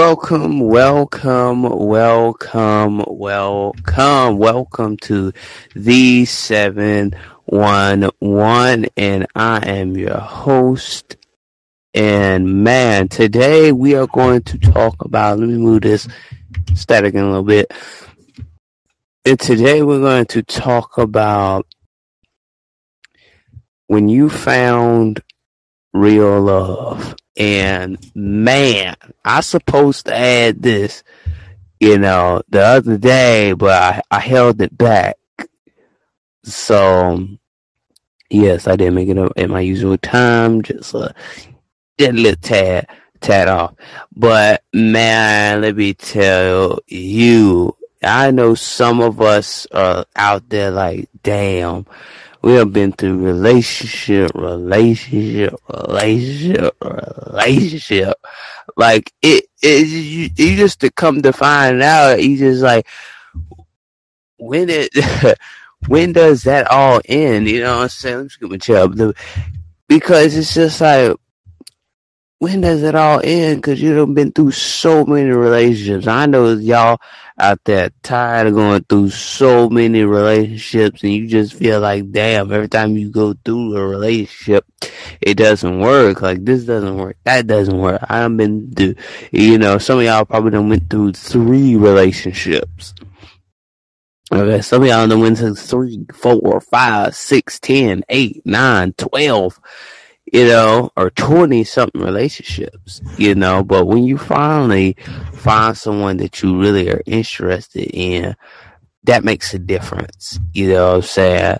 Welcome, 0.00 0.60
welcome, 0.60 1.64
welcome, 1.64 3.04
welcome, 3.08 4.38
welcome 4.38 4.96
to 4.98 5.32
the 5.74 6.24
711 6.24 8.86
and 8.96 9.26
I 9.34 9.68
am 9.68 9.96
your 9.96 10.20
host. 10.20 11.16
And 11.94 12.62
man, 12.62 13.08
today 13.08 13.72
we 13.72 13.96
are 13.96 14.06
going 14.06 14.42
to 14.42 14.56
talk 14.58 15.04
about, 15.04 15.40
let 15.40 15.48
me 15.48 15.58
move 15.58 15.82
this 15.82 16.06
static 16.74 17.14
in 17.14 17.20
a 17.20 17.26
little 17.26 17.42
bit. 17.42 17.72
And 19.24 19.40
today 19.40 19.82
we're 19.82 19.98
going 19.98 20.26
to 20.26 20.44
talk 20.44 20.98
about 20.98 21.66
when 23.88 24.08
you 24.08 24.30
found 24.30 25.24
real 25.92 26.40
love. 26.40 27.16
And 27.38 27.98
man, 28.14 28.96
I 29.24 29.40
supposed 29.40 30.06
to 30.06 30.14
add 30.14 30.60
this, 30.60 31.04
you 31.80 31.96
know, 31.96 32.42
the 32.48 32.62
other 32.62 32.98
day, 32.98 33.52
but 33.52 33.70
I, 33.70 34.02
I 34.10 34.20
held 34.20 34.60
it 34.60 34.76
back. 34.76 35.16
So 36.42 37.28
yes, 38.30 38.66
I 38.66 38.76
did 38.76 38.92
make 38.92 39.08
it 39.08 39.18
up 39.18 39.32
at 39.36 39.50
my 39.50 39.60
usual 39.60 39.98
time, 39.98 40.62
just 40.62 40.94
uh, 40.94 41.10
did 41.96 42.10
a 42.10 42.18
little 42.18 42.40
tad 42.40 42.88
tad 43.20 43.48
off. 43.48 43.74
But 44.14 44.62
man, 44.72 45.60
let 45.62 45.76
me 45.76 45.94
tell 45.94 46.80
you, 46.86 47.76
I 48.02 48.30
know 48.30 48.54
some 48.54 49.00
of 49.00 49.20
us 49.20 49.66
are 49.72 50.04
out 50.16 50.48
there 50.48 50.70
like, 50.70 51.08
damn, 51.22 51.86
we 52.42 52.52
have 52.54 52.72
been 52.72 52.92
through 52.92 53.18
relationship, 53.18 54.30
relationship, 54.34 55.54
relationship, 55.68 56.76
relationship. 56.82 58.14
Like 58.76 59.12
it, 59.22 59.46
it 59.62 59.86
you, 59.88 60.30
you 60.36 60.56
just 60.56 60.80
to 60.80 60.90
come 60.90 61.22
to 61.22 61.32
find 61.32 61.82
out, 61.82 62.22
you 62.22 62.36
just 62.38 62.62
like 62.62 62.86
when 64.38 64.68
it, 64.70 64.90
when 65.88 66.12
does 66.12 66.44
that 66.44 66.70
all 66.70 67.00
end? 67.06 67.48
You 67.48 67.62
know 67.62 67.76
what 67.76 67.82
I'm 67.82 67.88
saying? 67.88 68.16
Let 68.16 68.24
me 68.24 68.30
get 68.40 68.50
my 68.50 68.56
chair 68.58 69.12
because 69.88 70.36
it's 70.36 70.54
just 70.54 70.80
like 70.80 71.16
when 72.40 72.60
does 72.60 72.84
it 72.84 72.94
all 72.94 73.20
end? 73.24 73.56
Because 73.56 73.82
you've 73.82 74.14
been 74.14 74.30
through 74.30 74.52
so 74.52 75.04
many 75.04 75.30
relationships. 75.30 76.06
I 76.06 76.26
know 76.26 76.52
y'all 76.52 77.00
out 77.36 77.58
there 77.64 77.90
tired 78.02 78.46
of 78.46 78.54
going 78.54 78.84
through 78.84 79.10
so 79.10 79.68
many 79.68 80.04
relationships, 80.04 81.02
and 81.02 81.12
you 81.12 81.26
just 81.26 81.54
feel 81.54 81.80
like, 81.80 82.10
damn, 82.12 82.52
every 82.52 82.68
time 82.68 82.96
you 82.96 83.10
go 83.10 83.34
through 83.44 83.76
a 83.76 83.84
relationship, 83.86 84.64
it 85.20 85.34
doesn't 85.34 85.80
work. 85.80 86.22
Like 86.22 86.44
this 86.44 86.64
doesn't 86.64 86.96
work, 86.96 87.16
that 87.24 87.48
doesn't 87.48 87.76
work. 87.78 88.02
I've 88.08 88.36
been 88.36 88.72
through, 88.72 88.94
you 89.32 89.58
know, 89.58 89.78
some 89.78 89.98
of 89.98 90.04
y'all 90.04 90.24
probably 90.24 90.52
done 90.52 90.68
went 90.68 90.88
through 90.88 91.14
three 91.14 91.74
relationships. 91.74 92.94
Okay, 94.30 94.60
some 94.60 94.82
of 94.82 94.88
y'all 94.88 95.08
done 95.08 95.20
went 95.20 95.38
through 95.38 95.56
three, 95.56 96.06
four, 96.14 96.60
five, 96.60 97.16
six, 97.16 97.58
ten, 97.58 98.04
eight, 98.08 98.42
nine, 98.44 98.92
twelve 98.92 99.58
you 100.32 100.46
know, 100.46 100.90
or 100.96 101.10
20 101.10 101.64
something 101.64 102.00
relationships, 102.00 103.00
you 103.16 103.34
know, 103.34 103.62
but 103.62 103.86
when 103.86 104.04
you 104.04 104.18
finally 104.18 104.96
find 105.32 105.76
someone 105.76 106.16
that 106.18 106.42
you 106.42 106.60
really 106.60 106.90
are 106.90 107.02
interested 107.06 107.90
in, 107.94 108.34
that 109.04 109.24
makes 109.24 109.54
a 109.54 109.58
difference. 109.58 110.38
You 110.52 110.70
know 110.70 110.86
what 110.88 110.96
I'm 110.96 111.02
saying? 111.02 111.56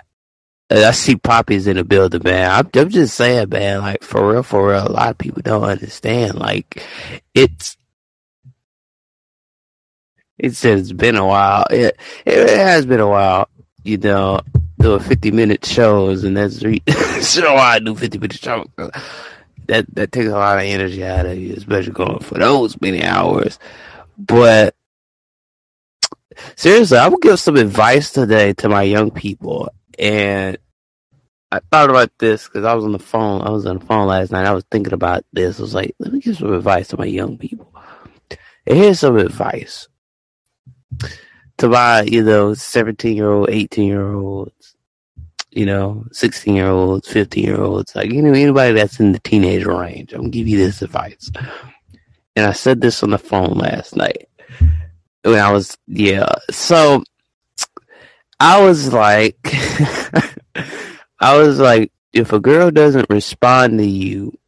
I 0.71 0.91
see 0.91 1.17
poppies 1.17 1.67
in 1.67 1.77
the 1.77 1.85
building, 1.85 2.23
man. 2.25 2.51
I'm, 2.51 2.71
I'm 2.75 2.91
just 2.91 3.15
saying, 3.15 3.49
man, 3.49 3.81
like 3.81 4.03
for 4.03 4.33
real, 4.33 4.43
for 4.43 4.69
real, 4.69 4.87
a 4.87 4.93
lot 4.93 5.11
of 5.11 5.19
people 5.19 5.41
don't 5.43 5.65
understand. 5.65 6.35
Like 6.35 6.85
it's, 7.35 7.77
it's, 10.37 10.65
it's 10.65 10.93
been 10.93 11.17
a 11.17 11.27
while. 11.27 11.65
It, 11.71 11.97
it 12.27 12.59
has 12.59 12.85
been 12.85 13.01
a 13.01 13.09
while, 13.09 13.49
you 13.83 13.97
know, 13.97 14.41
doing 14.81 15.01
50 15.01 15.31
minute 15.33 15.65
shows, 15.65 16.25
and 16.25 16.37
that's 16.37 16.63
re- 16.63 16.83
so 17.21 17.57
I 17.57 17.79
do 17.79 17.95
50 17.95 18.19
minute 18.19 18.39
shows. 18.39 18.67
That 19.67 19.87
that 19.95 20.13
takes 20.13 20.29
a 20.29 20.33
lot 20.33 20.59
of 20.59 20.65
energy 20.65 21.05
out 21.05 21.27
of 21.27 21.39
you, 21.39 21.55
especially 21.55 21.93
going 21.93 22.21
for 22.21 22.39
those 22.39 22.81
many 22.81 23.05
hours. 23.05 23.59
But 24.19 24.75
seriously, 26.57 26.99
I 26.99 27.09
will 27.09 27.19
give 27.19 27.39
some 27.41 27.57
advice 27.57 28.13
today 28.13 28.55
to 28.55 28.69
my 28.69 28.83
young 28.83 29.11
people, 29.11 29.71
and 29.99 30.59
I 31.51 31.61
thought 31.71 31.91
about 31.91 32.11
this 32.19 32.47
because 32.47 32.65
I 32.65 32.75
was 32.75 32.85
on 32.85 32.93
the 32.93 32.99
phone. 32.99 33.43
I 33.43 33.51
was 33.51 33.67
on 33.67 33.79
the 33.79 33.85
phone 33.85 34.09
last 34.09 34.33
night. 34.33 34.47
I 34.47 34.53
was 34.55 34.65
thinking 34.71 34.93
about 34.93 35.25
this. 35.33 35.59
I 35.59 35.63
was 35.63 35.75
like, 35.75 35.95
let 35.99 36.13
me 36.13 36.21
give 36.21 36.37
some 36.37 36.53
advice 36.53 36.89
to 36.89 36.99
my 36.99 37.07
young 37.07 37.39
people. 37.39 37.75
And 38.67 38.79
here's 38.79 39.01
some 39.01 39.17
advice 39.17 39.89
to 41.59 41.69
my, 41.69 42.03
you 42.03 42.23
know, 42.23 42.55
17 42.55 43.17
year 43.17 43.31
old, 43.31 43.51
18 43.51 43.87
year 43.87 44.13
olds, 44.13 44.77
you 45.51 45.67
know, 45.67 46.05
16 46.13 46.55
year 46.55 46.69
olds, 46.69 47.09
15 47.09 47.45
year 47.45 47.61
olds, 47.61 47.95
like, 47.95 48.13
you 48.13 48.23
know, 48.23 48.33
anybody 48.33 48.73
that's 48.73 49.01
in 49.01 49.13
the 49.13 49.19
teenager 49.21 49.77
range. 49.77 50.13
I'm 50.13 50.21
gonna 50.21 50.31
give 50.31 50.49
you 50.49 50.59
this 50.59 50.83
advice. 50.83 51.31
And 52.37 52.47
I 52.47 52.53
said 52.53 52.81
this 52.81 53.03
on 53.03 53.11
the 53.11 53.19
phone 53.19 53.59
last 53.59 53.97
night 53.97 54.29
when 55.23 55.41
I 55.41 55.51
was, 55.51 55.77
yeah. 55.89 56.33
So 56.51 57.03
I 58.39 58.61
was 58.63 58.93
like, 58.93 59.39
I 61.21 61.37
was 61.37 61.59
like, 61.59 61.93
if 62.13 62.33
a 62.33 62.41
girl 62.41 62.71
doesn't 62.71 63.11
respond 63.11 63.79
to 63.79 63.85
you, 63.85 64.39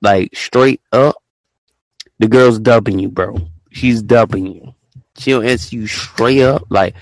like 0.00 0.34
straight 0.34 0.80
up, 0.92 1.16
the 2.18 2.28
girl's 2.28 2.58
dubbing 2.58 2.98
you, 2.98 3.10
bro. 3.10 3.36
She's 3.70 4.02
dubbing 4.02 4.46
you 4.46 4.74
she'll 5.20 5.42
answer 5.42 5.76
you 5.76 5.86
straight 5.86 6.42
up. 6.42 6.66
Like 6.70 6.94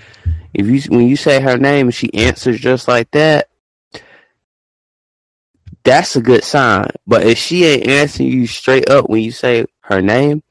if 0.55 0.67
you 0.67 0.81
when 0.97 1.09
you 1.09 1.17
say 1.17 1.41
her 1.41 1.57
name 1.57 1.87
and 1.87 1.95
she 1.95 2.13
answers 2.15 2.61
just 2.61 2.89
like 2.89 3.11
that, 3.13 3.49
that's 5.85 6.17
a 6.17 6.21
good 6.21 6.45
sign. 6.45 6.91
But 7.07 7.27
if 7.27 7.39
she 7.39 7.65
ain't 7.65 7.87
answering 7.87 8.31
you 8.31 8.47
straight 8.47 8.89
up 8.89 9.09
when 9.09 9.23
you 9.23 9.31
say 9.31 9.67
her 9.83 10.03
name, 10.03 10.43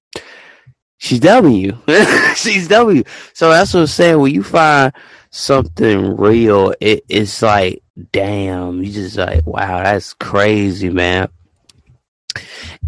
she's 0.97 1.19
W. 1.19 1.77
she's 2.35 2.67
W. 2.67 3.03
So 3.33 3.49
that's 3.51 3.73
what 3.73 3.81
I'm 3.81 3.87
saying. 3.87 4.19
When 4.19 4.33
you 4.33 4.43
find 4.43 4.93
something 5.29 6.17
real, 6.17 6.73
it, 6.79 7.03
it's 7.09 7.41
like, 7.41 7.83
damn, 8.11 8.83
you 8.83 8.91
just 8.91 9.17
like, 9.17 9.45
wow, 9.45 9.83
that's 9.83 10.13
crazy, 10.13 10.89
man. 10.89 11.29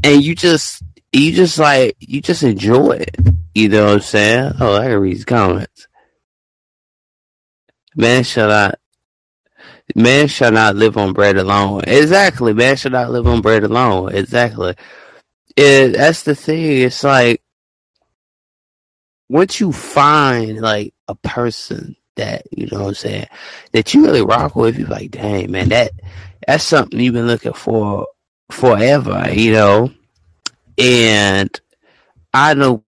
And 0.03 0.23
you 0.23 0.35
just 0.35 0.84
you 1.12 1.31
just 1.31 1.57
like 1.57 1.97
you 2.00 2.22
just 2.22 2.44
enjoy 2.44 2.91
it. 2.91 3.18
You 3.56 3.70
know 3.70 3.86
what 3.88 3.94
I'm 3.96 4.00
saying? 4.02 4.54
Oh, 4.60 4.76
I 4.78 4.86
can 4.88 5.00
read 5.00 5.16
these 5.18 5.26
comments. 5.26 5.88
Man 7.96 8.24
shall 8.24 8.50
not 8.50 8.80
man 9.96 10.28
shall 10.28 10.52
not 10.52 10.76
live 10.76 10.98
on 10.98 11.14
bread 11.14 11.38
alone. 11.38 11.84
Exactly, 11.88 12.54
man 12.54 12.78
shall 12.78 12.92
not 12.92 13.12
live 13.12 13.28
on 13.28 13.42
bread 13.42 13.64
alone. 13.64 14.14
Exactly. 14.16 14.76
It, 15.58 15.90
that's 15.94 16.24
the 16.24 16.36
thing. 16.36 16.84
It's 16.84 17.04
like 17.04 17.42
once 19.30 19.60
you 19.60 19.72
find 19.72 20.62
like 20.62 20.94
a 21.08 21.16
person 21.16 21.96
that 22.18 22.44
you 22.52 22.68
know 22.72 22.81
what 22.81 22.88
I'm 22.90 22.96
saying 22.96 23.28
that 23.74 23.94
you 23.94 24.06
really 24.06 24.24
rock 24.24 24.56
with, 24.56 24.78
you're 24.80 24.88
like, 24.90 25.12
dang 25.12 25.52
man, 25.52 25.70
that 25.70 25.92
that's 26.48 26.64
something 26.64 27.00
you've 27.00 27.14
been 27.16 27.28
looking 27.28 27.54
for 27.54 28.08
forever. 28.52 29.28
You 29.34 29.54
know 29.54 29.92
and 30.78 31.60
I 32.34 32.54
know 32.54 32.84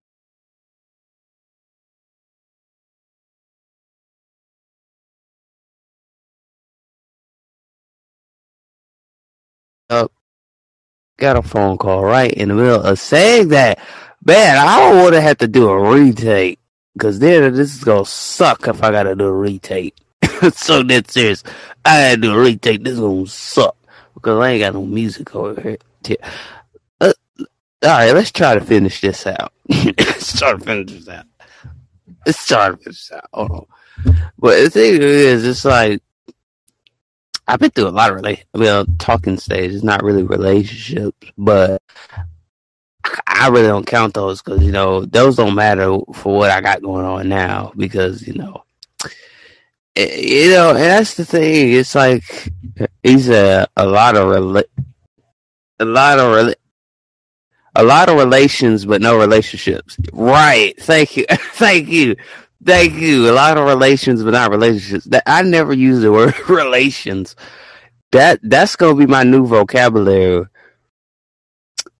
got 11.22 11.36
a 11.36 11.42
phone 11.42 11.78
call 11.78 12.04
right 12.04 12.32
in 12.32 12.48
the 12.48 12.54
middle 12.54 12.82
of 12.82 12.98
saying 12.98 13.48
that. 13.48 13.78
Man, 14.24 14.56
I 14.58 14.78
don't 14.78 15.02
want 15.02 15.14
to 15.14 15.20
have 15.20 15.38
to 15.38 15.48
do 15.48 15.68
a 15.68 15.90
retake 15.96 16.58
because 16.94 17.18
then 17.18 17.54
this 17.54 17.74
is 17.74 17.82
gonna 17.82 18.04
suck 18.04 18.68
if 18.68 18.82
I 18.82 18.90
gotta 18.90 19.16
do 19.16 19.24
a 19.24 19.32
retake. 19.32 19.96
so 20.52 20.82
that 20.82 21.10
serious. 21.10 21.42
I 21.84 22.10
gotta 22.10 22.20
do 22.20 22.34
a 22.34 22.40
retake. 22.40 22.84
This 22.84 22.94
is 22.94 23.00
gonna 23.00 23.26
suck 23.26 23.76
because 24.14 24.38
I 24.38 24.50
ain't 24.50 24.60
got 24.60 24.74
no 24.74 24.84
music 24.84 25.34
over 25.34 25.60
here. 25.60 25.78
Uh, 27.00 27.12
All 27.82 27.88
right, 27.88 28.12
let's 28.12 28.30
try 28.30 28.54
to 28.54 28.60
finish 28.60 29.00
this 29.00 29.26
out. 29.26 29.52
let's 29.68 30.38
try 30.38 30.52
to 30.52 30.58
finish 30.58 30.92
this 30.92 31.08
out. 31.08 31.26
Let's 32.26 32.46
try 32.46 32.70
to 32.70 32.76
finish 32.76 33.08
this 33.08 33.12
out. 33.12 33.28
Hold 33.32 33.50
on. 33.50 33.66
But 34.38 34.60
the 34.60 34.70
thing 34.70 35.02
is, 35.02 35.44
it's 35.44 35.64
like 35.64 36.02
I've 37.48 37.60
been 37.60 37.70
through 37.70 37.88
a 37.88 37.90
lot 37.90 38.10
of 38.10 38.16
relation. 38.16 38.44
Well, 38.54 38.86
talking 38.98 39.38
stage 39.38 39.72
is 39.72 39.84
not 39.84 40.02
really 40.02 40.22
relationships, 40.22 41.28
but 41.38 41.82
I 43.26 43.48
really 43.48 43.66
don't 43.68 43.86
count 43.86 44.14
those 44.14 44.42
because 44.42 44.62
you 44.62 44.72
know 44.72 45.04
those 45.04 45.36
don't 45.36 45.54
matter 45.54 45.98
for 46.14 46.36
what 46.38 46.50
I 46.50 46.60
got 46.60 46.82
going 46.82 47.04
on 47.04 47.28
now 47.28 47.72
because 47.76 48.26
you 48.26 48.34
know, 48.34 48.64
eh, 49.96 50.20
you 50.20 50.50
know, 50.52 50.70
and 50.70 50.78
that's 50.78 51.14
the 51.14 51.24
thing. 51.24 51.72
It's 51.72 51.94
like 51.94 52.50
he's 53.02 53.28
a 53.28 53.68
a 53.76 53.86
lot 53.86 54.16
of 54.16 54.24
rela- 54.28 54.64
a 55.80 55.84
lot 55.84 56.18
of 56.18 56.26
rela- 56.26 56.54
a 57.76 57.82
lot 57.84 58.08
of 58.08 58.16
relations, 58.18 58.84
but 58.86 59.00
no 59.02 59.18
relationships. 59.18 59.98
Right. 60.12 60.74
Thank 60.82 61.16
you. 61.16 61.26
Thank 61.30 61.88
you. 61.88 62.16
Thank 62.64 62.94
you. 62.94 63.30
A 63.30 63.34
lot 63.34 63.58
of 63.58 63.66
relations, 63.66 64.22
but 64.22 64.32
not 64.32 64.50
relationships. 64.50 65.06
That 65.06 65.24
I 65.26 65.42
never 65.42 65.72
use 65.72 66.02
the 66.02 66.12
word 66.12 66.34
relations. 66.48 67.36
That 68.12 68.40
that's 68.42 68.76
gonna 68.76 68.96
be 68.96 69.06
my 69.06 69.24
new 69.24 69.46
vocabulary. 69.46 70.46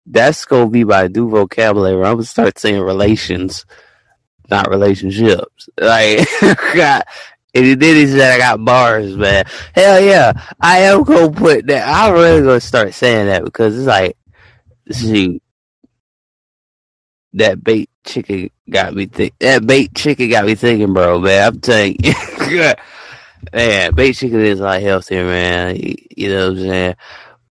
That's 0.06 0.44
gonna 0.46 0.70
be 0.70 0.84
my 0.84 1.08
new 1.08 1.30
vocabulary. 1.30 1.96
I'm 2.04 2.14
gonna 2.16 2.24
start 2.24 2.58
saying 2.58 2.80
relations, 2.80 3.66
not 4.50 4.70
relationships. 4.70 5.68
Like, 5.80 6.28
God, 6.40 7.04
and 7.54 7.80
did 7.80 7.82
he 7.96 8.06
said 8.06 8.34
I 8.34 8.38
got 8.38 8.64
bars, 8.64 9.16
man. 9.16 9.44
Hell 9.74 10.00
yeah, 10.00 10.32
I 10.60 10.80
am 10.80 11.04
gonna 11.04 11.32
put 11.32 11.66
that. 11.68 11.88
I'm 11.88 12.14
really 12.14 12.42
gonna 12.42 12.60
start 12.60 12.94
saying 12.94 13.26
that 13.26 13.44
because 13.44 13.78
it's 13.78 13.86
like, 13.88 14.16
see, 14.92 15.41
that 17.34 17.62
bait 17.62 17.90
chicken 18.04 18.50
got 18.68 18.94
me 18.94 19.06
think. 19.06 19.34
That 19.38 19.66
bait 19.66 19.94
chicken 19.94 20.30
got 20.30 20.46
me 20.46 20.54
thinking, 20.54 20.92
bro. 20.92 21.20
Man, 21.20 21.48
I'm 21.48 21.60
telling 21.60 21.96
you, 22.02 22.14
man, 23.52 23.94
bait 23.94 24.12
chicken 24.12 24.40
is 24.40 24.60
a 24.60 24.64
lot 24.64 24.80
healthier, 24.82 25.24
man. 25.24 25.76
You 25.76 26.28
know 26.28 26.48
what 26.50 26.58
I'm 26.58 26.62
saying? 26.62 26.94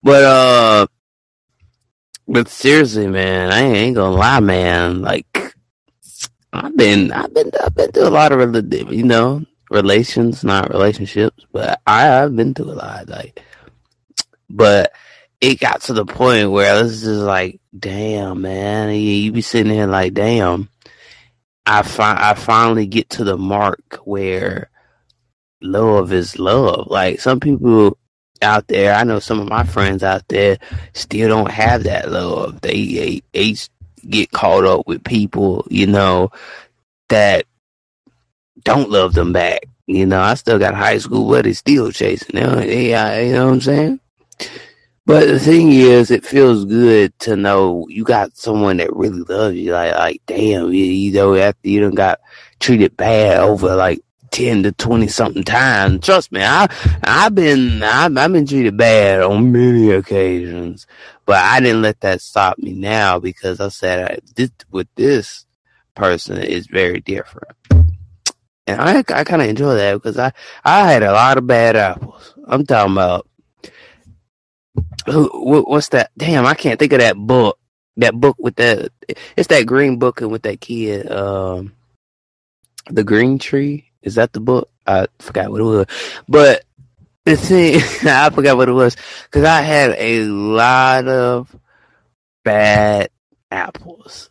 But 0.04 0.24
uh, 0.24 0.88
but 2.28 2.50
seriously, 2.50 3.08
man, 3.08 3.52
I 3.52 3.62
ain't 3.62 3.96
gonna 3.96 4.16
lie, 4.16 4.40
man. 4.40 5.02
Like, 5.02 5.56
I've 6.52 6.76
been, 6.76 7.12
I've 7.12 7.34
been, 7.34 7.52
I've 7.64 7.76
been 7.76 7.92
through 7.92 8.08
a 8.08 8.10
lot 8.10 8.32
of, 8.32 8.74
you 8.92 9.04
know, 9.04 9.44
relations, 9.70 10.44
not 10.44 10.70
relationships, 10.70 11.46
but 11.52 11.80
I, 11.88 12.22
I've 12.24 12.36
been 12.36 12.54
through 12.54 12.72
a 12.72 12.74
lot. 12.74 13.08
Like, 13.08 13.42
but 14.50 14.92
it 15.42 15.60
got 15.60 15.82
to 15.84 15.94
the 15.94 16.06
point 16.06 16.52
where 16.52 16.84
this 16.84 17.04
is 17.04 17.22
like, 17.22 17.60
damn, 17.78 18.42
man, 18.42 18.96
you, 18.96 19.32
be 19.32 19.42
sitting 19.42 19.72
here 19.72 19.88
like, 19.88 20.14
damn. 20.14 20.70
I 21.66 21.82
fi- 21.82 22.32
I 22.32 22.34
finally 22.34 22.88
get 22.88 23.10
to 23.12 23.26
the 23.26 23.38
mark 23.38 24.00
where 24.06 24.70
love 25.62 26.14
is 26.14 26.40
love. 26.40 26.88
Like 26.90 27.20
some 27.20 27.42
people 27.42 27.98
out 28.42 28.68
there, 28.68 28.94
I 28.94 29.04
know 29.04 29.20
some 29.20 29.42
of 29.42 29.50
my 29.50 29.64
friends 29.64 30.02
out 30.02 30.26
there 30.30 30.58
still 30.94 31.28
don't 31.28 31.52
have 31.52 31.84
that 31.84 32.10
love. 32.10 32.62
They 32.62 32.86
they, 32.86 33.22
they 33.34 33.56
get 34.10 34.32
caught 34.32 34.64
up 34.64 34.88
with 34.88 35.04
people, 35.04 35.68
you 35.70 35.88
know, 35.88 36.32
that 37.10 37.46
don't 38.64 38.90
love 38.90 39.14
them 39.14 39.34
back. 39.34 39.66
You 39.88 40.06
know, 40.06 40.22
I 40.22 40.36
still 40.36 40.60
got 40.60 40.74
high 40.74 40.98
school 40.98 41.30
buddies 41.30 41.60
still 41.60 41.92
chasing 41.92 42.40
them. 42.40 42.64
Yeah, 42.68 43.20
you 43.20 43.34
know 43.34 43.46
what 43.48 43.54
I'm 43.54 43.62
saying? 43.62 44.00
But 45.08 45.28
the 45.28 45.40
thing 45.40 45.72
is, 45.72 46.12
it 46.12 46.26
feels 46.26 46.66
good 46.66 47.18
to 47.20 47.38
know 47.38 47.88
you 47.88 48.04
got 48.04 48.36
someone 48.36 48.76
that 48.78 48.94
really 48.94 49.22
loves 49.22 49.56
you. 49.56 49.72
Like, 49.72 49.96
like, 49.96 50.22
damn, 50.26 50.74
you, 50.74 50.84
you 50.84 51.14
know, 51.14 51.34
after 51.34 51.70
you 51.70 51.80
done 51.80 51.96
got 51.96 52.20
treated 52.60 52.98
bad 52.98 53.40
over 53.40 53.74
like 53.78 54.02
ten 54.32 54.64
to 54.64 54.74
twenty 54.74 55.08
something 55.08 55.46
times. 55.46 56.06
Trust 56.06 56.34
me, 56.34 56.44
I 56.44 56.68
I've 57.04 57.34
been 57.34 57.82
I've, 57.82 58.18
I've 58.18 58.34
been 58.34 58.46
treated 58.46 58.76
bad 58.76 59.22
on 59.22 59.54
many 59.54 59.92
occasions, 59.92 60.86
but 61.26 61.38
I 61.38 61.62
didn't 61.62 61.84
let 61.84 62.02
that 62.02 62.20
stop 62.20 62.58
me 62.58 62.74
now 62.74 63.18
because 63.18 63.62
I 63.62 63.70
said 63.70 64.20
this 64.36 64.52
with 64.72 64.90
this 64.96 65.46
person 65.96 66.38
is 66.38 66.68
very 66.68 67.00
different. 67.00 67.56
And 68.68 68.82
I 68.82 68.98
I 69.00 69.24
kind 69.24 69.42
of 69.42 69.48
enjoy 69.48 69.76
that 69.76 69.94
because 69.94 70.20
I 70.20 70.34
I 70.66 70.92
had 70.92 71.04
a 71.04 71.14
lot 71.14 71.38
of 71.38 71.48
bad 71.48 71.78
apples. 71.78 72.34
I'm 72.46 72.66
talking 72.66 72.92
about 72.92 73.26
who 75.08 75.30
what's 75.64 75.90
that? 75.90 76.12
Damn, 76.18 76.46
I 76.46 76.54
can't 76.54 76.80
think 76.80 76.94
of 76.94 77.00
that 77.00 77.16
book. 77.16 77.60
That 77.98 78.14
book 78.14 78.36
with 78.40 78.56
that 78.58 78.92
it's 79.36 79.48
that 79.48 79.66
green 79.66 79.98
book 79.98 80.22
and 80.22 80.32
with 80.32 80.44
that 80.44 80.62
kid. 80.62 81.12
Um, 81.12 81.74
the 82.90 83.04
Green 83.04 83.40
Tree 83.40 83.90
is 84.02 84.16
that 84.16 84.34
the 84.34 84.40
book? 84.40 84.70
I 84.86 85.08
forgot 85.20 85.52
what 85.52 85.62
it 85.62 85.64
was, 85.64 85.86
but 86.28 86.64
the 87.26 87.36
thing 87.36 87.76
I 88.08 88.30
forgot 88.30 88.58
what 88.58 88.70
it 88.70 88.74
was 88.74 88.96
because 89.24 89.44
I 89.44 89.62
had 89.62 89.96
a 89.98 90.24
lot 90.26 91.08
of 91.08 91.54
bad 92.44 93.10
apples 93.52 94.30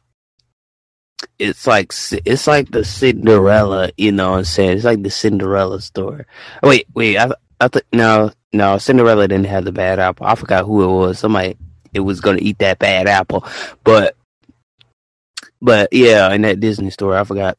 it's 1.39 1.67
like 1.67 1.93
it's 2.25 2.47
like 2.47 2.71
the 2.71 2.85
Cinderella, 2.85 3.91
you 3.97 4.13
know 4.13 4.33
what 4.33 4.39
I'm 4.39 4.45
saying? 4.45 4.73
It's 4.73 4.85
like 4.85 5.03
the 5.03 5.11
Cinderella 5.11 5.81
story. 5.81 6.25
Wait, 6.63 6.87
wait, 6.95 7.19
I 7.19 7.31
I 7.61 7.69
thought 7.69 7.85
no, 7.93 8.33
no, 8.57 8.79
Cinderella 8.79 9.29
didn't 9.29 9.47
have 9.47 9.65
the 9.65 9.73
bad 9.73 9.99
apple. 9.99 10.27
I 10.27 10.35
forgot 10.35 10.65
who 10.65 10.83
it 10.83 10.93
was. 10.93 11.19
Somebody 11.19 11.57
it 11.95 12.01
was 12.01 12.21
gonna 12.21 12.39
eat 12.41 12.59
that 12.59 12.79
bad 12.79 13.07
apple, 13.07 13.45
but 13.85 14.17
but 15.61 15.93
yeah, 15.93 16.33
in 16.33 16.43
that 16.43 16.61
Disney 16.61 16.91
story, 16.91 17.17
I 17.17 17.25
forgot. 17.25 17.59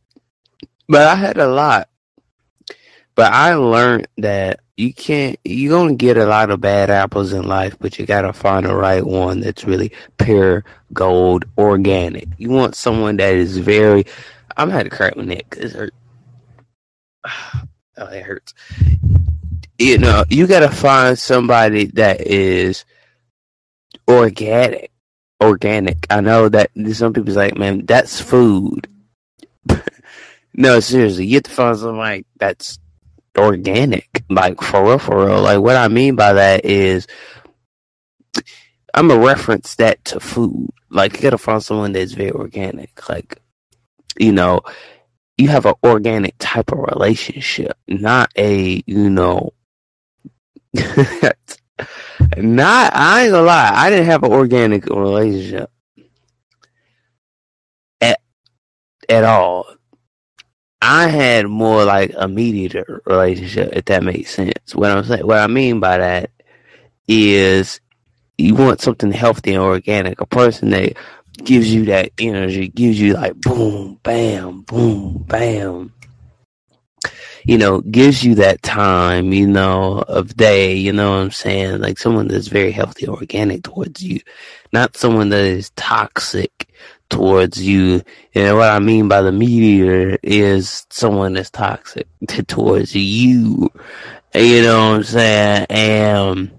But 0.88 1.08
I 1.08 1.16
had 1.16 1.38
a 1.38 1.48
lot. 1.48 1.90
But 3.16 3.34
I 3.34 3.56
learned 3.56 4.08
that 4.18 4.60
you 4.78 4.94
can't 4.94 5.40
you're 5.44 5.78
gonna 5.78 5.96
get 5.96 6.18
a 6.18 6.26
lot 6.26 6.52
of 6.52 6.62
bad 6.62 6.90
apples 6.90 7.34
in 7.34 7.48
life, 7.48 7.76
but 7.80 7.98
you 7.98 8.06
gotta 8.06 8.32
find 8.32 8.66
the 8.66 8.76
right 8.76 9.06
one 9.06 9.40
that's 9.40 9.66
really 9.66 9.92
pure 10.18 10.64
gold 10.94 11.46
organic. 11.58 12.28
You 12.38 12.52
want 12.52 12.76
someone 12.76 13.18
that 13.18 13.34
is 13.34 13.58
very 13.58 14.06
I'm 14.56 14.70
had 14.70 14.84
to 14.84 14.90
crack 14.90 15.18
my 15.18 15.24
neck 15.24 15.46
because 15.50 15.74
it 15.74 15.78
hurt. 15.78 15.94
Oh, 18.00 18.06
it 18.06 18.22
hurts. 18.22 18.54
You 19.79 20.00
know, 20.00 20.24
you 20.29 20.47
gotta 20.47 20.69
find 20.69 21.18
somebody 21.18 21.85
that 21.94 22.21
is 22.21 22.85
organic. 24.07 24.91
Organic. 25.41 26.07
I 26.09 26.21
know 26.21 26.50
that 26.50 26.71
some 26.94 27.13
people's 27.13 27.35
like, 27.35 27.57
man, 27.57 27.85
that's 27.85 28.19
food. 28.19 28.88
no, 30.53 30.79
seriously, 30.79 31.27
you 31.27 31.35
have 31.35 31.44
to 31.44 31.51
find 31.51 31.77
somebody 31.77 32.25
that's 32.38 32.79
organic. 33.38 34.24
Like 34.29 34.62
for 34.62 34.83
real, 34.83 35.00
for 35.00 35.25
real. 35.25 35.41
Like 35.41 35.59
what 35.59 35.75
I 35.75 35.88
mean 35.88 36.15
by 36.15 36.33
that 36.33 36.65
is 36.65 37.07
I'm 38.94 39.09
gonna 39.09 39.24
reference 39.24 39.75
that 39.75 40.03
to 40.06 40.19
food. 40.19 40.69
Like 40.89 41.15
you 41.15 41.21
gotta 41.21 41.38
find 41.38 41.62
someone 41.62 41.91
that's 41.91 42.13
very 42.13 42.31
organic. 42.31 43.07
Like 43.07 43.39
you 44.18 44.31
know, 44.31 44.62
you 45.38 45.50
have 45.50 45.68
an 45.68 45.75
organic 45.83 46.35
type 46.39 46.71
of 46.71 46.79
relationship, 46.79 47.77
not 47.88 48.31
a 48.35 48.81
you 48.88 49.09
know. 49.09 49.51
not 52.38 52.96
I 52.96 53.24
ain't 53.24 53.31
gonna 53.31 53.46
lie, 53.46 53.72
I 53.74 53.90
didn't 53.90 54.06
have 54.06 54.24
an 54.24 54.31
organic 54.31 54.86
relationship 54.88 55.72
at 58.02 58.19
at 59.10 59.24
all. 59.24 59.66
I 60.82 61.08
had 61.08 61.48
more 61.48 61.84
like 61.84 62.13
a 62.15 62.27
mediator 62.27 63.01
relationship, 63.06 63.74
if 63.74 63.86
that 63.86 64.03
makes 64.03 64.34
sense. 64.36 64.75
What 64.75 64.91
I'm 64.91 65.03
saying, 65.03 65.25
what 65.25 65.39
I 65.39 65.48
mean 65.48 65.80
by 65.80 65.98
that 65.98 66.30
is 67.08 67.82
you 68.38 68.56
want 68.56 68.82
something 68.82 69.12
healthy 69.12 69.53
and 69.53 69.63
organic, 69.63 70.22
a 70.22 70.25
person 70.25 70.70
that 70.70 70.94
gives 71.44 71.74
you 71.74 71.86
that 71.86 72.12
energy, 72.20 72.68
gives 72.68 73.00
you 73.00 73.13
like 73.13 73.36
boom, 73.41 74.00
bam, 74.03 74.62
boom, 74.62 75.24
bam. 75.27 75.94
You 77.48 77.58
know, 77.58 77.82
gives 77.82 78.24
you 78.24 78.36
that 78.36 78.62
time, 78.63 79.34
you 79.34 79.48
know, 79.48 80.00
of 80.08 80.38
day, 80.38 80.75
you 80.75 80.94
know 80.94 81.12
what 81.12 81.18
I'm 81.24 81.32
saying? 81.32 81.82
Like 81.82 81.98
someone 81.98 82.27
that's 82.30 82.50
very 82.50 82.72
healthy, 82.72 83.08
organic 83.08 83.63
towards 83.63 84.04
you, 84.04 84.22
not 84.74 84.98
someone 84.98 85.30
that 85.30 85.46
is 85.46 85.72
toxic 85.72 86.70
towards 87.10 87.62
you. 87.62 88.04
And 88.36 88.58
what 88.58 88.70
I 88.72 88.80
mean 88.80 89.08
by 89.08 89.22
the 89.22 89.32
meteor 89.32 90.18
is 90.24 90.86
someone 90.92 91.34
that's 91.34 91.51
toxic 91.51 92.08
towards 92.48 92.96
you. 92.96 93.72
You 94.36 94.63
know 94.63 94.89
what 94.92 94.96
I'm 94.98 95.04
saying? 95.04 95.68
And 95.70 96.51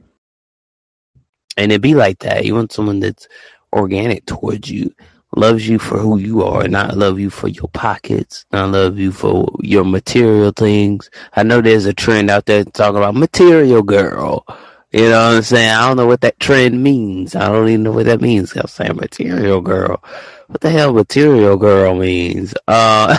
and 1.59 1.73
it 1.73 1.83
be 1.83 1.95
like 1.95 2.21
that. 2.21 2.47
You 2.47 2.55
want 2.55 2.73
someone 2.73 3.01
that's 3.01 3.29
organic 3.73 4.27
towards 4.27 4.71
you, 4.71 4.95
loves 5.37 5.69
you 5.69 5.79
for 5.79 5.99
who 5.99 6.19
you 6.19 6.43
are, 6.45 6.67
not 6.69 6.97
love 6.97 7.21
you 7.21 7.31
for 7.31 7.49
your 7.49 7.69
pockets, 7.69 8.45
not 8.53 8.71
love 8.71 8.99
you 8.99 9.13
for 9.13 9.49
your 9.61 9.85
material 9.85 10.53
things. 10.53 11.11
I 11.35 11.43
know 11.43 11.61
there's 11.61 11.87
a 11.87 11.95
trend 11.95 12.31
out 12.31 12.47
there 12.47 12.65
talking 12.65 12.97
about 12.97 13.15
material 13.15 13.83
girl. 13.83 14.45
You 14.91 15.11
know 15.11 15.29
what 15.29 15.37
I'm 15.37 15.43
saying? 15.43 15.71
I 15.71 15.87
don't 15.87 15.99
know 15.99 16.07
what 16.07 16.23
that 16.23 16.41
trend 16.41 16.83
means. 16.83 17.37
I 17.37 17.47
don't 17.47 17.69
even 17.69 17.83
know 17.83 17.93
what 17.93 18.07
that 18.07 18.23
means. 18.23 18.57
I'm 18.57 18.67
saying 18.69 18.97
material 18.97 19.61
girl 19.61 20.03
what 20.49 20.63
the 20.63 20.71
hell 20.71 20.93
material 20.93 21.57
girl 21.57 21.95
means. 21.95 22.55
Uh, 22.67 23.17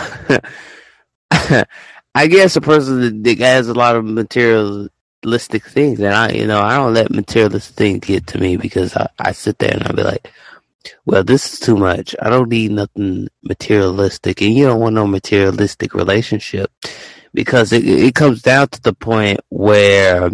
I 2.14 2.26
guess 2.26 2.56
a 2.56 2.60
person 2.60 3.22
that 3.22 3.38
has 3.38 3.68
a 3.68 3.74
lot 3.74 3.96
of 3.96 4.04
materialistic 4.04 5.64
things, 5.64 6.00
and 6.00 6.12
I, 6.12 6.30
you 6.30 6.46
know, 6.46 6.60
I 6.60 6.76
don't 6.76 6.94
let 6.94 7.10
materialistic 7.10 7.76
things 7.76 8.00
get 8.00 8.26
to 8.28 8.38
me 8.38 8.56
because 8.56 8.96
I, 8.96 9.08
I 9.18 9.32
sit 9.32 9.58
there 9.58 9.72
and 9.72 9.84
I'll 9.84 9.94
be 9.94 10.02
like, 10.02 10.30
well, 11.06 11.24
this 11.24 11.54
is 11.54 11.60
too 11.60 11.76
much. 11.76 12.16
I 12.22 12.30
don't 12.30 12.50
need 12.50 12.72
nothing 12.72 13.28
materialistic, 13.44 14.42
and 14.42 14.54
you 14.54 14.66
don't 14.66 14.80
want 14.80 14.94
no 14.94 15.06
materialistic 15.06 15.94
relationship 15.94 16.70
because 17.34 17.72
it 17.72 17.86
it 17.86 18.14
comes 18.14 18.42
down 18.42 18.68
to 18.68 18.82
the 18.82 18.94
point 18.94 19.40
where 19.50 20.30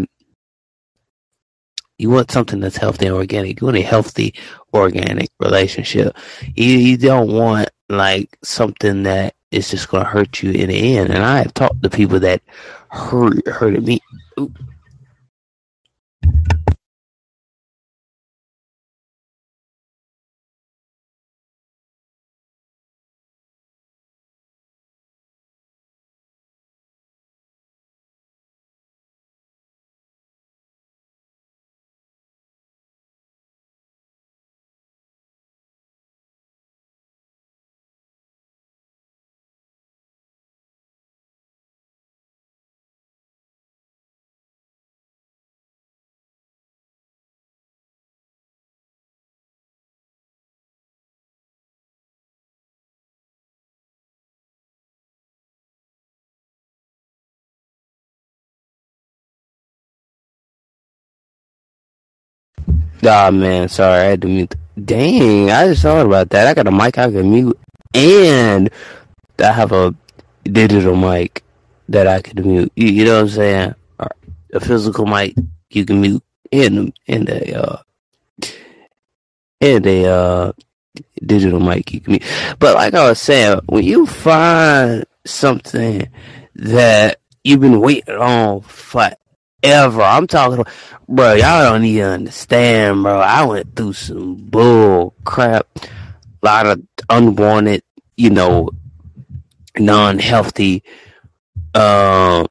You 1.98 2.10
want 2.10 2.30
something 2.30 2.60
that's 2.60 2.76
healthy 2.76 3.06
and 3.06 3.14
organic. 3.14 3.60
You 3.60 3.66
want 3.66 3.78
a 3.78 3.82
healthy, 3.82 4.34
organic 4.74 5.30
relationship. 5.40 6.14
You, 6.54 6.76
you 6.76 6.96
don't 6.98 7.32
want 7.32 7.70
like 7.88 8.38
something 8.44 9.04
that 9.04 9.34
is 9.50 9.70
just 9.70 9.88
going 9.88 10.04
to 10.04 10.10
hurt 10.10 10.42
you 10.42 10.52
in 10.52 10.68
the 10.68 10.96
end. 10.98 11.10
And 11.10 11.24
I 11.24 11.38
have 11.38 11.54
talked 11.54 11.82
to 11.82 11.90
people 11.90 12.20
that 12.20 12.42
hurt 12.90 13.46
hurted 13.48 13.86
me. 13.86 14.00
Ah 63.08 63.30
man, 63.30 63.68
sorry, 63.68 64.00
I 64.00 64.04
had 64.04 64.22
to 64.22 64.28
mute. 64.28 64.54
Dang, 64.82 65.50
I 65.50 65.68
just 65.68 65.82
thought 65.82 66.04
about 66.04 66.30
that. 66.30 66.46
I 66.46 66.54
got 66.54 66.66
a 66.66 66.72
mic 66.72 66.98
I 66.98 67.10
can 67.10 67.30
mute, 67.30 67.58
and 67.94 68.68
I 69.38 69.52
have 69.52 69.72
a 69.72 69.94
digital 70.42 70.96
mic 70.96 71.44
that 71.88 72.06
I 72.06 72.20
can 72.20 72.42
mute. 72.46 72.72
You, 72.74 72.88
you 72.88 73.04
know 73.04 73.14
what 73.14 73.20
I'm 73.22 73.28
saying? 73.28 73.74
A 74.52 74.60
physical 74.60 75.06
mic 75.06 75.34
you 75.70 75.84
can 75.84 76.00
mute, 76.00 76.22
and 76.50 76.92
and 77.06 77.28
a 77.28 77.62
uh, 77.62 77.78
and 79.60 79.86
a 79.86 80.04
uh, 80.04 80.52
digital 81.24 81.60
mic 81.60 81.92
you 81.92 82.00
can 82.00 82.12
mute. 82.12 82.24
But 82.58 82.74
like 82.74 82.94
I 82.94 83.08
was 83.08 83.20
saying, 83.20 83.60
when 83.66 83.84
you 83.84 84.06
find 84.06 85.04
something 85.24 86.08
that 86.56 87.20
you've 87.44 87.60
been 87.60 87.80
waiting 87.80 88.16
on 88.16 88.62
for 88.62 89.10
ever. 89.62 90.02
I'm 90.02 90.26
talking, 90.26 90.64
bro. 91.08 91.34
Y'all 91.34 91.72
don't 91.72 91.84
even 91.84 92.04
understand, 92.04 93.02
bro. 93.02 93.18
I 93.20 93.44
went 93.44 93.74
through 93.74 93.94
some 93.94 94.34
bull 94.34 95.14
crap, 95.24 95.66
a 95.76 95.88
lot 96.42 96.66
of 96.66 96.82
unwanted, 97.08 97.82
you 98.16 98.30
know, 98.30 98.70
non-healthy. 99.78 100.82
Um, 101.74 102.46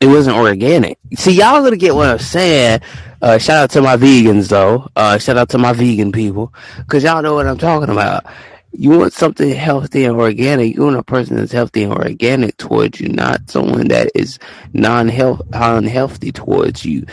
it 0.00 0.06
wasn't 0.06 0.36
organic. 0.36 0.98
See, 1.14 1.32
y'all 1.32 1.62
gonna 1.62 1.76
get 1.76 1.94
what 1.94 2.08
I'm 2.08 2.18
saying. 2.18 2.80
Uh, 3.20 3.38
shout 3.38 3.58
out 3.58 3.70
to 3.70 3.82
my 3.82 3.96
vegans 3.96 4.48
though. 4.48 4.88
Uh, 4.96 5.18
shout 5.18 5.36
out 5.36 5.50
to 5.50 5.58
my 5.58 5.72
vegan 5.72 6.10
people, 6.10 6.52
cause 6.88 7.04
y'all 7.04 7.22
know 7.22 7.34
what 7.34 7.46
I'm 7.46 7.58
talking 7.58 7.90
about 7.90 8.26
you 8.72 8.90
want 8.90 9.12
something 9.12 9.50
healthy 9.54 10.04
and 10.04 10.16
organic. 10.16 10.74
You 10.74 10.84
want 10.84 10.96
a 10.96 11.02
person 11.02 11.36
that's 11.36 11.52
healthy 11.52 11.84
and 11.84 11.92
organic 11.92 12.56
towards 12.56 13.00
you, 13.00 13.08
not 13.08 13.50
someone 13.50 13.88
that 13.88 14.10
is 14.14 14.38
non-health 14.72 15.42
unhealthy 15.52 16.32
towards 16.32 16.84
you. 16.84 17.04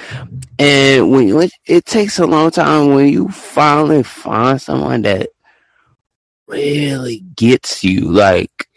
And 0.58 1.12
when 1.12 1.28
you, 1.28 1.50
it 1.66 1.86
takes 1.86 2.20
a 2.20 2.26
long 2.26 2.52
time 2.52 2.94
when 2.94 3.10
you 3.10 3.28
finally 3.30 4.04
find 4.04 4.62
someone 4.62 5.02
that 5.04 5.30
really 6.48 7.20
gets 7.36 7.84
you, 7.84 8.10
like 8.12 8.68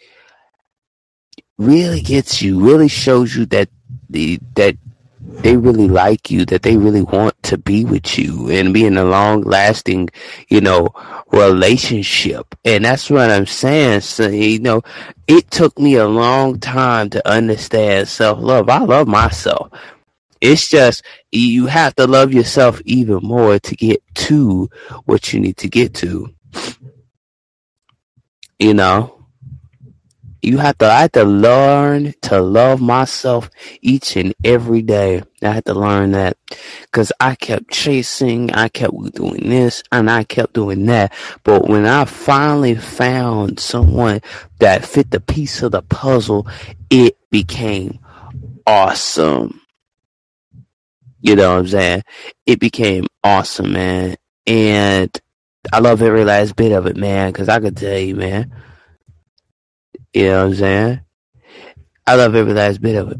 really 1.57 2.01
gets 2.01 2.41
you, 2.41 2.59
really 2.59 2.89
shows 2.89 3.35
you 3.35 3.45
that 3.47 3.69
the 4.09 4.39
that 4.55 4.77
they 5.41 5.57
really 5.57 5.87
like 5.87 6.31
you, 6.31 6.45
that 6.45 6.63
they 6.63 6.77
really 6.77 7.01
want 7.01 7.41
to 7.43 7.57
be 7.57 7.85
with 7.85 8.17
you 8.17 8.49
and 8.49 8.73
be 8.73 8.85
in 8.85 8.97
a 8.97 9.03
long 9.03 9.41
lasting, 9.41 10.09
you 10.49 10.61
know, 10.61 10.89
relationship. 11.31 12.55
And 12.65 12.85
that's 12.85 13.09
what 13.09 13.29
I'm 13.31 13.45
saying. 13.45 14.01
So, 14.01 14.27
you 14.29 14.59
know, 14.59 14.81
it 15.27 15.49
took 15.51 15.77
me 15.79 15.95
a 15.95 16.07
long 16.07 16.59
time 16.59 17.09
to 17.11 17.27
understand 17.29 18.07
self 18.07 18.39
love. 18.39 18.69
I 18.69 18.79
love 18.79 19.07
myself. 19.07 19.71
It's 20.41 20.67
just 20.69 21.03
you 21.31 21.67
have 21.67 21.95
to 21.95 22.05
love 22.05 22.33
yourself 22.33 22.81
even 22.85 23.19
more 23.23 23.59
to 23.59 23.75
get 23.75 24.03
to 24.15 24.69
what 25.05 25.33
you 25.33 25.39
need 25.39 25.57
to 25.57 25.69
get 25.69 25.93
to. 25.95 26.33
You 28.59 28.73
know, 28.73 29.22
you 30.43 30.57
have 30.57 30.77
to 30.79 30.85
I 30.85 31.01
had 31.01 31.13
to 31.13 31.23
learn 31.23 32.13
to 32.23 32.41
love 32.41 32.81
myself 32.81 33.49
each 33.81 34.17
and 34.17 34.33
every 34.43 34.81
day. 34.81 35.23
I 35.41 35.51
had 35.51 35.65
to 35.65 35.73
learn 35.73 36.11
that 36.11 36.37
because 36.81 37.11
I 37.19 37.35
kept 37.35 37.71
chasing, 37.71 38.51
I 38.51 38.67
kept 38.67 38.93
doing 39.13 39.49
this, 39.49 39.83
and 39.91 40.11
I 40.11 40.25
kept 40.25 40.53
doing 40.53 40.85
that. 40.87 41.13
But 41.43 41.67
when 41.67 41.85
I 41.85 42.05
finally 42.05 42.75
found 42.75 43.59
someone 43.59 44.21
that 44.59 44.85
fit 44.85 45.11
the 45.11 45.21
piece 45.21 45.61
of 45.63 45.71
the 45.71 45.81
puzzle, 45.81 46.47
it 46.89 47.17
became 47.29 47.99
awesome. 48.67 49.61
You 51.21 51.37
know 51.37 51.53
what 51.53 51.59
I'm 51.59 51.67
saying? 51.67 52.03
It 52.45 52.59
became 52.59 53.07
awesome, 53.23 53.71
man. 53.71 54.17
And 54.45 55.17
I 55.71 55.79
love 55.79 56.01
every 56.01 56.25
last 56.25 56.57
bit 56.57 56.73
of 56.73 56.85
it, 56.85 56.97
man, 56.97 57.31
because 57.31 57.47
I 57.47 57.61
could 57.61 57.77
tell 57.77 57.97
you, 57.97 58.17
man 58.17 58.51
you 60.13 60.29
know 60.29 60.39
what 60.39 60.45
I'm 60.45 60.55
saying? 60.55 61.01
I 62.05 62.15
love 62.15 62.35
every 62.35 62.53
last 62.53 62.81
bit 62.81 62.95
of 62.95 63.11
it. 63.11 63.19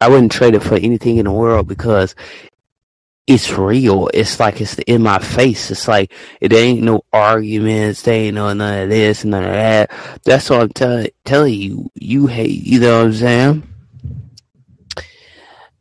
I 0.00 0.08
wouldn't 0.08 0.32
trade 0.32 0.54
it 0.54 0.62
for 0.62 0.76
anything 0.76 1.16
in 1.16 1.24
the 1.24 1.32
world 1.32 1.66
because 1.66 2.14
it's 3.26 3.52
real. 3.52 4.10
It's 4.12 4.38
like 4.38 4.60
it's 4.60 4.78
in 4.80 5.02
my 5.02 5.18
face. 5.18 5.70
It's 5.70 5.88
like 5.88 6.12
it 6.40 6.52
ain't 6.52 6.82
no 6.82 7.02
arguments. 7.12 8.02
There 8.02 8.14
ain't 8.14 8.34
no 8.34 8.52
none 8.52 8.82
of 8.82 8.88
this, 8.90 9.24
none 9.24 9.44
of 9.44 9.52
that. 9.52 9.90
That's 10.24 10.50
what 10.50 10.60
I'm 10.86 11.08
telling 11.24 11.54
you. 11.54 11.90
You 11.94 12.26
hate. 12.26 12.62
You 12.62 12.80
know 12.80 12.98
what 12.98 13.06
I'm 13.06 13.12
saying? 13.14 13.62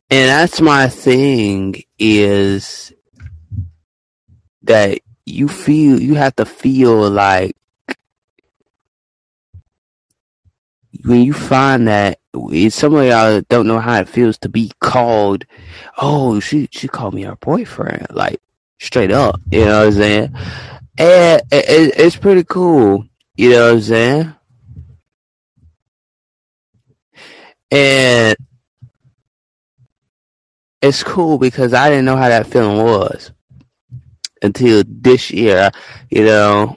And 0.10 0.30
that's 0.30 0.62
my 0.62 0.88
thing 0.88 1.84
is 1.98 2.94
that 4.62 5.00
you 5.26 5.48
feel 5.48 6.00
you 6.00 6.16
have 6.16 6.36
to 6.38 6.46
feel 6.46 7.10
like 7.10 7.56
when 11.04 11.22
you 11.22 11.34
find 11.34 11.88
that 11.88 12.20
some 12.70 12.96
of 12.96 13.06
y'all 13.06 13.42
don't 13.50 13.68
know 13.68 13.80
how 13.80 14.00
it 14.00 14.10
feels 14.10 14.38
to 14.40 14.50
be 14.50 14.72
called, 14.80 15.46
oh, 15.98 16.40
she 16.40 16.68
she 16.72 16.88
called 16.88 17.14
me 17.14 17.24
her 17.24 17.36
boyfriend, 17.36 18.08
like 18.12 18.42
straight 18.80 19.12
up, 19.12 19.40
you 19.52 19.66
know 19.66 19.80
what 19.80 19.88
I'm 19.88 19.94
saying? 19.94 20.36
And 20.98 21.42
it, 21.52 21.94
it's 21.98 22.16
pretty 22.16 22.44
cool, 22.44 23.06
you 23.36 23.50
know 23.52 23.68
what 23.68 23.74
I'm 23.76 23.82
saying? 23.82 24.36
And 27.72 28.38
it's 30.82 31.04
cool 31.04 31.38
because 31.38 31.74
I 31.74 31.90
didn't 31.90 32.06
know 32.06 32.18
how 32.18 32.30
that 32.30 32.48
feeling 32.48 32.78
was 32.84 33.32
until 34.42 34.84
this 34.88 35.32
year, 35.32 35.72
you 36.10 36.26
know. 36.26 36.76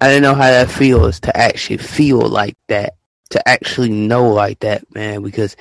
I 0.00 0.08
didn't 0.08 0.22
know 0.22 0.34
how 0.34 0.50
that 0.50 0.70
feels 0.70 1.20
to 1.20 1.36
actually 1.36 1.78
feel 1.78 2.20
like 2.20 2.56
that, 2.68 2.94
to 3.30 3.48
actually 3.48 3.90
know 3.90 4.28
like 4.30 4.60
that, 4.60 4.92
man, 4.94 5.22
because 5.22 5.56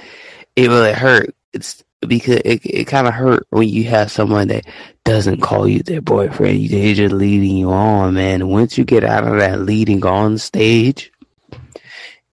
it 0.56 0.70
really 0.70 0.94
hurt. 0.94 1.36
It's 1.54 1.84
because 2.02 2.42
it, 2.46 2.66
it 2.66 2.86
kind 2.86 3.08
of 3.08 3.14
hurt 3.14 3.48
when 3.50 3.68
you 3.68 3.86
have 3.86 4.12
someone 4.12 4.50
that 4.50 4.66
doesn't 5.04 5.42
call 5.42 5.68
you 5.68 5.82
their 5.82 6.02
boyfriend. 6.02 6.70
They're 6.70 6.94
just 6.94 7.14
leading 7.14 7.58
you 7.58 7.72
on, 7.72 8.14
man. 8.14 8.48
Once 8.48 8.78
you 8.78 8.84
get 8.84 9.04
out 9.04 9.26
of 9.26 9.40
that 9.40 9.62
leading 9.62 10.06
on 10.06 10.38
stage, 10.38 11.12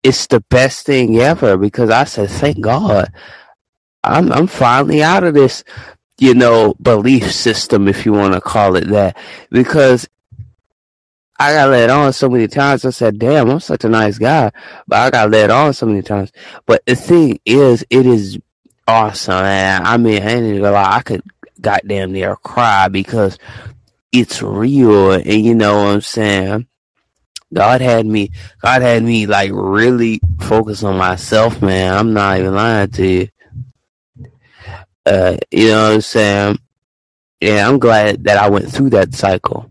it's 0.03 0.27
the 0.27 0.41
best 0.41 0.85
thing 0.85 1.19
ever 1.19 1.57
because 1.57 1.91
I 1.91 2.05
said, 2.05 2.31
thank 2.31 2.61
God. 2.61 3.11
I'm 4.05 4.31
I'm 4.33 4.47
finally 4.47 5.03
out 5.03 5.25
of 5.25 5.33
this, 5.33 5.65
you 6.19 6.35
know, 6.35 6.75
belief 6.83 7.33
system, 7.33 7.89
if 7.89 8.05
you 8.05 8.13
want 8.13 8.35
to 8.35 8.41
call 8.43 8.77
it 8.77 8.89
that, 8.89 9.17
because 9.51 10.07
I 11.39 11.53
got 11.53 11.71
led 11.71 11.91
on 11.91 12.13
so 12.13 12.29
many 12.29 12.47
times. 12.47 12.85
I 12.85 12.91
said, 12.91 13.19
damn, 13.19 13.51
I'm 13.51 13.61
such 13.61 13.85
a 13.85 13.89
nice 13.89 14.19
guy. 14.19 14.53
But 14.87 14.99
I 14.99 15.11
got 15.11 15.31
led 15.31 15.51
on 15.51 15.73
so 15.75 15.87
many 15.87 16.03
times. 16.03 16.33
But 16.67 16.85
the 16.87 16.95
thing 16.95 17.41
is, 17.45 17.85
it 17.91 18.07
is 18.07 18.39
awesome, 18.87 19.43
man. 19.43 19.85
I 19.85 19.97
mean, 19.97 20.23
I 20.23 20.31
ain't 20.31 20.61
lie, 20.61 20.97
I 20.97 21.03
could 21.03 21.23
goddamn 21.61 22.13
near 22.13 22.37
cry 22.37 22.89
because 22.89 23.39
it's 24.13 24.43
real. 24.43 25.13
And 25.13 25.45
you 25.45 25.55
know 25.55 25.77
what 25.83 25.95
I'm 25.95 26.01
saying? 26.01 26.67
God 27.53 27.81
had 27.81 28.07
me, 28.07 28.31
God 28.63 28.83
had 28.83 29.03
me 29.03 29.27
like 29.27 29.51
really 29.53 30.21
focus 30.41 30.83
on 30.83 30.97
myself, 30.97 31.63
man. 31.63 31.97
I'm 31.97 32.13
not 32.13 32.39
even 32.39 32.55
lying 32.55 32.91
to 32.91 33.07
you. 33.07 33.29
Uh, 35.07 35.37
you 35.51 35.69
know 35.69 35.89
what 35.89 35.95
I'm 35.95 36.01
saying? 36.01 36.59
Yeah, 37.41 37.69
I'm 37.69 37.79
glad 37.79 38.25
that 38.25 38.39
I 38.39 38.49
went 38.49 38.71
through 38.73 38.91
that 38.91 39.15
cycle. 39.15 39.69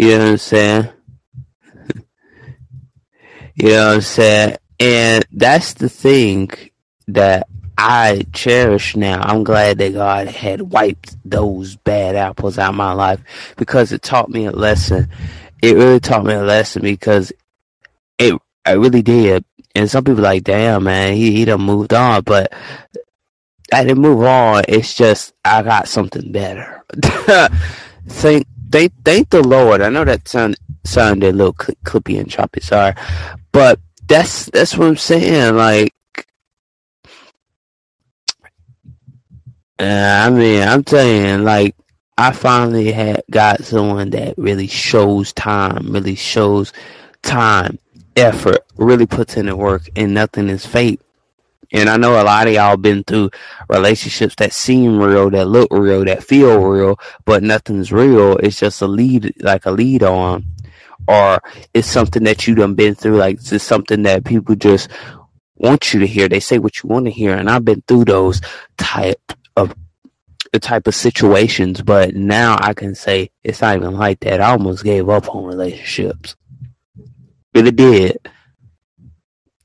You 0.00 0.16
know 0.16 0.18
what 0.18 0.30
I'm 0.30 0.38
saying? 0.38 0.88
you 3.54 3.68
know 3.68 3.88
what 3.88 3.94
I'm 3.96 4.00
saying? 4.00 4.56
And 4.80 5.26
that's 5.30 5.74
the 5.74 5.90
thing 5.90 6.48
that 7.08 7.46
I 7.76 8.24
cherish 8.32 8.96
now. 8.96 9.20
I'm 9.20 9.44
glad 9.44 9.76
that 9.76 9.92
God 9.92 10.28
had 10.28 10.62
wiped 10.62 11.18
those 11.22 11.76
bad 11.76 12.16
apples 12.16 12.58
out 12.58 12.70
of 12.70 12.76
my 12.76 12.92
life 12.94 13.20
because 13.58 13.92
it 13.92 14.00
taught 14.00 14.30
me 14.30 14.46
a 14.46 14.52
lesson. 14.52 15.10
It 15.60 15.76
really 15.76 16.00
taught 16.00 16.24
me 16.24 16.32
a 16.32 16.44
lesson 16.44 16.80
because 16.80 17.30
it 18.18 18.40
I 18.64 18.72
really 18.72 19.02
did. 19.02 19.44
And 19.74 19.90
some 19.90 20.04
people 20.04 20.22
like, 20.22 20.44
damn 20.44 20.84
man, 20.84 21.12
he 21.12 21.32
he 21.32 21.44
done 21.44 21.60
moved 21.60 21.92
on, 21.92 22.22
but 22.22 22.54
I 23.70 23.84
didn't 23.84 24.00
move 24.00 24.22
on. 24.22 24.64
It's 24.66 24.94
just 24.94 25.34
I 25.44 25.62
got 25.62 25.88
something 25.88 26.32
better. 26.32 26.86
thank 28.08 28.46
thank 28.70 28.92
thank 29.04 29.30
the 29.30 29.42
Lord. 29.42 29.82
I 29.82 29.88
know 29.90 30.04
that 30.04 30.28
sound 30.28 30.56
sounded 30.84 31.34
a 31.34 31.36
little 31.36 31.56
cl- 31.60 31.76
clippy 31.84 32.20
and 32.20 32.30
choppy, 32.30 32.60
sorry, 32.60 32.94
but 33.52 33.80
that's 34.08 34.46
that's 34.46 34.76
what 34.76 34.88
I'm 34.88 34.96
saying. 34.96 35.56
Like, 35.56 35.94
uh, 39.78 40.24
I 40.26 40.30
mean, 40.30 40.62
I'm 40.66 40.86
saying 40.86 41.44
like 41.44 41.76
I 42.18 42.32
finally 42.32 42.92
had 42.92 43.22
got 43.30 43.64
someone 43.64 44.10
that 44.10 44.36
really 44.38 44.66
shows 44.66 45.32
time, 45.32 45.92
really 45.92 46.16
shows 46.16 46.72
time, 47.22 47.78
effort, 48.16 48.60
really 48.76 49.06
puts 49.06 49.36
in 49.36 49.46
the 49.46 49.56
work, 49.56 49.88
and 49.96 50.14
nothing 50.14 50.48
is 50.50 50.66
fake. 50.66 51.00
And 51.72 51.88
I 51.88 51.96
know 51.96 52.20
a 52.20 52.24
lot 52.24 52.48
of 52.48 52.54
y'all 52.54 52.76
been 52.76 53.04
through 53.04 53.30
relationships 53.68 54.34
that 54.36 54.52
seem 54.52 54.98
real, 54.98 55.30
that 55.30 55.46
look 55.46 55.68
real, 55.72 56.04
that 56.04 56.24
feel 56.24 56.60
real, 56.60 56.98
but 57.24 57.42
nothing's 57.42 57.92
real. 57.92 58.36
It's 58.38 58.58
just 58.58 58.82
a 58.82 58.86
lead, 58.86 59.32
like 59.42 59.66
a 59.66 59.70
lead 59.70 60.02
on, 60.02 60.46
or 61.06 61.40
it's 61.72 61.88
something 61.88 62.24
that 62.24 62.46
you 62.46 62.56
done 62.56 62.74
been 62.74 62.94
through. 62.94 63.16
Like 63.16 63.38
it's 63.52 63.62
something 63.62 64.02
that 64.02 64.24
people 64.24 64.56
just 64.56 64.90
want 65.56 65.94
you 65.94 66.00
to 66.00 66.06
hear. 66.06 66.28
They 66.28 66.40
say 66.40 66.58
what 66.58 66.82
you 66.82 66.88
want 66.88 67.04
to 67.04 67.12
hear, 67.12 67.36
and 67.36 67.48
I've 67.48 67.64
been 67.64 67.82
through 67.86 68.06
those 68.06 68.40
type 68.76 69.32
of 69.56 69.74
the 70.52 70.58
type 70.58 70.88
of 70.88 70.94
situations. 70.96 71.82
But 71.82 72.16
now 72.16 72.56
I 72.60 72.74
can 72.74 72.96
say 72.96 73.30
it's 73.44 73.60
not 73.60 73.76
even 73.76 73.96
like 73.96 74.20
that. 74.20 74.40
I 74.40 74.50
almost 74.50 74.82
gave 74.82 75.08
up 75.08 75.32
on 75.32 75.44
relationships. 75.44 76.34
Really 77.54 77.72
did. 77.72 78.18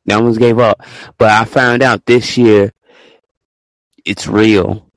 I 0.09 0.13
almost 0.15 0.39
gave 0.39 0.59
up. 0.59 0.81
But 1.17 1.31
I 1.31 1.45
found 1.45 1.83
out 1.83 2.05
this 2.05 2.37
year 2.37 2.73
it's 4.05 4.27
real. 4.27 4.89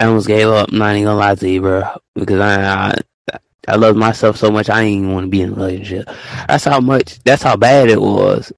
I 0.00 0.06
almost 0.06 0.28
gave 0.28 0.48
up. 0.48 0.70
I'm 0.72 0.78
not 0.78 0.92
even 0.92 1.04
gonna 1.04 1.18
lie 1.18 1.34
to 1.34 1.48
you, 1.50 1.60
bro, 1.60 1.84
because 2.14 2.40
I, 2.40 2.90
I 2.90 3.38
I 3.68 3.76
love 3.76 3.96
myself 3.96 4.36
so 4.36 4.50
much. 4.50 4.70
I 4.70 4.84
didn't 4.84 4.98
even 5.04 5.12
want 5.12 5.24
to 5.26 5.30
be 5.30 5.42
in 5.42 5.50
a 5.52 5.54
relationship. 5.54 6.08
That's 6.48 6.64
how 6.64 6.80
much. 6.80 7.22
That's 7.24 7.42
how 7.42 7.56
bad 7.56 7.90
it 7.90 8.00
was. 8.00 8.52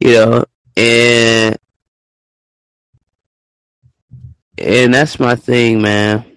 You 0.00 0.14
know, 0.14 0.44
and 0.76 1.56
and 4.58 4.94
that's 4.94 5.20
my 5.20 5.36
thing, 5.36 5.82
man 5.82 6.35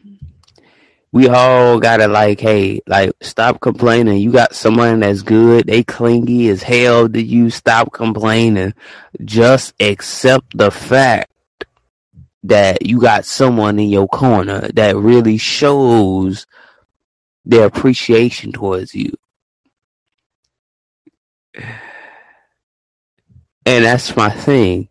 we 1.12 1.28
all 1.28 1.80
gotta 1.80 2.08
like, 2.08 2.40
hey, 2.40 2.82
like 2.88 3.12
stop 3.22 3.60
complaining. 3.62 4.18
You 4.18 4.32
got 4.32 4.54
someone 4.56 5.00
that's 5.00 5.22
good, 5.24 5.68
they 5.68 5.84
clingy 5.84 6.50
as 6.50 6.62
hell 6.62 7.10
to 7.10 7.22
you. 7.22 7.50
Stop 7.50 7.92
complaining. 7.94 8.74
Just 9.24 9.74
accept 9.80 10.56
the 10.58 10.70
fact 10.72 11.32
that 12.44 12.86
you 12.86 13.02
got 13.02 13.26
someone 13.26 13.80
in 13.80 13.90
your 13.90 14.08
corner 14.08 14.70
that 14.74 14.96
really 14.96 15.38
shows 15.38 16.46
their 17.46 17.66
appreciation 17.66 18.52
towards 18.52 18.94
you. 18.94 19.14
And 23.66 23.86
that's 23.86 24.16
my 24.16 24.32
thing. 24.32 24.90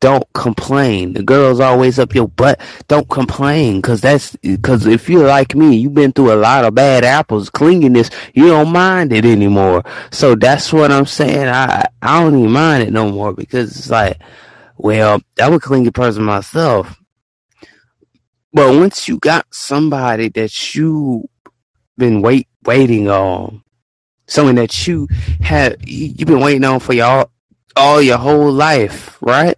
Don't 0.00 0.26
complain. 0.34 1.14
The 1.14 1.22
girl's 1.24 1.60
always 1.60 1.98
up 1.98 2.14
your 2.14 2.28
butt. 2.28 2.60
Don't 2.86 3.08
complain, 3.08 3.82
cause 3.82 4.00
that's 4.00 4.36
cause 4.62 4.86
if 4.86 5.08
you're 5.08 5.26
like 5.26 5.56
me, 5.56 5.76
you've 5.76 5.94
been 5.94 6.12
through 6.12 6.32
a 6.32 6.36
lot 6.36 6.64
of 6.64 6.74
bad 6.74 7.04
apples, 7.04 7.50
clinginess. 7.50 8.12
You 8.34 8.48
don't 8.48 8.72
mind 8.72 9.12
it 9.12 9.24
anymore. 9.24 9.82
So 10.12 10.36
that's 10.36 10.72
what 10.72 10.92
I'm 10.92 11.06
saying. 11.06 11.48
I 11.48 11.84
I 12.02 12.22
don't 12.22 12.38
even 12.38 12.52
mind 12.52 12.84
it 12.84 12.92
no 12.92 13.10
more 13.10 13.32
because 13.32 13.76
it's 13.76 13.90
like, 13.90 14.20
well, 14.76 15.20
I'm 15.40 15.54
a 15.54 15.60
clingy 15.60 15.90
person 15.90 16.22
myself. 16.22 16.96
But 18.52 18.76
once 18.78 19.08
you 19.08 19.18
got 19.18 19.46
somebody 19.52 20.28
that 20.30 20.74
you've 20.74 21.24
been 21.96 22.22
wait 22.22 22.48
waiting 22.64 23.08
on, 23.08 23.64
someone 24.28 24.56
that 24.56 24.86
you 24.86 25.08
have 25.40 25.76
you've 25.84 26.28
been 26.28 26.40
waiting 26.40 26.64
on 26.64 26.80
for 26.80 26.92
your 26.92 27.06
all 27.06 27.30
all 27.76 28.02
your 28.02 28.18
whole 28.18 28.52
life, 28.52 29.18
right? 29.22 29.56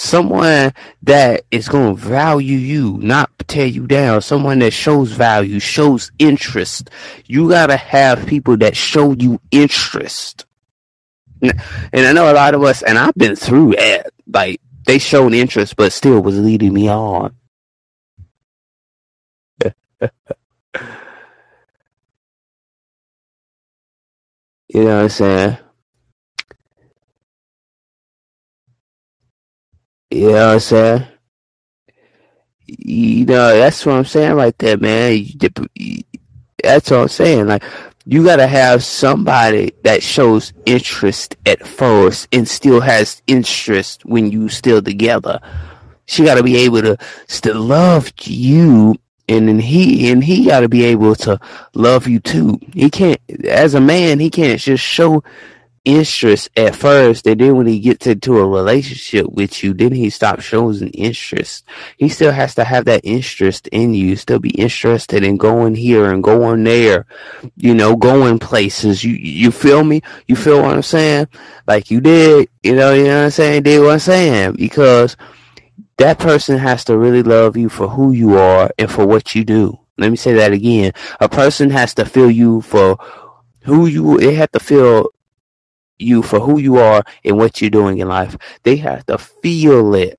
Someone 0.00 0.72
that 1.02 1.42
is 1.50 1.68
going 1.68 1.94
to 1.94 2.00
value 2.00 2.56
you, 2.56 2.98
not 3.02 3.30
tear 3.46 3.66
you 3.66 3.86
down. 3.86 4.22
Someone 4.22 4.58
that 4.60 4.72
shows 4.72 5.12
value, 5.12 5.60
shows 5.60 6.10
interest. 6.18 6.90
You 7.26 7.48
got 7.50 7.66
to 7.66 7.76
have 7.76 8.26
people 8.26 8.56
that 8.58 8.76
show 8.76 9.12
you 9.12 9.40
interest. 9.50 10.46
And 11.42 12.06
I 12.06 12.12
know 12.12 12.30
a 12.30 12.34
lot 12.34 12.54
of 12.54 12.62
us, 12.62 12.82
and 12.82 12.98
I've 12.98 13.14
been 13.14 13.36
through 13.36 13.72
that. 13.72 14.10
Like 14.26 14.60
they 14.86 14.98
showed 14.98 15.34
interest, 15.34 15.76
but 15.76 15.92
still 15.92 16.20
was 16.22 16.38
leading 16.38 16.74
me 16.74 16.88
on. 16.88 17.34
you 19.62 20.10
know 24.74 24.96
what 24.96 25.02
I'm 25.04 25.08
saying? 25.08 25.58
You 30.10 30.26
know 30.26 30.32
what 30.32 30.54
I'm 30.54 30.60
saying? 30.60 31.06
You 32.66 33.26
know, 33.26 33.56
that's 33.56 33.84
what 33.86 33.94
I'm 33.94 34.04
saying 34.04 34.34
right 34.34 34.56
there, 34.58 34.76
man. 34.76 35.24
That's 36.62 36.90
what 36.90 37.00
I'm 37.00 37.08
saying. 37.08 37.46
Like, 37.46 37.64
you 38.06 38.24
gotta 38.24 38.46
have 38.46 38.82
somebody 38.82 39.72
that 39.84 40.02
shows 40.02 40.52
interest 40.66 41.36
at 41.46 41.66
first 41.66 42.28
and 42.32 42.48
still 42.48 42.80
has 42.80 43.22
interest 43.26 44.04
when 44.04 44.32
you 44.32 44.48
still 44.48 44.82
together. 44.82 45.38
She 46.06 46.24
gotta 46.24 46.42
be 46.42 46.56
able 46.56 46.82
to 46.82 46.96
still 47.28 47.60
love 47.60 48.12
you 48.24 48.96
and 49.28 49.46
then 49.46 49.60
he 49.60 50.10
and 50.10 50.24
he 50.24 50.46
gotta 50.46 50.68
be 50.68 50.84
able 50.84 51.14
to 51.16 51.38
love 51.74 52.08
you 52.08 52.18
too. 52.18 52.58
He 52.72 52.90
can't 52.90 53.20
as 53.44 53.74
a 53.74 53.80
man, 53.80 54.18
he 54.18 54.28
can't 54.28 54.60
just 54.60 54.82
show 54.82 55.22
interest 55.84 56.50
at 56.56 56.76
first, 56.76 57.26
and 57.26 57.40
then 57.40 57.56
when 57.56 57.66
he 57.66 57.80
gets 57.80 58.06
into 58.06 58.38
a 58.38 58.46
relationship 58.46 59.30
with 59.32 59.62
you, 59.62 59.72
then 59.72 59.92
he 59.92 60.10
stops 60.10 60.44
showing 60.44 60.88
interest. 60.88 61.64
He 61.96 62.08
still 62.08 62.32
has 62.32 62.54
to 62.56 62.64
have 62.64 62.84
that 62.84 63.00
interest 63.04 63.66
in 63.68 63.94
you, 63.94 64.16
still 64.16 64.38
be 64.38 64.50
interested 64.50 65.24
in 65.24 65.36
going 65.36 65.74
here 65.74 66.12
and 66.12 66.22
going 66.22 66.64
there, 66.64 67.06
you 67.56 67.74
know, 67.74 67.96
going 67.96 68.38
places. 68.38 69.02
You 69.02 69.14
you 69.14 69.50
feel 69.50 69.82
me? 69.82 70.02
You 70.26 70.36
feel 70.36 70.62
what 70.62 70.74
I'm 70.74 70.82
saying? 70.82 71.28
Like 71.66 71.90
you 71.90 72.00
did, 72.00 72.48
you 72.62 72.74
know, 72.74 72.92
you 72.92 73.04
know 73.04 73.18
what 73.18 73.24
I'm 73.24 73.30
saying? 73.30 73.62
Did 73.62 73.80
what 73.80 73.92
I'm 73.92 73.98
saying 73.98 74.56
because 74.56 75.16
that 75.98 76.18
person 76.18 76.58
has 76.58 76.84
to 76.84 76.96
really 76.96 77.22
love 77.22 77.56
you 77.56 77.68
for 77.68 77.88
who 77.88 78.12
you 78.12 78.36
are 78.36 78.70
and 78.78 78.90
for 78.90 79.06
what 79.06 79.34
you 79.34 79.44
do. 79.44 79.78
Let 79.98 80.10
me 80.10 80.16
say 80.16 80.32
that 80.34 80.52
again. 80.52 80.92
A 81.20 81.28
person 81.28 81.68
has 81.70 81.92
to 81.94 82.06
feel 82.06 82.30
you 82.30 82.62
for 82.62 82.98
who 83.64 83.86
you. 83.86 84.18
They 84.18 84.34
have 84.34 84.50
to 84.52 84.60
feel 84.60 85.10
you 86.00 86.22
for 86.22 86.40
who 86.40 86.58
you 86.58 86.76
are 86.76 87.02
and 87.24 87.36
what 87.36 87.60
you're 87.60 87.70
doing 87.70 87.98
in 87.98 88.08
life. 88.08 88.36
They 88.62 88.76
have 88.76 89.06
to 89.06 89.18
feel 89.18 89.94
it. 89.94 90.18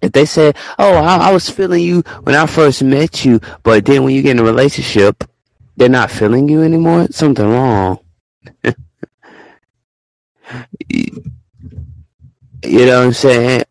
If 0.00 0.12
they 0.12 0.26
say, 0.26 0.52
"Oh, 0.78 0.94
I, 0.94 1.28
I, 1.28 1.32
was 1.32 1.50
feeling 1.50 1.82
you 1.82 2.02
when 2.22 2.36
I 2.36 2.46
first 2.46 2.82
met 2.82 3.24
you," 3.24 3.40
but 3.64 3.84
then 3.84 4.04
when 4.04 4.14
you 4.14 4.22
get 4.22 4.32
in 4.32 4.38
a 4.38 4.44
relationship, 4.44 5.24
they're 5.76 5.88
not 5.88 6.10
feeling 6.10 6.48
you 6.48 6.62
anymore, 6.62 7.08
something 7.10 7.48
wrong. 7.48 7.98
you 8.64 8.74
know 12.62 12.98
what 12.98 13.06
I'm 13.06 13.12
saying? 13.12 13.64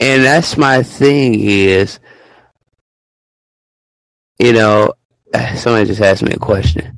And 0.00 0.24
that's 0.24 0.56
my 0.56 0.82
thing 0.82 1.38
is, 1.38 1.98
you 4.38 4.52
know, 4.52 4.94
somebody 5.56 5.86
just 5.86 6.00
asked 6.00 6.22
me 6.22 6.32
a 6.32 6.38
question. 6.38 6.96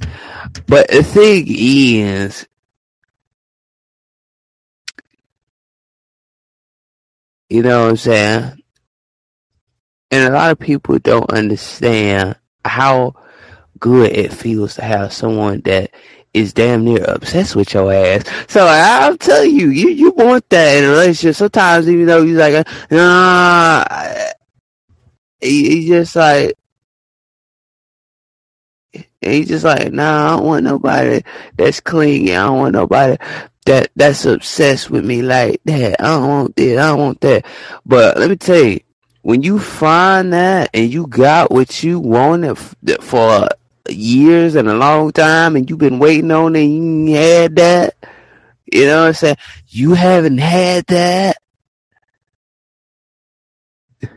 But 0.67 0.89
the 0.89 1.03
thing 1.03 1.45
is, 1.49 2.47
You 7.51 7.63
know 7.63 7.83
what 7.83 7.91
I'm 7.91 7.97
saying? 7.97 8.63
And 10.13 10.33
a 10.33 10.37
lot 10.37 10.53
of 10.53 10.59
people 10.59 10.99
don't 11.01 11.31
understand 11.31 12.37
how 12.65 13.15
good 13.79 14.13
it 14.13 14.33
feels 14.33 14.77
to 14.77 14.83
have 14.83 15.13
someone 15.13 15.61
that 15.63 15.91
is 16.33 16.53
damn 16.53 16.85
near 16.85 17.05
obsessed 17.09 17.57
with 17.57 17.75
your 17.75 17.93
ass. 17.93 18.25
So 18.49 18.65
I'll 18.67 19.17
tell 19.17 19.45
you, 19.45 19.71
you 19.71 19.89
you 19.89 20.11
want 20.13 20.49
that 20.51 20.79
in 20.79 20.85
a 20.85 20.89
relationship. 20.89 21.37
Sometimes 21.37 21.89
even 21.89 22.07
though 22.07 22.23
you're 22.23 22.39
like, 22.39 22.67
nah, 22.91 23.85
he, 25.41 25.89
just 25.89 26.17
like. 26.17 26.55
He's 29.23 29.49
just 29.49 29.65
like, 29.65 29.93
nah, 29.93 30.27
I 30.27 30.37
don't 30.37 30.47
want 30.47 30.65
nobody 30.65 31.23
that's 31.55 31.81
clingy. 31.81 32.35
I 32.35 32.47
don't 32.47 32.59
want 32.59 32.73
nobody 32.73 33.19
that 33.67 33.91
that's 33.95 34.25
obsessed 34.25 34.91
with 34.91 35.05
me 35.05 35.23
like 35.23 35.61
that. 35.65 36.01
I 36.01 36.05
don't 36.05 36.29
want 36.29 36.57
that. 36.57 36.79
I 36.79 36.89
don't 36.89 36.99
want 36.99 37.21
that. 37.21 37.47
But 37.85 38.17
let 38.17 38.31
me 38.31 38.37
tell 38.37 38.63
you, 38.63 38.81
when 39.23 39.43
you 39.43 39.59
find 39.59 40.33
that 40.33 40.71
and 40.73 40.93
you 40.93 41.07
got 41.07 41.51
what 41.51 41.83
you 41.83 42.01
wanted 42.01 42.57
for 43.01 43.49
years 43.89 44.55
and 44.55 44.69
a 44.69 44.75
long 44.75 45.13
time 45.13 45.57
and 45.57 45.69
you've 45.69 45.79
been 45.79 45.99
waiting 45.99 46.31
on 46.31 46.57
it 46.57 46.65
and 46.65 47.09
you 47.09 47.17
had 47.17 47.57
that, 47.57 47.95
you 48.73 48.87
know 48.87 49.03
what 49.03 49.09
I'm 49.09 49.15
saying? 49.15 49.37
You 49.69 49.95
haven't 49.95 50.39
had 50.39 50.87
that. 50.87 51.37
you 54.01 54.09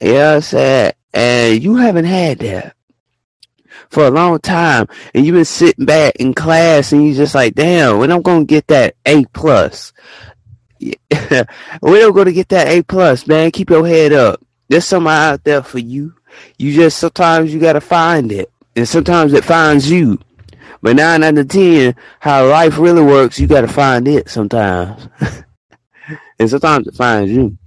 know 0.00 0.28
what 0.28 0.34
I'm 0.36 0.40
saying? 0.42 0.92
And 1.12 1.62
you 1.62 1.76
haven't 1.76 2.04
had 2.04 2.38
that 2.38 2.76
for 3.90 4.06
a 4.06 4.10
long 4.10 4.38
time 4.38 4.86
and 5.14 5.26
you've 5.26 5.34
been 5.34 5.44
sitting 5.44 5.84
back 5.84 6.16
in 6.16 6.32
class 6.32 6.92
and 6.92 7.04
you're 7.04 7.16
just 7.16 7.34
like, 7.34 7.54
damn, 7.54 7.98
when 7.98 8.10
I'm 8.10 8.22
gonna 8.22 8.44
get 8.44 8.68
that 8.68 8.94
A 9.04 9.24
plus. 9.26 9.92
We're 11.82 12.10
to 12.24 12.32
get 12.32 12.48
that 12.48 12.68
A 12.68 12.82
plus, 12.82 13.26
man. 13.26 13.50
Keep 13.50 13.70
your 13.70 13.86
head 13.86 14.12
up. 14.12 14.40
There's 14.68 14.86
somebody 14.86 15.34
out 15.34 15.44
there 15.44 15.62
for 15.62 15.78
you. 15.78 16.14
You 16.58 16.72
just 16.72 16.98
sometimes 16.98 17.52
you 17.52 17.60
gotta 17.60 17.80
find 17.80 18.30
it, 18.32 18.50
and 18.76 18.88
sometimes 18.88 19.32
it 19.32 19.44
finds 19.44 19.90
you. 19.90 20.18
But 20.80 20.96
nine 20.96 21.22
out 21.22 21.36
of 21.36 21.48
ten, 21.48 21.96
how 22.20 22.48
life 22.48 22.78
really 22.78 23.02
works, 23.02 23.38
you 23.38 23.46
gotta 23.46 23.68
find 23.68 24.06
it 24.08 24.30
sometimes, 24.30 25.08
and 26.38 26.48
sometimes 26.48 26.86
it 26.86 26.94
finds 26.94 27.30
you, 27.30 27.58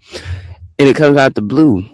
and 0.79 0.89
it 0.89 0.95
comes 0.95 1.17
out 1.17 1.35
the 1.35 1.41
blue. 1.41 1.85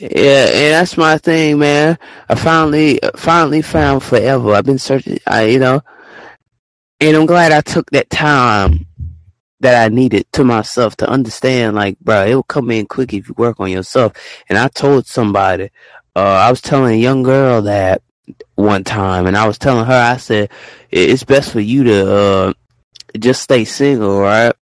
Yeah, 0.00 0.46
and 0.48 0.72
that's 0.74 0.96
my 0.96 1.18
thing, 1.18 1.60
man. 1.60 1.98
I 2.28 2.34
finally, 2.34 2.98
finally 3.16 3.62
found 3.62 4.02
forever. 4.02 4.52
I've 4.52 4.64
been 4.64 4.78
searching, 4.78 5.18
I, 5.26 5.44
you 5.44 5.60
know, 5.60 5.82
and 7.00 7.16
I'm 7.16 7.26
glad 7.26 7.52
I 7.52 7.60
took 7.60 7.90
that 7.90 8.10
time 8.10 8.86
that 9.60 9.84
I 9.84 9.94
needed 9.94 10.26
to 10.32 10.42
myself 10.44 10.96
to 10.96 11.08
understand, 11.08 11.76
like, 11.76 11.98
bro, 12.00 12.24
it 12.26 12.34
will 12.34 12.42
come 12.42 12.72
in 12.72 12.86
quick 12.86 13.14
if 13.14 13.28
you 13.28 13.34
work 13.38 13.60
on 13.60 13.70
yourself. 13.70 14.12
And 14.48 14.58
I 14.58 14.66
told 14.68 15.06
somebody, 15.06 15.70
uh, 16.16 16.20
I 16.20 16.50
was 16.50 16.60
telling 16.60 16.94
a 16.94 16.98
young 16.98 17.22
girl 17.22 17.62
that 17.62 18.02
one 18.56 18.82
time, 18.82 19.26
and 19.26 19.36
I 19.36 19.46
was 19.46 19.58
telling 19.58 19.86
her, 19.86 20.12
I 20.12 20.16
said, 20.16 20.50
it's 20.90 21.24
best 21.24 21.52
for 21.52 21.60
you 21.60 21.84
to, 21.84 22.14
uh, 22.14 22.52
just 23.18 23.42
stay 23.42 23.64
single, 23.64 24.20
right? 24.20 24.52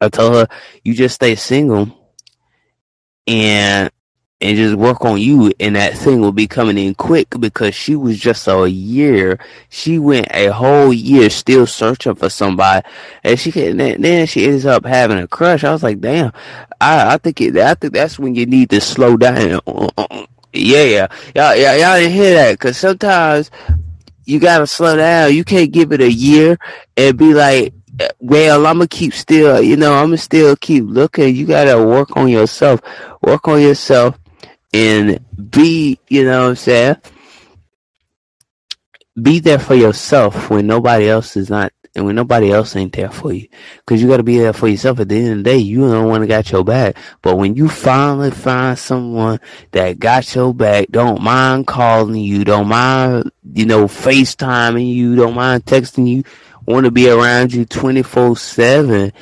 I 0.00 0.10
told 0.10 0.34
her, 0.34 0.48
you 0.84 0.94
just 0.94 1.14
stay 1.14 1.36
single 1.36 2.01
and 3.26 3.90
and 4.40 4.56
just 4.56 4.74
work 4.74 5.04
on 5.04 5.20
you 5.20 5.52
and 5.60 5.76
that 5.76 5.94
thing 5.94 6.20
will 6.20 6.32
be 6.32 6.48
coming 6.48 6.76
in 6.76 6.94
quick 6.96 7.28
because 7.38 7.74
she 7.74 7.94
was 7.94 8.18
just 8.18 8.48
a 8.48 8.68
year 8.68 9.38
she 9.68 10.00
went 10.00 10.26
a 10.32 10.48
whole 10.48 10.92
year 10.92 11.30
still 11.30 11.66
searching 11.66 12.14
for 12.16 12.28
somebody 12.28 12.84
and 13.22 13.38
she 13.38 13.52
can 13.52 13.76
then 13.76 14.26
she 14.26 14.44
ends 14.46 14.66
up 14.66 14.84
having 14.84 15.18
a 15.18 15.28
crush. 15.28 15.62
I 15.62 15.72
was 15.72 15.82
like 15.84 16.00
damn 16.00 16.32
i 16.80 17.14
i 17.14 17.18
think 17.18 17.40
it 17.40 17.56
i 17.56 17.74
think 17.74 17.92
that's 17.92 18.18
when 18.18 18.34
you 18.34 18.46
need 18.46 18.70
to 18.70 18.80
slow 18.80 19.16
down. 19.16 19.60
Yeah 20.52 20.82
yeah. 20.82 21.06
Y'all, 21.34 21.56
y'all 21.56 21.98
didn't 21.98 22.12
hear 22.12 22.34
that 22.34 22.52
because 22.52 22.76
sometimes 22.76 23.50
you 24.24 24.38
gotta 24.38 24.66
slow 24.66 24.96
down. 24.96 25.34
You 25.34 25.44
can't 25.44 25.72
give 25.72 25.92
it 25.92 26.00
a 26.00 26.10
year 26.10 26.58
and 26.96 27.16
be 27.16 27.34
like 27.34 27.72
well, 28.20 28.66
I'm 28.66 28.78
gonna 28.78 28.88
keep 28.88 29.12
still, 29.12 29.60
you 29.60 29.76
know, 29.76 29.92
I'm 29.94 30.06
gonna 30.06 30.18
still 30.18 30.56
keep 30.56 30.84
looking. 30.86 31.34
You 31.34 31.46
gotta 31.46 31.82
work 31.82 32.16
on 32.16 32.28
yourself, 32.28 32.80
work 33.22 33.48
on 33.48 33.60
yourself, 33.60 34.18
and 34.72 35.18
be, 35.50 35.98
you 36.08 36.24
know 36.24 36.42
what 36.42 36.48
I'm 36.50 36.56
saying? 36.56 36.96
Be 39.20 39.40
there 39.40 39.58
for 39.58 39.74
yourself 39.74 40.48
when 40.48 40.66
nobody 40.66 41.08
else 41.08 41.36
is 41.36 41.50
not, 41.50 41.72
and 41.94 42.06
when 42.06 42.14
nobody 42.14 42.50
else 42.50 42.74
ain't 42.76 42.94
there 42.94 43.10
for 43.10 43.30
you. 43.34 43.46
Cause 43.86 44.00
you 44.00 44.08
gotta 44.08 44.22
be 44.22 44.38
there 44.38 44.54
for 44.54 44.68
yourself. 44.68 44.98
At 45.00 45.10
the 45.10 45.16
end 45.16 45.28
of 45.28 45.36
the 45.38 45.42
day, 45.42 45.58
you 45.58 45.80
don't 45.80 46.08
want 46.08 46.22
to 46.22 46.26
got 46.26 46.50
your 46.50 46.64
back. 46.64 46.96
But 47.20 47.36
when 47.36 47.54
you 47.54 47.68
finally 47.68 48.30
find 48.30 48.78
someone 48.78 49.38
that 49.72 49.98
got 49.98 50.34
your 50.34 50.54
back, 50.54 50.88
don't 50.90 51.20
mind 51.20 51.66
calling 51.66 52.16
you, 52.16 52.44
don't 52.44 52.68
mind, 52.68 53.30
you 53.52 53.66
know, 53.66 53.84
FaceTiming 53.84 54.94
you, 54.94 55.14
don't 55.14 55.34
mind 55.34 55.66
texting 55.66 56.08
you, 56.08 56.24
want 56.66 56.84
to 56.84 56.90
be 56.90 57.08
around 57.08 57.52
you 57.52 57.64
24 57.64 58.36
7, 58.36 59.12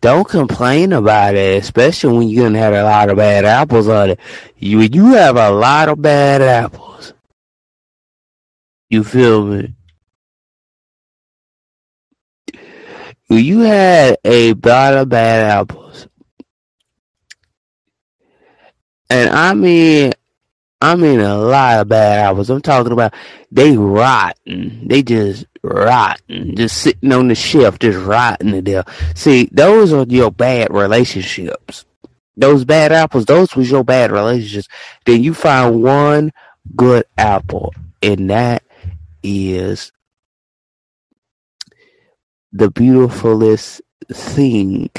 don't 0.00 0.28
complain 0.28 0.92
about 0.92 1.34
it, 1.34 1.62
especially 1.62 2.16
when 2.16 2.28
you're 2.28 2.44
going 2.44 2.52
to 2.52 2.58
have 2.58 2.74
a 2.74 2.82
lot 2.82 3.08
of 3.08 3.16
bad 3.16 3.44
apples 3.44 3.88
on 3.88 4.10
it. 4.10 4.20
You, 4.56 4.80
you 4.80 5.14
have 5.14 5.36
a 5.36 5.50
lot 5.50 5.88
of 5.88 6.00
bad 6.00 6.42
apples. 6.42 7.12
You 8.88 9.02
feel 9.02 9.44
me? 9.44 9.74
You 13.28 13.60
had 13.60 14.18
a 14.24 14.52
lot 14.52 14.94
of 14.94 15.08
bad 15.08 15.50
apples. 15.50 16.06
And 19.10 19.30
I 19.30 19.54
mean, 19.54 20.12
I 20.80 20.94
mean 20.94 21.20
a 21.20 21.38
lot 21.38 21.80
of 21.80 21.88
bad 21.88 22.18
apples. 22.18 22.50
I'm 22.50 22.60
talking 22.60 22.92
about 22.92 23.14
they 23.50 23.76
rotten. 23.76 24.86
They 24.86 25.02
just 25.02 25.46
rotten. 25.62 26.54
Just 26.54 26.78
sitting 26.78 27.12
on 27.12 27.28
the 27.28 27.34
shelf, 27.34 27.78
just 27.78 27.98
rotten 27.98 28.52
to 28.52 28.62
death. 28.62 29.18
See, 29.18 29.48
those 29.52 29.92
are 29.92 30.04
your 30.04 30.30
bad 30.30 30.72
relationships. 30.72 31.84
Those 32.36 32.64
bad 32.66 32.92
apples, 32.92 33.24
those 33.24 33.56
was 33.56 33.70
your 33.70 33.84
bad 33.84 34.12
relationships. 34.12 34.68
Then 35.06 35.22
you 35.22 35.32
find 35.32 35.82
one 35.82 36.32
good 36.76 37.06
apple, 37.16 37.72
and 38.02 38.28
that 38.28 38.62
is 39.22 39.90
the 42.52 42.70
beautifulest 42.70 43.80
thing. 44.12 44.90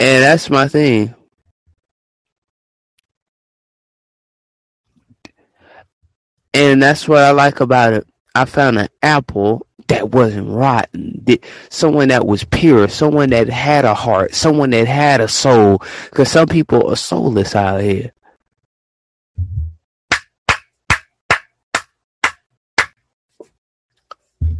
And 0.00 0.24
that's 0.24 0.50
my 0.50 0.68
thing. 0.68 1.14
And 6.56 6.82
that's 6.82 7.06
what 7.06 7.22
I 7.22 7.32
like 7.32 7.60
about 7.60 7.92
it. 7.92 8.06
I 8.34 8.46
found 8.46 8.78
an 8.78 8.88
apple 9.02 9.66
that 9.88 10.10
wasn't 10.10 10.48
rotten. 10.48 11.22
Someone 11.68 12.08
that 12.08 12.26
was 12.26 12.44
pure, 12.44 12.88
someone 12.88 13.28
that 13.30 13.50
had 13.50 13.84
a 13.84 13.92
heart, 13.92 14.34
someone 14.34 14.70
that 14.70 14.88
had 14.88 15.20
a 15.20 15.28
soul. 15.28 15.82
Because 16.04 16.30
some 16.30 16.48
people 16.48 16.90
are 16.90 16.96
soulless 16.96 17.54
out 17.54 17.82
here. 17.82 18.14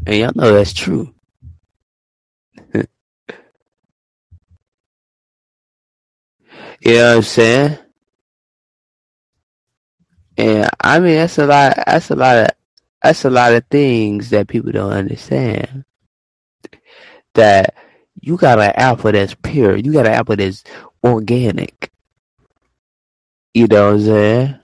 And 0.06 0.16
y'all 0.16 0.32
know 0.34 0.52
that's 0.52 0.74
true. 0.74 1.14
you 2.74 2.84
know 6.84 7.16
I'm 7.16 7.22
saying? 7.22 7.78
And 10.36 10.68
I 10.80 10.98
mean 11.00 11.16
that's 11.16 11.38
a 11.38 11.46
lot 11.46 11.76
that's 11.86 12.10
a 12.10 12.16
lot 12.16 12.36
of 12.36 12.48
that's 13.02 13.24
a 13.24 13.30
lot 13.30 13.54
of 13.54 13.64
things 13.70 14.30
that 14.30 14.48
people 14.48 14.72
don't 14.72 14.92
understand. 14.92 15.84
That 17.34 17.74
you 18.20 18.36
got 18.36 18.58
an 18.58 18.72
apple 18.74 19.12
that's 19.12 19.34
pure, 19.34 19.76
you 19.76 19.92
got 19.92 20.06
an 20.06 20.12
apple 20.12 20.36
that's 20.36 20.64
organic. 21.04 21.90
You 23.54 23.66
know 23.66 23.86
what 23.86 23.94
I'm 23.94 24.00
saying? 24.04 24.58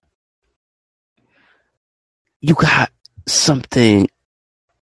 You 2.41 2.55
got 2.55 2.91
something 3.27 4.09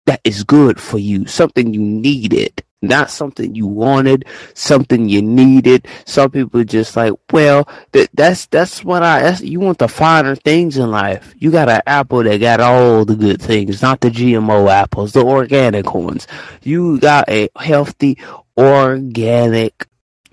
that 0.06 0.20
is 0.24 0.44
good 0.44 0.80
for 0.80 0.98
you, 0.98 1.26
something 1.26 1.74
you 1.74 1.80
needed 1.80 2.62
not 2.82 3.10
something 3.10 3.54
you 3.54 3.66
wanted, 3.66 4.24
something 4.54 5.08
you 5.08 5.22
needed. 5.22 5.86
Some 6.06 6.30
people 6.30 6.64
just 6.64 6.96
like, 6.96 7.12
well, 7.32 7.68
that 7.92 8.08
that's 8.14 8.46
that's 8.46 8.84
what 8.84 9.02
I. 9.02 9.22
That's, 9.22 9.42
you 9.42 9.60
want 9.60 9.78
the 9.78 9.88
finer 9.88 10.34
things 10.34 10.76
in 10.76 10.90
life. 10.90 11.34
You 11.36 11.50
got 11.50 11.68
an 11.68 11.82
apple 11.86 12.22
that 12.24 12.38
got 12.38 12.60
all 12.60 13.04
the 13.04 13.16
good 13.16 13.40
things, 13.42 13.82
not 13.82 14.00
the 14.00 14.10
GMO 14.10 14.70
apples, 14.70 15.12
the 15.12 15.24
organic 15.24 15.92
ones. 15.94 16.26
You 16.62 16.98
got 17.00 17.28
a 17.28 17.48
healthy, 17.56 18.18
organic 18.56 19.86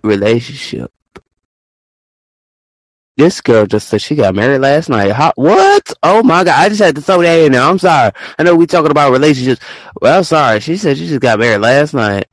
relationship. 0.04 0.92
This 3.18 3.42
girl 3.42 3.66
just 3.66 3.90
said 3.90 4.02
she 4.02 4.14
got 4.14 4.36
married 4.36 4.60
last 4.60 4.90
night. 4.90 5.12
How, 5.12 5.34
what? 5.36 5.92
Oh 6.04 6.22
my 6.22 6.44
god! 6.44 6.64
I 6.64 6.70
just 6.70 6.82
had 6.82 6.96
to 6.96 7.02
throw 7.02 7.24
that 7.24 7.40
in 7.40 7.54
there. 7.54 7.62
I'm 7.62 7.80
sorry. 7.80 8.12
I 8.38 8.44
know 8.44 8.56
we 8.56 8.68
talking 8.68 8.92
about 8.92 9.12
relationships. 9.12 9.60
Well, 10.00 10.24
sorry. 10.24 10.60
She 10.60 10.78
said 10.78 10.98
she 10.98 11.08
just 11.08 11.20
got 11.20 11.40
married 11.40 11.58
last 11.58 11.96
night. 11.96 12.28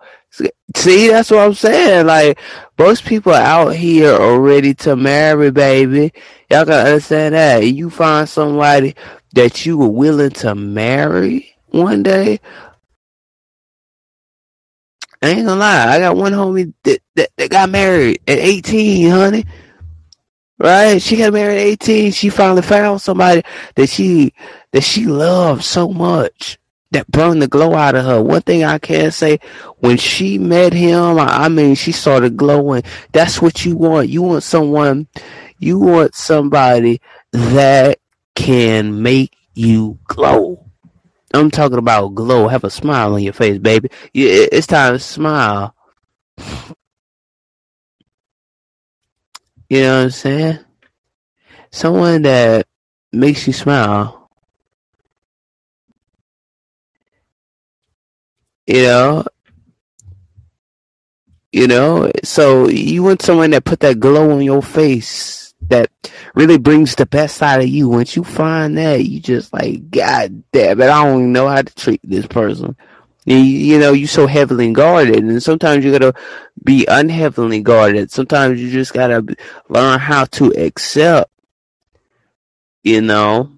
See, 0.76 1.08
that's 1.08 1.30
what 1.30 1.40
I'm 1.40 1.54
saying. 1.54 2.06
Like, 2.06 2.38
most 2.78 3.04
people 3.04 3.34
out 3.34 3.70
here 3.70 4.12
are 4.14 4.40
ready 4.40 4.72
to 4.74 4.96
marry, 4.96 5.50
baby. 5.50 6.12
Y'all 6.50 6.64
gotta 6.64 6.90
understand 6.90 7.34
that. 7.34 7.66
You 7.66 7.90
find 7.90 8.28
somebody 8.28 8.94
that 9.34 9.66
you 9.66 9.76
were 9.76 9.88
willing 9.88 10.30
to 10.30 10.54
marry 10.54 11.54
one 11.68 12.02
day. 12.02 12.40
I 15.22 15.28
ain't 15.28 15.46
gonna 15.46 15.60
lie. 15.60 15.94
I 15.94 15.98
got 15.98 16.16
one 16.16 16.32
homie 16.32 16.72
that, 16.84 17.00
that, 17.14 17.30
that 17.36 17.50
got 17.50 17.70
married 17.70 18.20
at 18.26 18.38
18, 18.38 19.10
honey. 19.10 19.44
Right? 20.58 21.00
She 21.02 21.16
got 21.16 21.32
married 21.32 21.58
at 21.58 21.66
18. 21.66 22.12
She 22.12 22.28
finally 22.28 22.62
found 22.62 23.00
somebody 23.00 23.42
that 23.76 23.88
she 23.88 24.32
that 24.72 24.82
she 24.82 25.06
loved 25.06 25.62
so 25.62 25.88
much 25.88 26.58
that 26.90 27.10
burned 27.10 27.40
the 27.40 27.48
glow 27.48 27.74
out 27.74 27.94
of 27.94 28.04
her. 28.04 28.22
One 28.22 28.42
thing 28.42 28.64
I 28.64 28.78
can 28.78 29.10
say, 29.12 29.38
when 29.78 29.96
she 29.96 30.38
met 30.38 30.72
him, 30.72 31.18
I 31.18 31.48
mean, 31.48 31.74
she 31.74 31.92
started 31.92 32.36
glowing. 32.36 32.82
That's 33.12 33.40
what 33.40 33.64
you 33.64 33.76
want. 33.76 34.08
You 34.10 34.22
want 34.22 34.42
someone, 34.42 35.08
you 35.58 35.78
want 35.78 36.14
somebody 36.14 37.00
that 37.32 37.98
can 38.34 39.02
make 39.02 39.34
you 39.54 39.98
glow. 40.04 40.66
I'm 41.34 41.50
talking 41.50 41.78
about 41.78 42.14
glow. 42.14 42.48
Have 42.48 42.64
a 42.64 42.70
smile 42.70 43.14
on 43.14 43.22
your 43.22 43.32
face, 43.32 43.58
baby. 43.58 43.88
It's 44.12 44.66
time 44.66 44.94
to 44.94 44.98
smile. 44.98 45.74
You 49.70 49.80
know 49.80 49.96
what 49.96 50.04
I'm 50.04 50.10
saying? 50.10 50.58
Someone 51.70 52.20
that 52.22 52.66
makes 53.12 53.46
you 53.46 53.54
smile. 53.54 54.21
You 58.66 58.82
know? 58.82 59.24
You 61.52 61.66
know? 61.66 62.10
So 62.24 62.68
you 62.68 63.02
want 63.02 63.22
someone 63.22 63.50
that 63.50 63.64
put 63.64 63.80
that 63.80 64.00
glow 64.00 64.32
on 64.32 64.42
your 64.42 64.62
face 64.62 65.54
that 65.68 65.90
really 66.34 66.58
brings 66.58 66.94
the 66.94 67.06
best 67.06 67.42
out 67.42 67.60
of 67.60 67.68
you. 67.68 67.88
Once 67.88 68.16
you 68.16 68.24
find 68.24 68.76
that, 68.76 69.04
you 69.04 69.20
just 69.20 69.52
like, 69.52 69.90
God 69.90 70.42
damn 70.52 70.80
it, 70.80 70.88
I 70.88 71.04
don't 71.04 71.18
even 71.18 71.32
know 71.32 71.48
how 71.48 71.62
to 71.62 71.74
treat 71.74 72.00
this 72.02 72.26
person. 72.26 72.76
You, 73.24 73.78
know, 73.78 73.92
you 73.92 74.08
so 74.08 74.26
heavily 74.26 74.72
guarded, 74.72 75.22
and 75.22 75.40
sometimes 75.40 75.84
you 75.84 75.92
gotta 75.92 76.12
be 76.64 76.86
unheavily 76.88 77.60
guarded. 77.62 78.10
Sometimes 78.10 78.60
you 78.60 78.68
just 78.68 78.92
gotta 78.92 79.24
learn 79.68 80.00
how 80.00 80.24
to 80.24 80.50
accept, 80.50 81.30
you 82.82 83.00
know, 83.00 83.56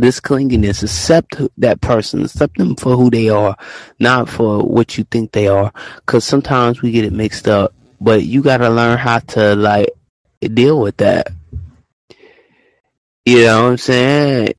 this 0.00 0.20
clinginess. 0.20 0.82
Accept 0.82 1.40
that 1.58 1.80
person, 1.80 2.22
accept 2.24 2.58
them 2.58 2.76
for 2.76 2.96
who 2.96 3.10
they 3.10 3.28
are, 3.28 3.56
not 3.98 4.28
for 4.28 4.62
what 4.62 4.98
you 4.98 5.04
think 5.04 5.32
they 5.32 5.48
are. 5.48 5.72
Because 5.96 6.24
sometimes 6.24 6.82
we 6.82 6.90
get 6.90 7.04
it 7.04 7.12
mixed 7.12 7.48
up, 7.48 7.74
but 8.00 8.24
you 8.24 8.42
gotta 8.42 8.70
learn 8.70 8.98
how 8.98 9.18
to 9.20 9.54
like 9.54 9.90
deal 10.40 10.80
with 10.80 10.96
that. 10.98 11.28
You 13.24 13.44
know 13.44 13.62
what 13.64 13.70
I'm 13.70 13.76
saying? 13.78 14.54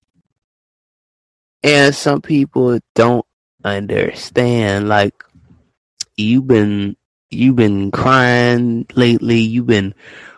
And 1.63 1.95
some 1.95 2.21
people 2.21 2.79
don't 2.95 3.25
understand. 3.63 4.87
Like 4.87 5.23
you've 6.15 6.47
been 6.47 6.95
you've 7.29 7.55
been 7.55 7.91
crying 7.91 8.85
lately. 8.95 9.39
You've 9.39 9.67
been 9.67 9.93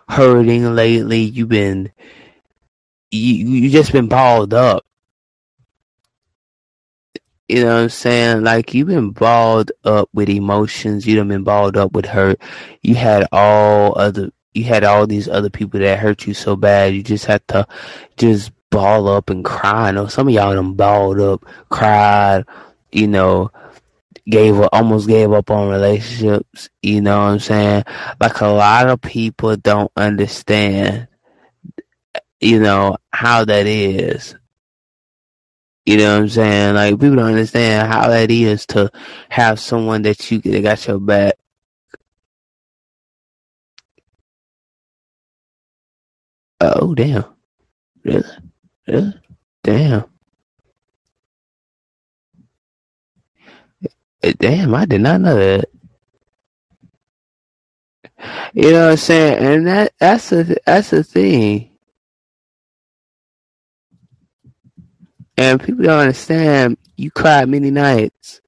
hurting 0.07 0.75
lately. 0.75 1.19
You've 1.19 1.49
been 1.49 1.91
you 3.11 3.35
you 3.35 3.69
just 3.69 3.91
been 3.91 4.07
balled 4.07 4.53
up. 4.53 4.85
You 7.47 7.63
know 7.63 7.75
what 7.75 7.84
I'm 7.84 7.89
saying? 7.89 8.43
Like 8.43 8.73
you've 8.73 8.88
been 8.88 9.12
balled 9.12 9.71
up 9.84 10.10
with 10.13 10.29
emotions. 10.29 11.06
You 11.06 11.17
have 11.19 11.27
been 11.27 11.43
balled 11.43 11.77
up 11.77 11.91
with 11.93 12.06
hurt. 12.06 12.39
You 12.82 12.95
had 12.95 13.27
all 13.32 13.97
other 13.97 14.32
you 14.53 14.63
had 14.63 14.84
all 14.84 15.08
these 15.08 15.27
other 15.27 15.49
people 15.49 15.79
that 15.79 15.99
hurt 15.99 16.25
you 16.27 16.34
so 16.34 16.56
bad. 16.56 16.93
You 16.93 17.03
just 17.03 17.25
had 17.25 17.45
to 17.49 17.67
just 18.17 18.51
ball 18.69 19.08
up 19.08 19.29
and 19.29 19.43
cry. 19.43 19.89
I 19.89 19.91
know 19.91 20.08
some 20.08 20.27
of 20.27 20.34
y'all 20.34 20.56
them 20.56 20.75
balled 20.75 21.19
up, 21.19 21.45
cried, 21.69 22.45
you 22.91 23.08
know, 23.08 23.51
gave 24.25 24.60
up, 24.60 24.69
almost 24.73 25.08
gave 25.08 25.32
up 25.32 25.51
on 25.51 25.69
relationships. 25.69 26.69
You 26.82 27.01
know 27.01 27.17
what 27.17 27.25
I'm 27.25 27.39
saying? 27.39 27.84
Like 28.19 28.41
a 28.41 28.47
lot 28.47 28.89
of 28.89 29.01
people 29.01 29.56
don't 29.58 29.91
understand, 29.95 31.08
you 32.39 32.60
know, 32.60 32.97
how 33.12 33.45
that 33.45 33.65
is. 33.65 34.36
You 35.85 35.97
know 35.97 36.15
what 36.15 36.21
I'm 36.23 36.29
saying? 36.29 36.75
Like 36.75 36.93
people 36.99 37.17
don't 37.17 37.27
understand 37.27 37.91
how 37.91 38.09
that 38.09 38.31
is 38.31 38.65
to 38.67 38.91
have 39.29 39.59
someone 39.59 40.03
that 40.03 40.31
you 40.31 40.39
got 40.61 40.87
your 40.87 40.99
back. 40.99 41.35
Oh 46.61 46.95
damn! 46.95 47.25
Really? 48.03 48.23
Really? 48.87 49.13
Damn! 49.63 50.05
Eh, 54.23 54.33
damn, 54.39 54.75
I 54.75 54.85
did 54.85 55.01
not 55.01 55.21
know 55.21 55.35
that. 55.35 55.69
You 58.53 58.71
know 58.71 58.85
what 58.85 58.91
I'm 58.93 58.97
saying? 58.97 59.43
And 59.45 59.67
that 59.67 59.93
that's 59.99 60.29
the 60.31 60.57
that's 60.65 60.91
the 60.91 61.03
thing. 61.03 61.72
And 65.37 65.61
people 65.61 65.85
don't 65.85 65.99
understand 65.99 66.77
you 66.97 67.11
cried 67.11 67.49
many 67.49 67.71
nights. 67.71 68.41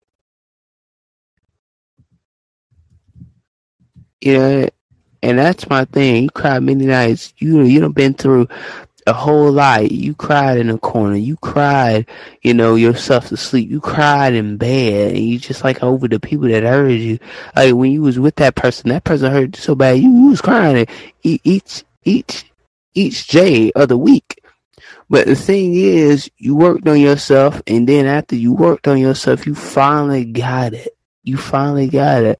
You 4.22 4.34
know, 4.38 4.70
and 5.24 5.40
that's 5.40 5.70
my 5.70 5.86
thing. 5.86 6.24
You 6.24 6.30
cried 6.30 6.64
many 6.64 6.86
nights. 6.86 7.34
You 7.38 7.62
you 7.64 7.80
done 7.82 7.92
been 7.94 8.14
through 8.14 8.48
a 9.08 9.14
whole 9.14 9.52
lot. 9.52 9.92
You 9.92 10.16
cried 10.16 10.58
in 10.58 10.70
a 10.70 10.78
corner. 10.78 11.16
You 11.16 11.38
cried, 11.38 12.08
you 12.42 12.54
know, 12.54 12.76
yourself 12.76 13.28
to 13.30 13.38
sleep. 13.38 13.70
You 13.70 13.82
cried 13.82 14.34
in 14.34 14.58
bed. 14.58 15.16
And 15.16 15.24
you 15.26 15.40
just 15.40 15.64
like 15.64 15.84
over 15.84 16.08
the 16.08 16.20
people 16.20 16.48
that 16.50 16.64
hurt 16.64 16.90
you. 16.90 17.20
Like 17.56 17.74
when 17.76 17.92
you 17.92 18.02
was 18.02 18.20
with 18.20 18.36
that 18.38 18.56
person, 18.56 18.90
that 18.90 19.04
person 19.04 19.32
hurt 19.32 19.58
you 19.58 19.62
so 19.62 19.76
bad. 19.76 20.00
You, 20.00 20.12
you 20.12 20.30
was 20.30 20.42
crying 20.42 20.88
each 21.24 21.84
each 22.04 22.52
each 22.94 23.28
day 23.28 23.72
of 23.74 23.90
the 23.90 23.98
week. 23.98 24.42
But 25.10 25.28
the 25.28 25.36
thing 25.36 25.76
is, 25.76 26.32
you 26.38 26.56
worked 26.56 26.88
on 26.88 27.00
yourself, 27.00 27.62
and 27.68 27.88
then 27.88 28.08
after 28.08 28.36
you 28.36 28.54
worked 28.54 28.88
on 28.88 28.98
yourself, 28.98 29.46
you 29.46 29.56
finally 29.56 30.26
got 30.26 30.74
it. 30.74 30.98
You 31.24 31.38
finally 31.38 31.88
got 31.88 32.24
it. 32.24 32.40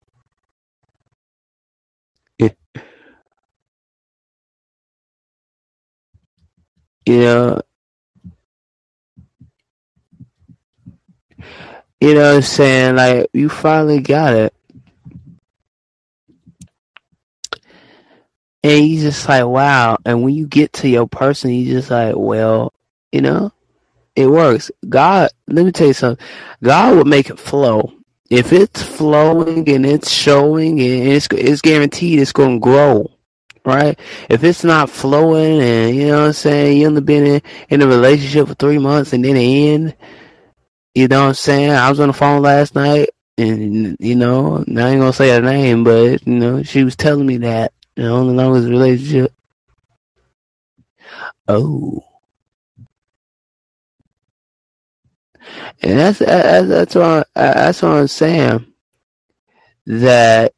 You 7.08 7.20
know, 7.20 7.62
you 12.02 12.16
know 12.16 12.30
what 12.30 12.36
I'm 12.38 12.42
saying? 12.42 12.96
Like, 12.96 13.30
you 13.34 13.50
finally 13.50 14.02
got 14.02 14.34
it. 14.34 14.55
And 18.66 18.88
you 18.88 19.00
just 19.00 19.30
like, 19.30 19.46
wow. 19.46 20.00
And 20.06 20.24
when 20.24 20.34
you 20.34 20.48
get 20.48 20.74
to 20.74 20.90
your 20.90 21.08
person, 21.08 21.52
you 21.52 21.72
just 21.72 21.92
like, 21.92 22.16
well, 22.18 22.74
you 23.12 23.22
know, 23.22 23.52
it 24.16 24.26
works. 24.26 24.72
God, 24.90 25.30
let 25.48 25.66
me 25.68 25.72
tell 25.72 25.86
you 25.86 25.94
something. 25.94 26.26
God 26.64 26.98
will 26.98 27.06
make 27.06 27.30
it 27.30 27.38
flow. 27.38 27.94
If 28.32 28.52
it's 28.54 28.82
flowing 28.82 29.70
and 29.70 29.86
it's 29.86 30.10
showing 30.10 30.80
and 30.82 31.08
it's, 31.10 31.28
it's 31.32 31.62
guaranteed 31.62 32.18
it's 32.18 32.32
going 32.32 32.60
to 32.60 32.64
grow 32.64 33.12
right? 33.66 34.00
If 34.30 34.44
it's 34.44 34.64
not 34.64 34.92
flowing 34.92 35.60
and 35.60 35.96
you 35.96 36.08
know 36.08 36.20
what 36.20 36.28
I'm 36.28 36.34
saying, 36.34 36.78
you 36.80 36.88
only 36.88 37.02
been 37.02 37.26
in, 37.26 37.42
in 37.70 37.82
a 37.82 37.88
relationship 37.88 38.48
for 38.48 38.54
three 38.54 38.78
months 38.78 39.12
and 39.12 39.26
then 39.26 39.36
it 39.36 39.74
end, 39.74 39.96
you 40.94 41.08
know 41.08 41.22
what 41.22 41.28
I'm 41.30 41.34
saying? 41.34 41.72
I 41.72 41.90
was 41.90 42.00
on 42.00 42.10
the 42.10 42.14
phone 42.14 42.44
last 42.44 42.76
night 42.76 43.10
and 43.40 43.98
you 44.00 44.16
know, 44.16 44.58
I 44.58 44.60
ain't 44.60 44.68
gonna 44.68 45.14
say 45.14 45.30
her 45.30 45.42
name, 45.42 45.84
but 45.84 46.26
you 46.28 46.34
know, 46.40 46.62
she 46.62 46.84
was 46.84 46.96
telling 46.96 47.26
me 47.26 47.38
that 47.38 47.74
you 47.96 48.04
know, 48.04 48.26
the 48.26 48.34
longest 48.34 48.70
relationship. 48.70 49.34
Oh. 51.48 52.04
And 55.82 56.00
that's 56.00 56.20
that's 56.20 56.68
that's 56.68 56.96
what 56.96 57.28
I, 57.36 57.54
that's 57.54 57.82
what 57.82 57.92
I'm 57.94 58.08
saying. 58.08 58.68
That 59.88 60.54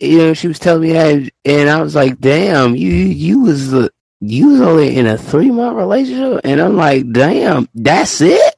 you 0.00 0.18
know, 0.18 0.34
she 0.34 0.48
was 0.48 0.58
telling 0.58 0.82
me 0.82 0.92
that, 0.92 1.30
and 1.44 1.70
I 1.70 1.82
was 1.82 1.94
like, 1.94 2.18
"Damn, 2.20 2.76
you 2.76 2.90
you 2.92 3.40
was 3.42 3.72
you 4.20 4.48
was 4.50 4.60
only 4.62 4.96
in 4.96 5.06
a 5.06 5.18
three 5.18 5.50
month 5.50 5.76
relationship," 5.76 6.42
and 6.44 6.60
I'm 6.60 6.76
like, 6.76 7.10
"Damn, 7.12 7.68
that's 7.74 8.20
it? 8.22 8.54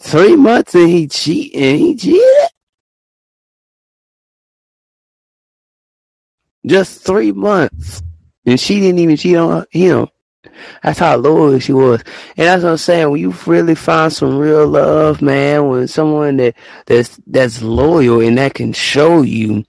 Three 0.00 0.36
months 0.36 0.74
and 0.74 0.88
he 0.90 1.08
cheat 1.08 1.54
and 1.54 1.78
he 1.78 1.96
cheated? 1.96 2.51
Just 6.66 7.04
three 7.04 7.32
months, 7.32 8.02
and 8.46 8.58
she 8.58 8.80
didn't 8.80 9.00
even 9.00 9.16
cheat 9.16 9.36
on 9.36 9.66
him." 9.70 10.08
That's 10.82 10.98
how 10.98 11.16
loyal 11.16 11.58
she 11.60 11.72
was. 11.72 12.02
And 12.36 12.46
that's 12.46 12.62
what 12.62 12.70
I'm 12.70 12.76
saying. 12.76 13.10
When 13.10 13.20
you 13.20 13.34
really 13.46 13.74
find 13.74 14.12
some 14.12 14.38
real 14.38 14.66
love, 14.66 15.22
man, 15.22 15.68
with 15.68 15.90
someone 15.90 16.36
that 16.38 16.54
that's 16.86 17.20
that's 17.26 17.62
loyal 17.62 18.20
and 18.20 18.38
that 18.38 18.54
can 18.54 18.72
show 18.72 19.22
you 19.22 19.64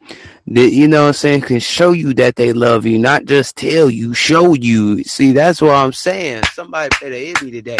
that 0.47 0.71
you 0.71 0.87
know 0.87 1.03
what 1.03 1.07
I'm 1.07 1.13
saying, 1.13 1.41
can 1.41 1.59
show 1.59 1.91
you 1.91 2.13
that 2.15 2.35
they 2.35 2.53
love 2.53 2.85
you, 2.85 2.99
not 2.99 3.25
just 3.25 3.55
tell 3.55 3.89
you, 3.89 4.13
show 4.13 4.53
you. 4.53 5.03
See, 5.03 5.31
that's 5.31 5.61
what 5.61 5.75
I'm 5.75 5.93
saying. 5.93 6.43
Somebody 6.53 6.89
better 7.01 7.15
hear 7.15 7.35
me 7.41 7.51
today. 7.51 7.77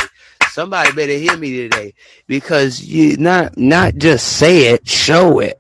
Somebody 0.50 0.92
better 0.94 1.14
hear 1.14 1.36
me 1.38 1.58
today. 1.68 1.94
Because 2.28 2.82
you 2.84 3.18
not 3.18 3.58
not 3.58 3.96
just 3.96 4.38
say 4.38 4.68
it, 4.74 4.88
show 4.88 5.40
it. 5.40 5.60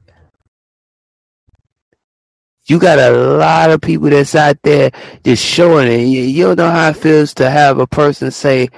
You 2.65 2.79
got 2.79 2.97
a 2.97 3.11
lot 3.11 3.71
of 3.71 3.81
people 3.81 4.09
that's 4.09 4.35
out 4.35 4.57
there 4.63 4.91
just 5.23 5.43
showing 5.43 5.91
it. 5.91 6.05
You, 6.05 6.21
you 6.21 6.43
don't 6.45 6.57
know 6.57 6.71
how 6.71 6.89
it 6.89 6.97
feels 6.97 7.33
to 7.35 7.49
have 7.49 7.79
a 7.79 7.87
person 7.87 8.31
say, 8.31 8.69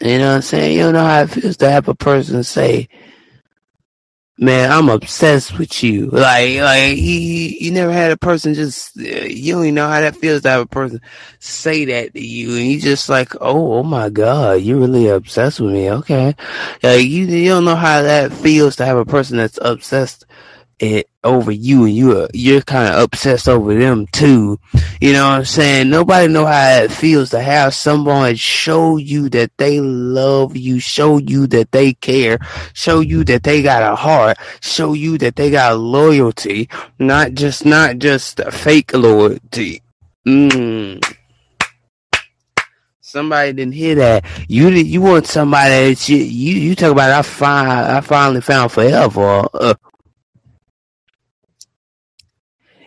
you 0.00 0.18
know 0.18 0.28
what 0.28 0.36
I'm 0.36 0.42
saying? 0.42 0.76
You 0.76 0.84
don't 0.84 0.94
know 0.94 1.04
how 1.04 1.22
it 1.22 1.30
feels 1.30 1.56
to 1.58 1.70
have 1.70 1.88
a 1.88 1.94
person 1.94 2.44
say, 2.44 2.88
man, 4.38 4.70
I'm 4.70 4.88
obsessed 4.88 5.58
with 5.58 5.82
you. 5.82 6.06
Like, 6.06 6.58
like 6.58 6.96
you, 6.96 7.14
you 7.14 7.70
never 7.72 7.92
had 7.92 8.12
a 8.12 8.16
person 8.16 8.54
just, 8.54 8.94
you 8.96 9.52
don't 9.52 9.64
even 9.64 9.74
know 9.74 9.88
how 9.88 10.00
that 10.00 10.16
feels 10.16 10.42
to 10.42 10.50
have 10.50 10.60
a 10.60 10.66
person 10.66 11.00
say 11.40 11.84
that 11.86 12.14
to 12.14 12.24
you, 12.24 12.56
and 12.56 12.66
you 12.66 12.80
just 12.80 13.08
like, 13.08 13.34
oh, 13.40 13.74
oh 13.74 13.82
my 13.82 14.08
god, 14.08 14.62
you're 14.62 14.78
really 14.78 15.08
obsessed 15.08 15.60
with 15.60 15.72
me. 15.72 15.90
Okay, 15.90 16.34
like 16.82 17.04
you, 17.06 17.26
you 17.26 17.48
don't 17.48 17.64
know 17.64 17.76
how 17.76 18.02
that 18.02 18.32
feels 18.32 18.76
to 18.76 18.86
have 18.86 18.96
a 18.96 19.04
person 19.04 19.36
that's 19.36 19.58
obsessed 19.62 20.26
it 20.78 21.08
over 21.24 21.50
you 21.50 21.84
and 21.84 21.94
you 21.94 22.18
are 22.18 22.28
you're 22.32 22.60
kind 22.62 22.94
of 22.94 23.02
obsessed 23.02 23.48
over 23.48 23.74
them 23.74 24.06
too. 24.12 24.58
You 25.00 25.12
know 25.12 25.28
what 25.28 25.38
I'm 25.38 25.44
saying? 25.44 25.90
Nobody 25.90 26.32
know 26.32 26.46
how 26.46 26.82
it 26.82 26.92
feels 26.92 27.30
to 27.30 27.40
have 27.40 27.74
someone 27.74 28.36
show 28.36 28.96
you 28.96 29.28
that 29.30 29.50
they 29.56 29.80
love 29.80 30.56
you, 30.56 30.78
show 30.78 31.18
you 31.18 31.46
that 31.48 31.72
they 31.72 31.94
care, 31.94 32.38
show 32.74 33.00
you 33.00 33.24
that 33.24 33.42
they 33.42 33.62
got 33.62 33.82
a 33.82 33.96
heart, 33.96 34.38
show 34.60 34.92
you 34.92 35.18
that 35.18 35.36
they 35.36 35.50
got 35.50 35.78
loyalty, 35.78 36.68
not 36.98 37.32
just 37.32 37.64
not 37.64 37.98
just 37.98 38.40
fake 38.52 38.94
loyalty. 38.94 39.82
Mm. 40.26 41.02
Somebody 43.00 43.52
didn't 43.52 43.74
hear 43.74 43.94
that. 43.94 44.24
You 44.48 44.70
you 44.70 45.00
want 45.00 45.26
somebody 45.26 45.94
that 45.94 46.08
you 46.08 46.16
you, 46.16 46.54
you 46.60 46.74
talk 46.74 46.90
about. 46.90 47.10
I 47.10 47.22
find 47.22 47.70
I 47.70 48.00
finally 48.00 48.40
found 48.40 48.72
forever. 48.72 49.46
Uh, 49.54 49.74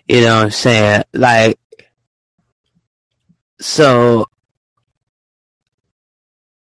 you 0.08 0.22
know 0.22 0.36
what 0.36 0.44
I'm 0.46 0.52
saying? 0.52 1.04
Like, 1.14 1.60
so 3.60 4.28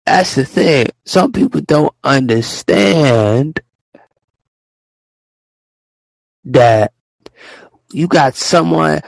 that's 0.06 0.36
the 0.36 0.46
thing. 0.46 0.88
Some 1.06 1.32
people 1.32 1.62
don't 1.62 1.94
understand 2.04 3.62
that 6.46 6.94
you 7.92 8.08
got 8.08 8.36
someone 8.36 9.02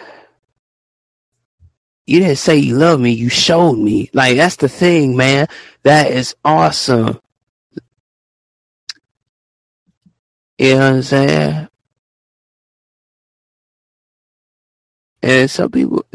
you 2.08 2.20
didn't 2.20 2.38
say 2.38 2.58
you 2.58 2.76
love 2.78 3.00
me, 3.00 3.12
you 3.12 3.30
showed 3.30 3.78
me. 3.78 4.10
Like 4.14 4.38
that's 4.38 4.58
the 4.58 4.70
thing, 4.70 5.18
man. 5.18 5.48
That 5.84 6.12
is 6.12 6.36
awesome. 6.46 7.20
You 10.58 10.76
know 10.76 10.80
what 10.80 10.96
I'm 10.96 11.02
saying? 11.04 11.68
And 15.26 15.50
some 15.52 15.72
people, 15.72 16.06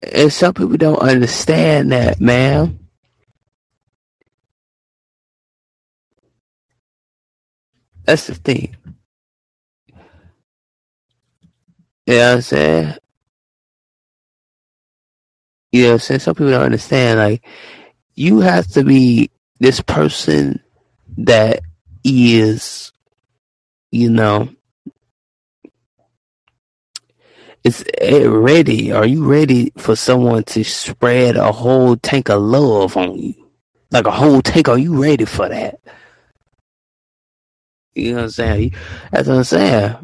and 0.00 0.32
some 0.32 0.54
people 0.54 0.76
don't 0.76 1.00
understand 1.00 1.92
that, 1.92 2.20
man. 2.20 2.78
That's 8.04 8.28
the 8.28 8.36
thing. 8.36 8.76
You 12.06 12.14
know 12.14 12.28
what 12.28 12.34
I'm 12.36 12.42
saying? 12.42 12.94
You 15.72 15.82
know 15.82 15.88
what 15.88 15.94
I'm 15.94 15.98
saying? 16.00 16.20
Some 16.20 16.34
people 16.36 16.52
don't 16.52 16.62
understand. 16.62 17.18
Like, 17.18 17.44
you 18.14 18.40
have 18.40 18.68
to 18.68 18.84
be 18.84 19.30
this 19.60 19.80
person 19.82 20.62
that 21.18 21.60
is, 22.04 22.92
you 23.92 24.10
know, 24.10 24.50
is 27.64 27.82
it 28.00 28.28
ready? 28.28 28.92
Are 28.92 29.06
you 29.06 29.24
ready 29.24 29.72
for 29.78 29.96
someone 29.96 30.44
to 30.44 30.64
spread 30.64 31.36
a 31.36 31.52
whole 31.52 31.96
tank 31.96 32.30
of 32.30 32.42
love 32.42 32.96
on 32.96 33.18
you? 33.18 33.34
Like 33.90 34.06
a 34.06 34.12
whole 34.12 34.42
tank, 34.42 34.68
are 34.68 34.78
you 34.78 35.02
ready 35.02 35.24
for 35.26 35.48
that? 35.48 35.80
You 37.94 38.12
know 38.12 38.16
what 38.18 38.24
I'm 38.24 38.30
saying? 38.30 38.74
That's 39.12 39.28
what 39.28 39.38
I'm 39.38 39.44
saying. 39.44 39.96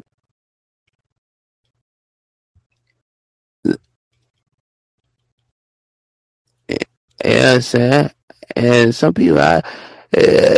You 7.25 7.31
know 7.31 7.41
what 7.41 7.55
I'm 7.57 7.63
saying? 7.63 8.11
And 8.57 8.95
some 8.95 9.15
people, 9.15 9.41
I, 9.41 9.63
uh, 10.17 10.57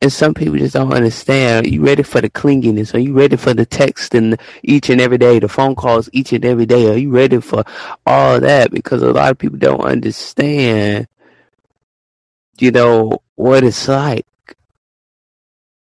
and 0.00 0.12
some 0.12 0.34
people 0.34 0.58
just 0.58 0.74
don't 0.74 0.92
understand. 0.94 1.66
Are 1.66 1.68
you 1.70 1.84
ready 1.84 2.02
for 2.04 2.20
the 2.20 2.30
clinginess? 2.30 2.94
Are 2.94 2.98
you 3.00 3.14
ready 3.14 3.36
for 3.36 3.54
the 3.54 3.66
texting 3.66 4.40
each 4.62 4.90
and 4.90 5.00
every 5.00 5.18
day, 5.18 5.40
the 5.40 5.48
phone 5.48 5.74
calls 5.74 6.08
each 6.12 6.32
and 6.32 6.44
every 6.44 6.66
day? 6.66 6.88
Are 6.92 6.96
you 6.98 7.10
ready 7.10 7.40
for 7.40 7.64
all 8.06 8.40
that? 8.40 8.70
Because 8.70 9.02
a 9.02 9.12
lot 9.12 9.32
of 9.32 9.38
people 9.38 9.58
don't 9.58 9.80
understand, 9.82 11.08
you 12.60 12.70
know, 12.72 13.18
what 13.36 13.64
it's 13.64 13.88
like. 13.88 14.26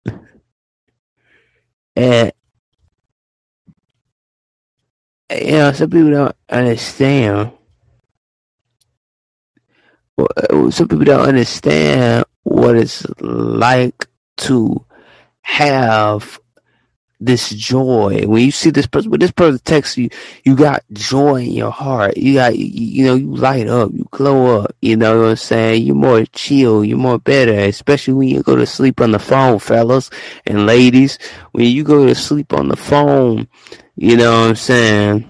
And, 1.95 2.31
you 5.31 5.51
know, 5.51 5.73
some 5.73 5.89
people 5.89 6.11
don't 6.11 6.35
understand. 6.49 7.51
Uh, 10.17 10.71
some 10.71 10.87
people 10.87 11.05
don't 11.05 11.27
understand 11.27 12.25
what 12.43 12.75
it's 12.75 13.05
like 13.19 14.07
to 14.37 14.85
have 15.41 16.39
this 17.19 17.49
joy. 17.49 18.23
When 18.25 18.43
you 18.45 18.51
see 18.51 18.69
this 18.69 18.87
person 18.87 19.11
when 19.11 19.19
this 19.19 19.31
person 19.31 19.59
texts 19.65 19.97
you 19.97 20.09
you 20.45 20.55
got 20.55 20.83
joy 20.93 21.41
in 21.41 21.51
your 21.51 21.71
heart. 21.71 22.15
You 22.17 22.35
got 22.35 22.57
you, 22.57 23.05
know 23.05 23.15
you 23.15 23.35
light 23.35 23.67
up 23.67 23.91
you 23.93 24.07
glow 24.11 24.61
up 24.61 24.75
you 24.81 24.95
know 24.95 25.19
what 25.19 25.29
i'm 25.31 25.35
saying? 25.35 25.83
You're 25.83 25.95
more 25.95 26.23
chill 26.27 26.85
you're 26.85 26.97
more 26.97 27.19
better 27.19 27.53
especially 27.59 28.13
when 28.13 28.29
you 28.29 28.41
go 28.41 28.55
to 28.55 28.65
sleep 28.65 29.01
on 29.01 29.11
the 29.11 29.19
phone 29.19 29.59
fellas 29.59 30.09
and 30.45 30.65
ladies. 30.65 31.19
When 31.51 31.65
you 31.65 31.83
go 31.83 32.05
to 32.05 32.15
sleep 32.15 32.53
on 32.53 32.69
the 32.69 32.77
phone 32.77 33.47
you 33.97 34.15
know 34.15 34.31
what 34.31 34.49
i'm 34.51 34.55
saying 34.55 35.29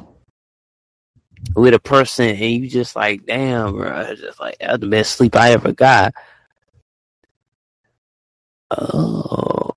with 1.55 1.73
a 1.73 1.79
person 1.79 2.29
and 2.29 2.39
you 2.39 2.69
just 2.69 2.95
like 2.95 3.25
damn 3.25 3.73
bro 3.73 4.13
just 4.15 4.39
like 4.39 4.57
that's 4.59 4.79
the 4.79 4.87
best 4.87 5.13
sleep 5.15 5.35
i 5.35 5.51
ever 5.51 5.71
got 5.73 6.13
Oh. 8.71 9.71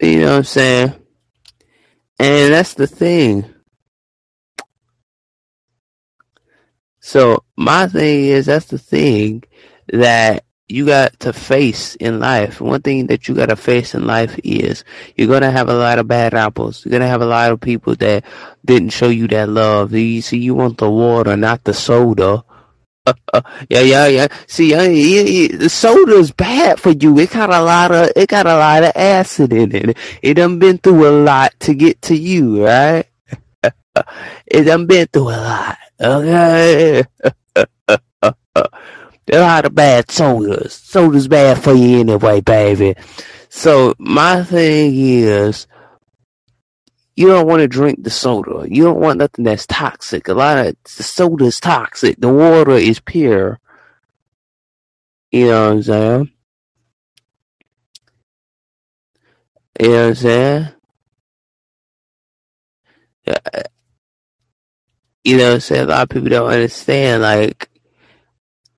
You 0.00 0.20
know 0.20 0.26
what 0.30 0.36
I'm 0.38 0.44
saying? 0.44 0.94
And 2.18 2.52
that's 2.52 2.74
the 2.74 2.86
thing. 2.86 3.52
So 7.00 7.44
my 7.56 7.86
thing 7.88 8.24
is 8.26 8.46
that's 8.46 8.66
the 8.66 8.78
thing 8.78 9.44
that 9.88 10.44
you 10.68 10.86
got 10.86 11.20
to 11.20 11.32
face 11.32 11.94
in 11.96 12.20
life. 12.20 12.60
One 12.60 12.82
thing 12.82 13.08
that 13.08 13.28
you 13.28 13.34
got 13.34 13.50
to 13.50 13.56
face 13.56 13.94
in 13.94 14.06
life 14.06 14.38
is 14.42 14.84
you're 15.16 15.28
going 15.28 15.42
to 15.42 15.50
have 15.50 15.68
a 15.68 15.74
lot 15.74 15.98
of 15.98 16.08
bad 16.08 16.34
apples. 16.34 16.84
You're 16.84 16.90
going 16.90 17.02
to 17.02 17.08
have 17.08 17.22
a 17.22 17.26
lot 17.26 17.52
of 17.52 17.60
people 17.60 17.94
that 17.96 18.24
didn't 18.64 18.90
show 18.90 19.08
you 19.08 19.28
that 19.28 19.48
love. 19.48 19.92
You 19.92 20.22
see, 20.22 20.38
you 20.38 20.54
want 20.54 20.78
the 20.78 20.90
water, 20.90 21.36
not 21.36 21.64
the 21.64 21.74
soda. 21.74 22.44
Yeah, 23.68 23.80
yeah, 23.80 24.06
yeah. 24.06 24.28
See, 24.46 25.48
the 25.48 25.68
soda's 25.68 26.30
bad 26.30 26.78
for 26.78 26.90
you. 26.90 27.18
It 27.18 27.30
got 27.30 27.50
a 27.50 27.62
lot 27.62 27.90
of 27.90 28.10
it 28.14 28.28
got 28.28 28.46
a 28.46 28.56
lot 28.56 28.84
of 28.84 28.92
acid 28.94 29.52
in 29.52 29.74
it. 29.74 29.96
It 30.22 30.34
done 30.34 30.58
been 30.58 30.78
through 30.78 31.08
a 31.08 31.14
lot 31.24 31.52
to 31.60 31.74
get 31.74 32.00
to 32.02 32.16
you, 32.16 32.64
right? 32.64 33.06
it 34.46 34.64
done 34.64 34.86
been 34.86 35.08
through 35.08 35.30
a 35.30 35.40
lot. 35.40 35.78
Okay. 36.00 37.04
a 38.24 38.34
lot 39.32 39.64
of 39.64 39.74
bad 39.74 40.10
sodas. 40.10 40.74
Soda's 40.74 41.28
bad 41.28 41.62
for 41.62 41.74
you 41.74 42.00
anyway, 42.00 42.40
baby. 42.40 42.94
So 43.48 43.94
my 43.98 44.44
thing 44.44 44.92
is 44.94 45.66
you 47.14 47.26
don't 47.26 47.46
want 47.46 47.60
to 47.60 47.68
drink 47.68 48.02
the 48.02 48.10
soda. 48.10 48.66
You 48.68 48.84
don't 48.84 49.00
want 49.00 49.18
nothing 49.18 49.44
that's 49.44 49.66
toxic. 49.66 50.28
A 50.28 50.34
lot 50.34 50.66
of 50.66 50.76
the 50.96 51.02
soda 51.02 51.44
is 51.44 51.60
toxic. 51.60 52.16
The 52.18 52.32
water 52.32 52.72
is 52.72 53.00
pure. 53.00 53.58
You 55.30 55.46
know 55.46 55.66
what 55.66 55.72
I'm 55.72 55.82
saying? 55.82 56.32
You 59.80 59.88
know 59.88 60.00
what 60.00 60.08
I'm 60.08 60.14
saying? 60.14 60.68
Uh, 63.26 63.62
you 65.24 65.36
know 65.36 65.48
what 65.48 65.54
I'm 65.54 65.60
saying? 65.60 65.84
A 65.84 65.86
lot 65.86 66.02
of 66.02 66.08
people 66.08 66.28
don't 66.28 66.50
understand. 66.50 67.22
Like, 67.22 67.68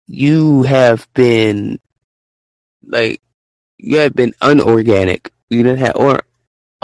you 0.07 0.63
have 0.65 1.09
been, 1.15 1.81
like, 2.87 3.21
you 3.79 3.99
have 3.99 4.15
been 4.15 4.35
unorganic. 4.41 5.33
You 5.51 5.63
didn't 5.63 5.79
have, 5.79 5.97
or 5.97 6.21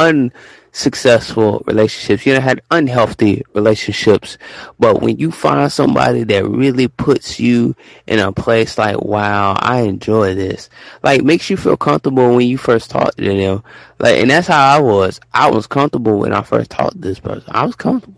unsuccessful 0.01 1.63
relationships. 1.67 2.27
You 2.27 2.35
know, 2.35 2.41
had 2.41 2.63
unhealthy 2.71 3.43
relationships. 3.55 4.39
But 4.79 5.01
when 5.01 5.19
you 5.19 5.31
find 5.31 5.71
somebody 5.71 6.25
that 6.25 6.49
really 6.49 6.89
puts 6.89 7.39
you 7.39 7.77
in 8.07 8.19
a 8.19 8.33
place 8.33 8.79
like, 8.79 9.01
wow, 9.01 9.55
I 9.59 9.83
enjoy 9.83 10.35
this, 10.35 10.71
like 11.03 11.23
makes 11.23 11.51
you 11.51 11.57
feel 11.57 11.77
comfortable 11.77 12.35
when 12.35 12.49
you 12.49 12.59
first 12.59 12.91
talk 12.91 13.15
to 13.17 13.23
them. 13.23 13.63
Like, 13.99 14.19
and 14.19 14.31
that's 14.31 14.49
how 14.49 14.77
I 14.77 14.81
was. 14.81 15.21
I 15.33 15.51
was 15.51 15.67
comfortable 15.67 16.19
when 16.19 16.33
I 16.33 16.43
first 16.43 16.71
talked 16.71 16.95
to 16.95 16.99
this 16.99 17.21
person. 17.21 17.51
I 17.53 17.67
was 17.67 17.77
comfortable. 17.77 18.17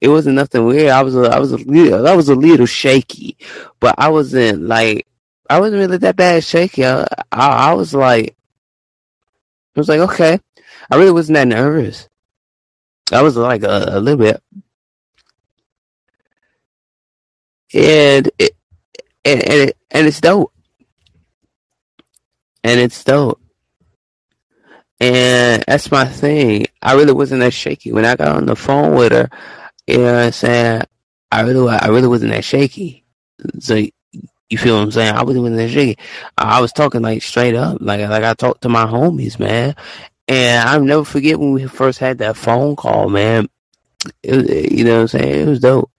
It 0.00 0.08
wasn't 0.08 0.36
nothing 0.36 0.64
weird. 0.64 0.90
I 0.90 1.02
was 1.02 1.16
a, 1.16 1.22
I 1.22 1.38
was 1.38 1.52
a 1.52 1.56
little, 1.56 2.16
was 2.16 2.28
a 2.28 2.34
little 2.34 2.66
shaky, 2.66 3.36
but 3.80 3.94
I 3.98 4.08
wasn't 4.08 4.62
like, 4.62 5.06
I 5.48 5.60
wasn't 5.60 5.80
really 5.80 5.96
that 5.98 6.16
bad 6.16 6.44
shaky. 6.44 6.84
I, 6.84 7.02
I, 7.32 7.70
I 7.70 7.74
was 7.74 7.94
like, 7.94 8.36
I 9.76 9.80
was 9.80 9.88
like, 9.88 10.00
okay. 10.00 10.40
I 10.90 10.96
really 10.96 11.12
wasn't 11.12 11.36
that 11.36 11.48
nervous. 11.48 12.08
I 13.12 13.22
was 13.22 13.36
like 13.36 13.62
a, 13.64 13.86
a 13.90 14.00
little 14.00 14.18
bit. 14.18 14.42
And 17.74 18.30
it, 18.38 18.52
and 19.24 19.42
and, 19.48 19.72
and 19.90 20.06
it's 20.06 20.20
dope. 20.20 20.52
And 22.64 22.80
it's 22.80 23.04
dope. 23.04 23.40
And 25.00 25.64
that's 25.66 25.90
my 25.90 26.06
thing. 26.06 26.66
I 26.82 26.94
really 26.94 27.12
wasn't 27.12 27.40
that 27.40 27.52
shaky. 27.54 27.92
When 27.92 28.04
I 28.06 28.16
got 28.16 28.36
on 28.36 28.46
the 28.46 28.56
phone 28.56 28.94
with 28.96 29.12
her, 29.12 29.28
you 29.86 29.98
know 29.98 30.14
what 30.14 30.24
I'm 30.24 30.32
saying? 30.32 30.82
I 31.32 31.42
really 31.42 31.76
I 31.80 31.88
really 31.88 32.08
wasn't 32.08 32.32
that 32.32 32.44
shaky. 32.44 33.04
So 33.60 33.82
you 34.50 34.58
feel 34.58 34.76
what 34.76 34.82
I'm 34.82 34.90
saying? 34.92 35.14
I 35.14 35.22
wasn't 35.24 35.46
even 35.46 35.56
that 35.56 35.70
shaky. 35.70 35.98
I 36.38 36.60
was 36.60 36.72
talking 36.72 37.02
like 37.02 37.22
straight 37.22 37.54
up, 37.54 37.78
like 37.80 38.00
like 38.08 38.24
I 38.24 38.34
talked 38.34 38.62
to 38.62 38.68
my 38.68 38.86
homies, 38.86 39.38
man. 39.38 39.74
And 40.28 40.68
I'll 40.68 40.82
never 40.82 41.04
forget 41.04 41.38
when 41.38 41.52
we 41.52 41.66
first 41.66 41.98
had 41.98 42.18
that 42.18 42.36
phone 42.36 42.76
call, 42.76 43.08
man. 43.08 43.48
It, 44.22 44.72
you 44.72 44.84
know 44.84 44.96
what 44.96 45.00
I'm 45.02 45.08
saying? 45.08 45.40
It 45.42 45.48
was 45.50 45.60
dope. 45.60 45.90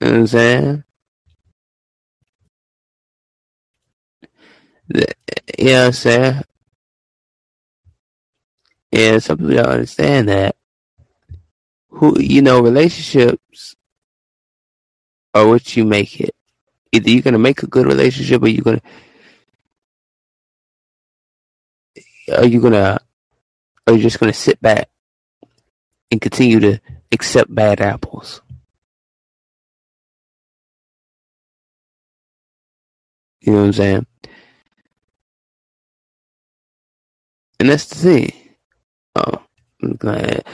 You 0.00 0.06
know 0.08 0.12
what 0.12 0.20
I'm 0.20 0.26
saying? 0.26 0.84
You 5.58 5.66
know 5.66 5.86
I'm 5.86 5.92
saying? 5.92 6.42
Yeah, 8.92 9.18
some 9.18 9.38
people 9.38 9.54
don't 9.54 9.66
understand 9.66 10.28
that. 10.28 10.56
Who 11.90 12.18
you 12.20 12.42
know, 12.42 12.60
relationships 12.60 13.76
or 15.34 15.48
what 15.48 15.76
you 15.76 15.84
make 15.84 16.20
it. 16.20 16.34
Either 16.92 17.10
you're 17.10 17.22
gonna 17.22 17.38
make 17.38 17.62
a 17.62 17.66
good 17.66 17.86
relationship 17.86 18.42
or 18.42 18.48
you're 18.48 18.62
gonna 18.64 18.82
are 22.36 22.46
you 22.46 22.60
gonna 22.60 23.00
are 23.86 23.94
you 23.94 24.02
just 24.02 24.20
gonna 24.20 24.32
sit 24.32 24.60
back 24.62 24.88
and 26.10 26.20
continue 26.20 26.60
to 26.60 26.80
accept 27.12 27.54
bad 27.54 27.80
apples? 27.80 28.40
You 33.40 33.52
know 33.52 33.60
what 33.60 33.66
I'm 33.66 33.72
saying? 33.74 34.06
And 37.60 37.68
that's 37.70 37.86
the 37.86 37.94
thing. 37.96 38.32
Oh, 39.16 39.42
I'm 39.82 39.96
glad. 39.96 40.44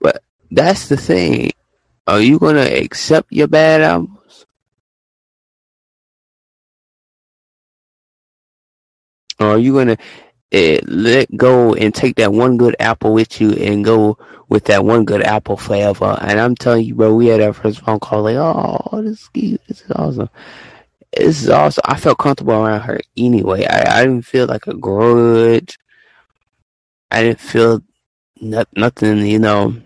but 0.00 0.22
that's 0.50 0.88
the 0.88 0.96
thing. 0.96 1.52
Are 2.10 2.20
you 2.20 2.40
gonna 2.40 2.62
accept 2.66 3.32
your 3.32 3.46
bad 3.48 3.82
apples? 3.82 4.46
Or 9.38 9.48
are 9.48 9.58
you 9.58 9.74
gonna 9.74 9.96
uh, 10.52 10.78
let 10.86 11.36
go 11.36 11.74
and 11.74 11.94
take 11.94 12.16
that 12.16 12.32
one 12.32 12.56
good 12.56 12.74
apple 12.80 13.14
with 13.14 13.40
you 13.40 13.52
and 13.52 13.84
go 13.84 14.18
with 14.48 14.64
that 14.64 14.84
one 14.84 15.04
good 15.04 15.22
apple 15.22 15.56
forever? 15.56 16.18
And 16.20 16.40
I'm 16.40 16.56
telling 16.56 16.84
you, 16.84 16.96
bro, 16.96 17.14
we 17.14 17.28
had 17.28 17.40
our 17.40 17.52
first 17.52 17.80
phone 17.80 18.00
call 18.00 18.24
like, 18.24 18.36
oh, 18.36 19.02
this 19.02 19.22
is 19.22 19.28
cute, 19.28 19.62
this 19.68 19.82
is 19.82 19.92
awesome. 19.92 20.30
This 21.16 21.42
is 21.44 21.48
awesome. 21.48 21.84
I 21.86 21.96
felt 21.96 22.18
comfortable 22.18 22.54
around 22.54 22.80
her 22.82 23.00
anyway. 23.16 23.66
I, 23.66 24.00
I 24.00 24.04
didn't 24.04 24.26
feel 24.26 24.46
like 24.46 24.66
a 24.66 24.74
grudge. 24.74 25.78
I 27.12 27.22
didn't 27.22 27.40
feel 27.40 27.82
not, 28.40 28.68
nothing, 28.76 29.26
you 29.26 29.38
know. 29.38 29.76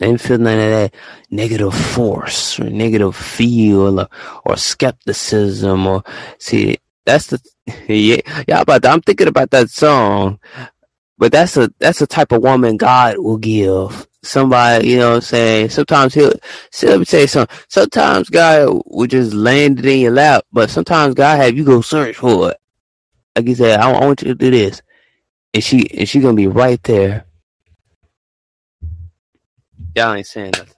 Didn't 0.00 0.20
feel 0.20 0.38
none 0.38 0.60
of 0.60 0.70
that 0.70 0.94
negative 1.30 1.74
force 1.74 2.60
or 2.60 2.64
negative 2.70 3.16
feel 3.16 4.00
or, 4.00 4.08
or 4.44 4.56
skepticism 4.56 5.86
or 5.86 6.04
see 6.38 6.78
that's 7.06 7.28
the 7.28 7.40
yeah, 7.88 8.20
yeah. 8.48 8.60
About 8.62 8.82
that. 8.82 8.92
I'm 8.92 9.00
thinking 9.02 9.28
about 9.28 9.50
that 9.50 9.70
song, 9.70 10.40
but 11.18 11.32
that's 11.32 11.56
a 11.56 11.72
that's 11.78 12.02
a 12.02 12.06
type 12.06 12.32
of 12.32 12.42
woman 12.42 12.76
God 12.76 13.18
will 13.18 13.38
give 13.38 14.06
somebody. 14.22 14.90
You 14.90 14.98
know, 14.98 15.10
what 15.10 15.16
I'm 15.16 15.20
saying 15.22 15.70
sometimes 15.70 16.14
he'll. 16.14 16.32
See, 16.72 16.88
let 16.88 17.00
me 17.00 17.06
tell 17.06 17.22
you 17.22 17.26
something. 17.28 17.56
Sometimes 17.68 18.30
God 18.30 18.82
will 18.86 19.06
just 19.08 19.34
land 19.34 19.80
it 19.80 19.86
in 19.86 20.00
your 20.00 20.12
lap, 20.12 20.44
but 20.52 20.70
sometimes 20.70 21.14
God 21.14 21.36
have 21.38 21.56
you 21.56 21.64
go 21.64 21.80
search 21.82 22.16
for 22.16 22.52
it. 22.52 22.58
Like 23.36 23.46
he 23.48 23.54
said, 23.56 23.80
I, 23.80 23.90
I 23.92 24.06
want 24.06 24.22
you 24.22 24.28
to 24.28 24.36
do 24.36 24.50
this, 24.50 24.82
and 25.54 25.64
she 25.64 25.90
and 25.98 26.08
she 26.08 26.20
gonna 26.20 26.34
be 26.34 26.48
right 26.48 26.82
there. 26.84 27.26
Y'all 29.98 30.14
ain't 30.14 30.28
saying 30.28 30.52
nothing. 30.56 30.74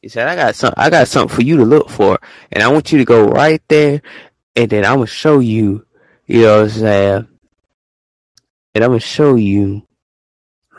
He 0.00 0.08
said, 0.08 0.28
I 0.28 0.34
got 0.34 0.54
some 0.54 0.72
I 0.78 0.88
got 0.88 1.06
something 1.06 1.36
for 1.36 1.42
you 1.42 1.58
to 1.58 1.64
look 1.66 1.90
for. 1.90 2.18
And 2.50 2.62
I 2.62 2.68
want 2.68 2.90
you 2.90 2.96
to 2.96 3.04
go 3.04 3.26
right 3.26 3.60
there 3.68 4.00
and 4.56 4.70
then 4.70 4.86
I'm 4.86 4.94
gonna 4.94 5.08
show 5.08 5.40
you, 5.40 5.84
you 6.26 6.44
know 6.44 6.62
what 6.62 6.62
I'm 6.62 6.70
saying? 6.70 7.28
And 8.74 8.82
I'm 8.82 8.90
gonna 8.92 9.00
show 9.00 9.34
you 9.34 9.86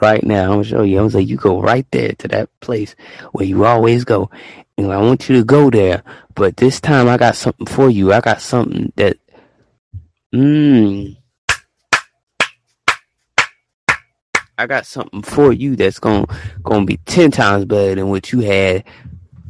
right 0.01 0.23
now. 0.23 0.45
I'm 0.45 0.49
gonna 0.49 0.63
show 0.63 0.81
you. 0.81 0.97
I'm 0.97 1.03
gonna 1.03 1.11
say 1.11 1.21
you 1.21 1.37
go 1.37 1.61
right 1.61 1.85
there 1.91 2.13
to 2.13 2.27
that 2.29 2.49
place 2.61 2.95
where 3.33 3.45
you 3.45 3.63
always 3.63 4.03
go. 4.05 4.31
And 4.75 4.91
I 4.91 4.97
want 4.97 5.29
you 5.29 5.35
to 5.35 5.43
go 5.45 5.69
there. 5.69 6.01
But 6.33 6.57
this 6.57 6.81
time 6.81 7.07
I 7.07 7.17
got 7.17 7.35
something 7.35 7.67
for 7.67 7.91
you. 7.91 8.11
I 8.11 8.21
got 8.21 8.41
something 8.41 8.91
that 8.95 9.19
mmm 10.33 11.18
I 14.59 14.67
got 14.67 14.85
something 14.85 15.23
for 15.23 15.53
you 15.53 15.75
that's 15.77 15.99
gonna 15.99 16.27
gonna 16.63 16.85
be 16.85 16.97
ten 17.05 17.31
times 17.31 17.65
better 17.65 17.95
than 17.95 18.09
what 18.09 18.33
you 18.33 18.41
had 18.41 18.85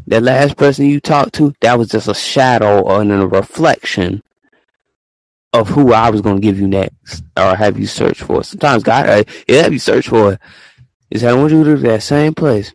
that 0.07 0.23
last 0.23 0.57
person 0.57 0.85
you 0.85 0.99
talked 0.99 1.33
to, 1.35 1.53
that 1.61 1.77
was 1.77 1.89
just 1.89 2.07
a 2.07 2.15
shadow 2.15 2.99
and 2.99 3.11
a 3.11 3.27
reflection 3.27 4.23
of 5.53 5.69
who 5.69 5.93
I 5.93 6.09
was 6.09 6.21
to 6.37 6.41
give 6.41 6.59
you 6.59 6.67
next 6.67 7.23
or 7.37 7.55
have 7.55 7.79
you 7.79 7.87
search 7.87 8.21
for. 8.21 8.43
Sometimes 8.43 8.83
God, 8.83 9.09
uh, 9.09 9.23
yeah, 9.47 9.63
have 9.63 9.73
you 9.73 9.79
search 9.79 10.09
for 10.09 10.39
is 11.11 11.23
I 11.23 11.33
want 11.33 11.51
you 11.53 11.63
to 11.63 11.77
that 11.77 12.03
same 12.03 12.33
place. 12.35 12.73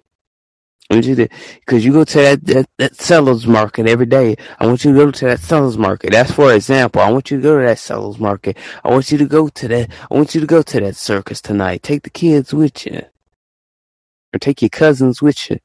Because 0.90 1.84
you 1.84 1.92
go 1.92 2.04
to 2.04 2.18
that, 2.18 2.44
that, 2.46 2.66
that 2.78 2.96
seller's 2.96 3.46
market 3.46 3.88
every 3.88 4.06
day. 4.06 4.36
I 4.60 4.66
want 4.66 4.84
you 4.84 4.92
to 4.92 4.98
go 4.98 5.10
to 5.10 5.24
that 5.26 5.40
seller's 5.40 5.78
market. 5.78 6.12
That's 6.12 6.32
for 6.32 6.54
example. 6.54 7.02
I 7.02 7.10
want 7.12 7.30
you 7.30 7.38
to 7.38 7.42
go 7.42 7.58
to 7.60 7.66
that 7.66 7.78
seller's 7.78 8.18
market. 8.18 8.58
I 8.84 8.90
want 8.90 9.12
you 9.12 9.18
to 9.18 9.26
go 9.26 9.48
to 9.48 9.68
that. 9.68 9.90
I 10.10 10.14
want 10.14 10.34
you 10.34 10.40
to 10.42 10.46
go 10.48 10.62
to 10.62 10.80
that 10.80 10.96
circus 10.96 11.42
tonight. 11.42 11.82
Take 11.84 12.04
the 12.04 12.10
kids 12.10 12.54
with 12.54 12.86
you, 12.86 13.02
or 14.34 14.38
take 14.40 14.62
your 14.62 14.70
cousins 14.70 15.22
with 15.22 15.50
you. 15.50 15.58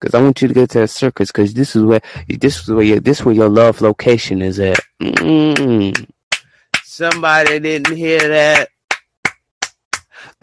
Because 0.00 0.14
I 0.14 0.22
want 0.22 0.42
you 0.42 0.48
to 0.48 0.54
go 0.54 0.66
to 0.66 0.80
that 0.80 0.88
circus 0.90 1.32
because 1.32 1.54
this 1.54 1.76
is 1.76 1.84
where 1.84 2.02
this 2.28 2.62
is 2.62 2.68
where 2.70 2.84
your 2.84 3.00
this 3.00 3.20
is 3.20 3.26
where 3.26 3.34
your 3.34 3.50
love 3.50 3.80
location 3.82 4.42
is 4.42 4.60
at. 4.60 4.80
Mm-mm. 5.02 6.08
Somebody 6.84 7.60
didn't 7.60 7.96
hear 7.96 8.20
that. 8.28 8.70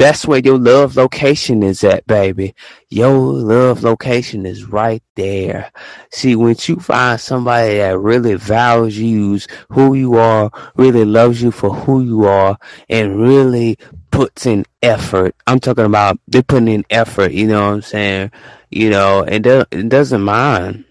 That's 0.02 0.26
where 0.26 0.39
your 0.39 0.58
love 0.58 0.95
location 0.95 1.62
is 1.62 1.84
at, 1.84 2.08
baby. 2.08 2.56
Your 2.89 3.14
love 3.14 3.84
location 3.84 4.47
is 4.47 4.64
right 4.66 5.04
there. 5.16 5.72
See, 6.10 6.36
when 6.36 6.56
you 6.64 6.78
find 6.78 7.22
somebody 7.22 7.78
that 7.78 7.99
really 7.99 8.34
values 8.34 8.97
you, 8.97 9.38
who 9.70 9.93
you 9.93 10.16
are, 10.16 10.49
really 10.76 11.06
loves 11.06 11.43
you 11.43 11.52
for 11.52 11.72
who 11.72 12.02
you 12.02 12.26
are, 12.26 12.58
and 12.89 13.22
really 13.22 13.78
puts 14.10 14.47
in 14.47 14.66
effort. 14.82 15.36
I'm 15.45 15.60
talking 15.60 15.86
about 15.86 16.18
they're 16.28 16.41
putting 16.41 16.70
in 16.70 16.84
effort, 16.89 17.32
you 17.32 17.45
know 17.45 17.68
what 17.68 17.76
I'm 17.76 17.82
saying? 17.84 18.32
You 18.72 18.89
know, 18.89 19.24
and 19.24 19.43
do, 19.43 19.66
it 19.70 19.88
doesn't 19.88 20.24
mind. 20.24 20.84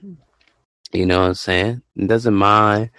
You 0.93 1.07
know 1.07 1.23
what 1.23 1.27
I'm 1.27 1.35
saying? 1.35 1.83
It 1.97 2.07
doesn't 2.07 2.35
mind. 2.35 2.91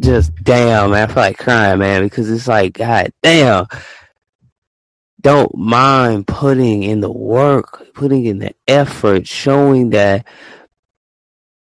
Just 0.00 0.34
damn, 0.42 0.90
man, 0.90 1.08
I 1.08 1.12
feel 1.12 1.22
like 1.22 1.38
crying, 1.38 1.78
man, 1.78 2.02
because 2.02 2.28
it's 2.28 2.48
like, 2.48 2.72
God 2.72 3.12
damn. 3.22 3.66
Don't 5.20 5.54
mind 5.56 6.26
putting 6.26 6.82
in 6.82 7.00
the 7.00 7.10
work, 7.10 7.92
putting 7.94 8.26
in 8.26 8.38
the 8.38 8.54
effort, 8.68 9.26
showing 9.26 9.90
that 9.90 10.26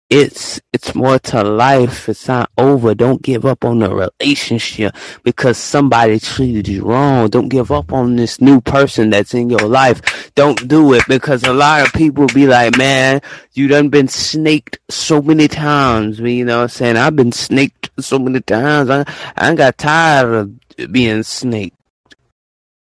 it's 0.10 0.60
it's 0.74 0.96
more 0.96 1.20
to 1.20 1.44
life. 1.44 2.10
It's 2.10 2.28
not 2.28 2.50
over. 2.58 2.96
Don't 2.96 3.22
give 3.22 3.46
up 3.46 3.64
on 3.64 3.80
the 3.80 3.94
relationship 3.94 4.96
because 5.24 5.58
somebody 5.58 6.20
treated 6.20 6.68
you 6.68 6.84
wrong. 6.84 7.30
Don't 7.30 7.50
give 7.50 7.72
up 7.72 7.94
on 7.94 8.16
this 8.16 8.42
new 8.42 8.60
person 8.60 9.12
that's 9.12 9.36
in 9.36 9.52
your 9.52 9.68
life. 9.68 10.32
Don't 10.34 10.68
do 10.68 10.94
it 10.94 11.04
because 11.08 11.44
a 11.44 11.54
lot 11.54 11.86
of 11.86 11.94
people 11.94 12.26
be 12.28 12.48
like, 12.48 12.76
man, 12.76 13.22
you 13.54 13.68
done 13.68 13.90
been 13.90 14.08
snaked 14.08 14.80
so 14.90 15.22
many 15.22 15.48
times. 15.48 16.20
You 16.20 16.44
know 16.44 16.58
what 16.58 16.64
I'm 16.64 16.70
saying? 16.70 16.98
I've 16.98 17.16
been 17.16 17.32
snaked 17.32 17.92
so 18.00 18.18
many 18.18 18.42
times. 18.42 18.90
I, 18.90 19.06
I 19.38 19.54
got 19.54 19.78
tired 19.78 20.34
of 20.34 20.92
being 20.92 21.22
snaked. 21.22 21.79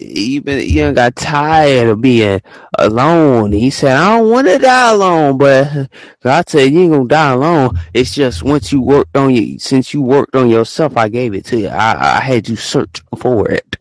you 0.01 0.93
got 0.93 1.17
tired 1.17 1.89
of 1.89 2.01
being 2.01 2.41
alone. 2.79 3.53
He 3.53 3.71
said, 3.71 3.97
I 3.97 4.17
don't 4.17 4.31
want 4.31 4.47
to 4.47 4.59
die 4.59 4.93
alone, 4.93 5.39
but 5.39 5.91
God 6.23 6.49
said 6.49 6.73
you 6.73 6.81
ain't 6.81 6.93
gonna 6.93 7.09
die 7.09 7.33
alone. 7.33 7.79
It's 7.93 8.15
just 8.15 8.43
once 8.43 8.73
you 8.73 8.81
worked 8.81 9.17
on 9.17 9.35
you, 9.35 9.59
since 9.59 9.93
you 9.93 10.03
worked 10.03 10.37
on 10.37 10.49
yourself, 10.49 10.97
I 10.97 11.09
gave 11.09 11.35
it 11.35 11.45
to 11.47 11.59
you. 11.59 11.69
I, 11.69 12.19
I 12.19 12.21
had 12.21 12.49
you 12.49 12.57
search 12.57 13.03
for 13.19 13.51
it. 13.51 13.77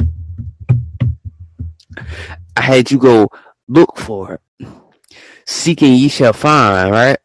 I 2.57 2.61
had 2.61 2.91
you 2.91 2.97
go 2.97 3.29
look 3.67 3.97
for 3.97 4.33
it. 4.59 4.67
Seeking 5.45 5.93
ye 5.93 6.09
shall 6.09 6.33
find, 6.33 6.91
right? 6.91 7.17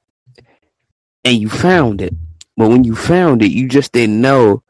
And 1.24 1.38
you 1.38 1.48
found 1.48 2.02
it. 2.02 2.14
But 2.56 2.68
when 2.68 2.84
you 2.84 2.94
found 2.94 3.42
it, 3.42 3.50
you 3.50 3.68
just 3.68 3.92
didn't 3.92 4.20
know 4.20 4.62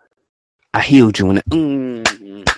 I 0.72 0.80
healed 0.80 1.18
you. 1.18 1.30
And 1.30 1.44
mm, 1.44 2.48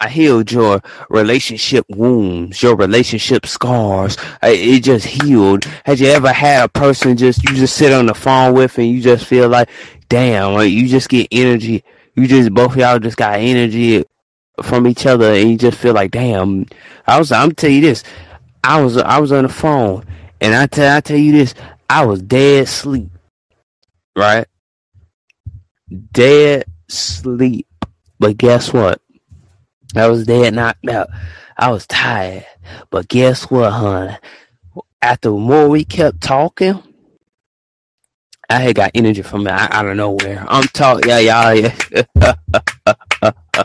I 0.00 0.08
healed 0.08 0.50
your 0.50 0.80
relationship 1.10 1.84
wounds, 1.90 2.62
your 2.62 2.74
relationship 2.74 3.46
scars. 3.46 4.16
It 4.42 4.80
just 4.80 5.04
healed. 5.06 5.64
Had 5.84 6.00
you 6.00 6.08
ever 6.08 6.32
had 6.32 6.64
a 6.64 6.68
person 6.68 7.18
just 7.18 7.44
you 7.48 7.54
just 7.54 7.76
sit 7.76 7.92
on 7.92 8.06
the 8.06 8.14
phone 8.14 8.54
with 8.54 8.78
and 8.78 8.88
you 8.88 9.02
just 9.02 9.26
feel 9.26 9.48
like, 9.48 9.68
damn, 10.08 10.54
like 10.54 10.70
you 10.70 10.88
just 10.88 11.10
get 11.10 11.28
energy. 11.30 11.84
You 12.16 12.26
just 12.26 12.52
both 12.54 12.76
y'all 12.76 12.98
just 12.98 13.18
got 13.18 13.38
energy 13.38 14.04
from 14.62 14.86
each 14.86 15.04
other 15.04 15.34
and 15.34 15.50
you 15.50 15.58
just 15.58 15.78
feel 15.78 15.92
like, 15.92 16.12
damn. 16.12 16.66
I 17.06 17.18
was 17.18 17.30
I'm 17.30 17.52
tell 17.52 17.70
you 17.70 17.82
this. 17.82 18.02
I 18.64 18.80
was 18.80 18.96
I 18.96 19.18
was 19.18 19.32
on 19.32 19.42
the 19.42 19.50
phone 19.50 20.06
and 20.40 20.54
I 20.54 20.66
tell 20.66 20.96
I 20.96 21.00
tell 21.00 21.18
you 21.18 21.32
this, 21.32 21.54
I 21.90 22.04
was 22.04 22.22
dead 22.22 22.68
sleep. 22.68 23.10
Right? 24.14 24.46
Dead 26.12 26.66
sleep. 26.88 27.66
But 28.20 28.36
guess 28.38 28.72
what? 28.72 29.02
I 29.96 30.06
was 30.06 30.24
dead 30.24 30.54
knocked 30.54 30.88
out. 30.88 31.08
I 31.58 31.72
was 31.72 31.88
tired. 31.88 32.46
But 32.90 33.08
guess 33.08 33.50
what, 33.50 33.72
hon? 33.72 34.16
After 35.02 35.32
more 35.32 35.68
we 35.68 35.84
kept 35.84 36.20
talking, 36.20 36.80
I 38.48 38.60
had 38.60 38.76
got 38.76 38.92
energy 38.94 39.22
from 39.22 39.48
it 39.48 39.52
out 39.52 39.86
of 39.86 39.96
nowhere. 39.96 40.46
I'm 40.48 40.68
talking, 40.68 41.08
yeah, 41.08 41.18
y'all. 41.18 41.54
Yeah. 41.54 42.34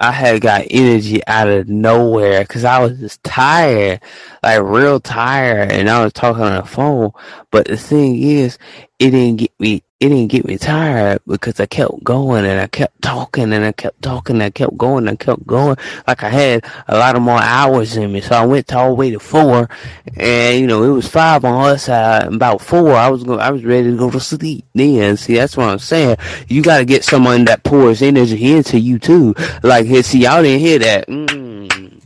I 0.00 0.12
had 0.12 0.40
got 0.40 0.66
energy 0.70 1.20
out 1.26 1.48
of 1.48 1.68
nowhere 1.68 2.42
because 2.42 2.64
I 2.64 2.80
was 2.80 2.98
just 2.98 3.22
tired, 3.24 4.00
like 4.42 4.62
real 4.62 5.00
tired, 5.00 5.72
and 5.72 5.90
I 5.90 6.04
was 6.04 6.12
talking 6.14 6.42
on 6.42 6.56
the 6.56 6.66
phone. 6.66 7.12
But 7.50 7.66
the 7.66 7.76
thing 7.76 8.20
is, 8.22 8.58
it 9.00 9.10
didn't 9.10 9.36
get 9.36 9.50
me 9.58 9.82
it 9.98 10.08
didn't 10.08 10.28
get 10.28 10.46
me 10.46 10.56
tired 10.56 11.20
because 11.26 11.58
I 11.58 11.66
kept 11.66 12.04
going 12.04 12.46
and 12.46 12.60
I 12.60 12.66
kept 12.66 13.02
talking 13.02 13.52
and 13.52 13.64
I 13.64 13.72
kept 13.72 14.00
talking 14.00 14.36
and 14.36 14.42
I 14.42 14.50
kept 14.50 14.76
going 14.78 15.08
and 15.08 15.10
I 15.10 15.16
kept 15.16 15.46
going. 15.46 15.76
Like 16.06 16.22
I 16.22 16.28
had 16.30 16.64
a 16.88 16.96
lot 16.96 17.16
of 17.16 17.22
more 17.22 17.40
hours 17.40 17.98
in 17.98 18.10
me. 18.10 18.22
So 18.22 18.34
I 18.34 18.46
went 18.46 18.68
to 18.68 18.78
all 18.78 18.88
the 18.88 18.94
way 18.94 19.10
to 19.10 19.20
four 19.20 19.68
and 20.16 20.60
you 20.60 20.66
know, 20.66 20.84
it 20.84 20.90
was 20.90 21.08
five 21.08 21.44
on 21.44 21.64
her 21.64 21.78
side 21.78 22.24
and 22.24 22.36
about 22.36 22.60
four 22.60 22.92
I 22.92 23.08
was 23.08 23.24
going 23.24 23.40
I 23.40 23.50
was 23.50 23.64
ready 23.64 23.90
to 23.90 23.96
go 23.96 24.10
to 24.10 24.20
sleep 24.20 24.66
then. 24.74 25.16
See 25.16 25.34
that's 25.34 25.56
what 25.56 25.68
I'm 25.68 25.78
saying. 25.78 26.16
You 26.48 26.62
gotta 26.62 26.84
get 26.84 27.02
someone 27.02 27.46
that 27.46 27.64
pours 27.64 28.02
energy 28.02 28.52
into 28.52 28.78
you 28.78 28.98
too. 28.98 29.34
Like 29.62 29.86
see 30.04 30.20
y'all 30.20 30.42
didn't 30.42 30.60
hear 30.60 30.78
that. 30.78 31.08
Mm. 31.08 32.02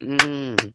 Mm. 0.00 0.74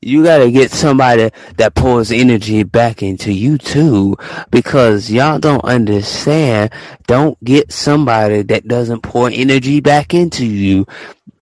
You 0.00 0.22
gotta 0.22 0.50
get 0.50 0.70
somebody 0.70 1.30
that 1.56 1.74
pours 1.74 2.12
energy 2.12 2.62
back 2.62 3.02
into 3.02 3.32
you 3.32 3.58
too, 3.58 4.16
because 4.50 5.10
y'all 5.10 5.40
don't 5.40 5.64
understand. 5.64 6.70
Don't 7.08 7.42
get 7.42 7.72
somebody 7.72 8.42
that 8.42 8.68
doesn't 8.68 9.02
pour 9.02 9.28
energy 9.28 9.80
back 9.80 10.14
into 10.14 10.46
you. 10.46 10.86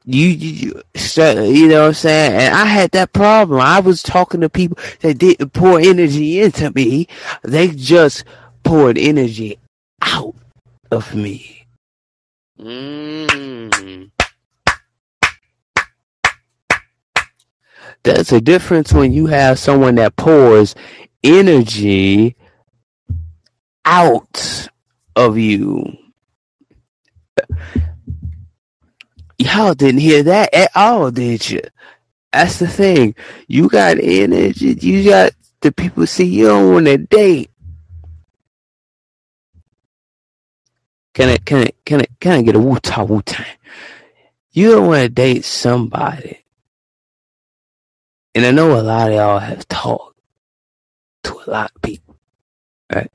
You, 0.07 0.28
you, 0.28 0.50
you 0.50 0.82
you 0.94 1.68
know 1.68 1.80
what 1.80 1.88
I'm 1.88 1.94
saying? 1.94 2.32
And 2.34 2.55
I 2.55 2.66
had 2.66 2.92
that 2.92 3.12
problem. 3.12 3.61
I 3.61 3.80
was 3.80 4.02
talking 4.02 4.42
to 4.42 4.48
people 4.48 4.78
that 5.00 5.18
didn't 5.18 5.52
pour 5.52 5.80
energy 5.80 6.40
into 6.40 6.70
me. 6.70 7.09
They 7.42 7.68
just 7.68 8.24
poured 8.62 8.98
energy 8.98 9.59
out 10.02 10.36
of 10.92 11.14
me. 11.14 11.66
Mm. 12.61 14.11
There's 18.05 18.32
a 18.32 18.40
difference 18.40 18.92
when 18.92 19.12
you 19.14 19.26
have 19.26 19.59
someone 19.59 19.94
that 19.94 20.16
pours 20.16 20.74
energy 21.22 22.36
out 23.86 24.68
of 25.16 25.38
you. 25.38 25.96
Y'all 29.38 29.74
didn't 29.74 30.00
hear 30.00 30.22
that 30.22 30.52
at 30.55 30.70
all, 30.74 31.11
did 31.11 31.48
you? 31.48 31.62
That's 32.32 32.59
the 32.59 32.68
thing. 32.68 33.14
You 33.48 33.68
got 33.70 33.98
energy. 33.98 34.76
You 34.80 35.05
got 35.09 35.32
the 35.62 35.72
people 35.72 36.07
see 36.07 36.26
you 36.26 36.50
on 36.50 36.86
a 36.86 36.98
date. 36.98 37.50
Can 41.14 41.30
I, 41.30 41.38
can 41.38 41.64
I, 41.64 41.70
can 41.86 42.02
I, 42.02 42.07
can 42.20 42.32
I 42.32 42.42
get 42.42 42.57
a 42.57 42.61
woo 42.61 42.78
ta 42.80 43.05
woo 43.05 43.22
time? 43.22 43.46
You 44.52 44.72
don't 44.72 44.88
want 44.88 45.02
to 45.02 45.09
date 45.09 45.44
somebody 45.44 46.43
and 48.35 48.47
I 48.47 48.53
know 48.53 48.78
a 48.78 48.82
lot 48.82 49.09
of 49.11 49.14
y'all 49.14 49.39
have 49.41 49.68
talked 49.68 50.18
to 51.24 51.41
a 51.47 51.51
lot 51.51 51.72
of 51.74 51.82
people, 51.82 52.16
right? 52.95 53.11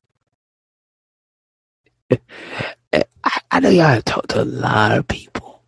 I, 2.94 3.40
I 3.52 3.60
know 3.62 3.70
y'all 3.70 3.88
have 3.88 4.06
talked 4.06 4.32
to 4.32 4.42
a 4.42 4.46
lot 4.46 4.98
of 4.98 5.08
people. 5.08 5.64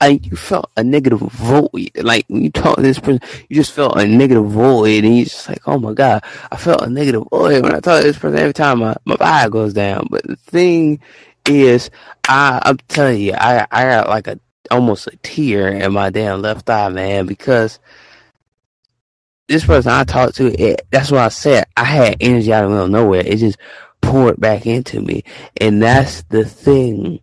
Like 0.00 0.26
you 0.30 0.36
felt 0.36 0.70
a 0.76 0.84
negative 0.84 1.20
void. 1.20 1.92
Like 1.96 2.26
when 2.28 2.44
you 2.44 2.50
talk 2.52 2.76
to 2.76 2.82
this 2.82 3.00
person, 3.00 3.20
you 3.48 3.56
just 3.56 3.72
felt 3.72 3.98
a 3.98 4.06
negative 4.06 4.46
void, 4.46 5.04
and 5.04 5.16
you 5.18 5.24
just 5.24 5.48
like, 5.48 5.62
oh 5.66 5.78
my 5.78 5.94
god, 5.94 6.24
I 6.52 6.56
felt 6.56 6.82
a 6.82 6.90
negative 6.90 7.24
void 7.30 7.62
when 7.64 7.74
I 7.74 7.80
talk 7.80 8.02
to 8.02 8.06
this 8.06 8.18
person. 8.18 8.38
Every 8.38 8.54
time 8.54 8.80
my 8.80 8.96
my 9.06 9.16
vibe 9.16 9.52
goes 9.52 9.74
down. 9.74 10.08
But 10.10 10.24
the 10.24 10.36
thing 10.36 11.00
is, 11.48 11.90
I 12.28 12.60
I'm 12.64 12.78
telling 12.88 13.20
you, 13.22 13.34
I 13.34 13.66
I 13.72 13.84
got 13.84 14.08
like 14.08 14.28
a 14.28 14.40
almost 14.70 15.06
a 15.06 15.16
tear 15.22 15.68
in 15.68 15.92
my 15.92 16.10
damn 16.10 16.42
left 16.42 16.68
eye, 16.70 16.88
man, 16.88 17.26
because 17.26 17.78
this 19.48 19.64
person 19.64 19.92
I 19.92 20.04
talked 20.04 20.36
to, 20.36 20.52
it, 20.60 20.86
that's 20.90 21.10
what 21.10 21.20
I 21.20 21.28
said. 21.28 21.66
I 21.76 21.84
had 21.84 22.16
energy 22.20 22.52
out 22.52 22.70
of 22.70 22.90
nowhere. 22.90 23.22
It 23.24 23.38
just 23.38 23.58
poured 24.00 24.40
back 24.40 24.66
into 24.66 25.00
me. 25.00 25.24
And 25.60 25.82
that's 25.82 26.22
the 26.24 26.44
thing. 26.44 27.20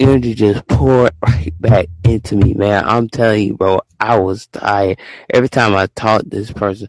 Energy 0.00 0.34
just 0.34 0.66
poured 0.66 1.12
right 1.22 1.52
back 1.60 1.86
into 2.04 2.36
me, 2.36 2.54
man. 2.54 2.84
I'm 2.86 3.08
telling 3.08 3.46
you, 3.46 3.56
bro, 3.56 3.80
I 4.00 4.18
was 4.18 4.46
tired. 4.48 4.98
Every 5.30 5.48
time 5.48 5.74
I 5.74 5.86
talked 5.94 6.30
to 6.30 6.36
this 6.36 6.50
person, 6.50 6.88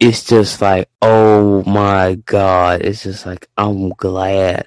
it's 0.00 0.24
just 0.24 0.60
like, 0.60 0.88
oh 1.00 1.62
my 1.64 2.16
God. 2.26 2.82
It's 2.82 3.02
just 3.04 3.26
like, 3.26 3.48
I'm 3.56 3.90
glad 3.90 4.66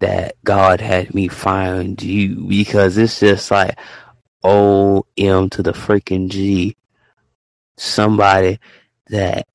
that 0.00 0.36
God 0.44 0.80
had 0.80 1.14
me 1.14 1.28
find 1.28 2.00
you 2.02 2.46
because 2.46 2.96
it's 2.96 3.20
just 3.20 3.50
like 3.50 3.78
O 4.42 5.04
M 5.16 5.50
to 5.50 5.62
the 5.62 5.72
freaking 5.72 6.28
G. 6.28 6.76
Somebody 7.76 8.58
that 9.08 9.46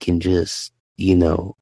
can 0.00 0.20
just, 0.20 0.72
you 0.96 1.16
know, 1.16 1.56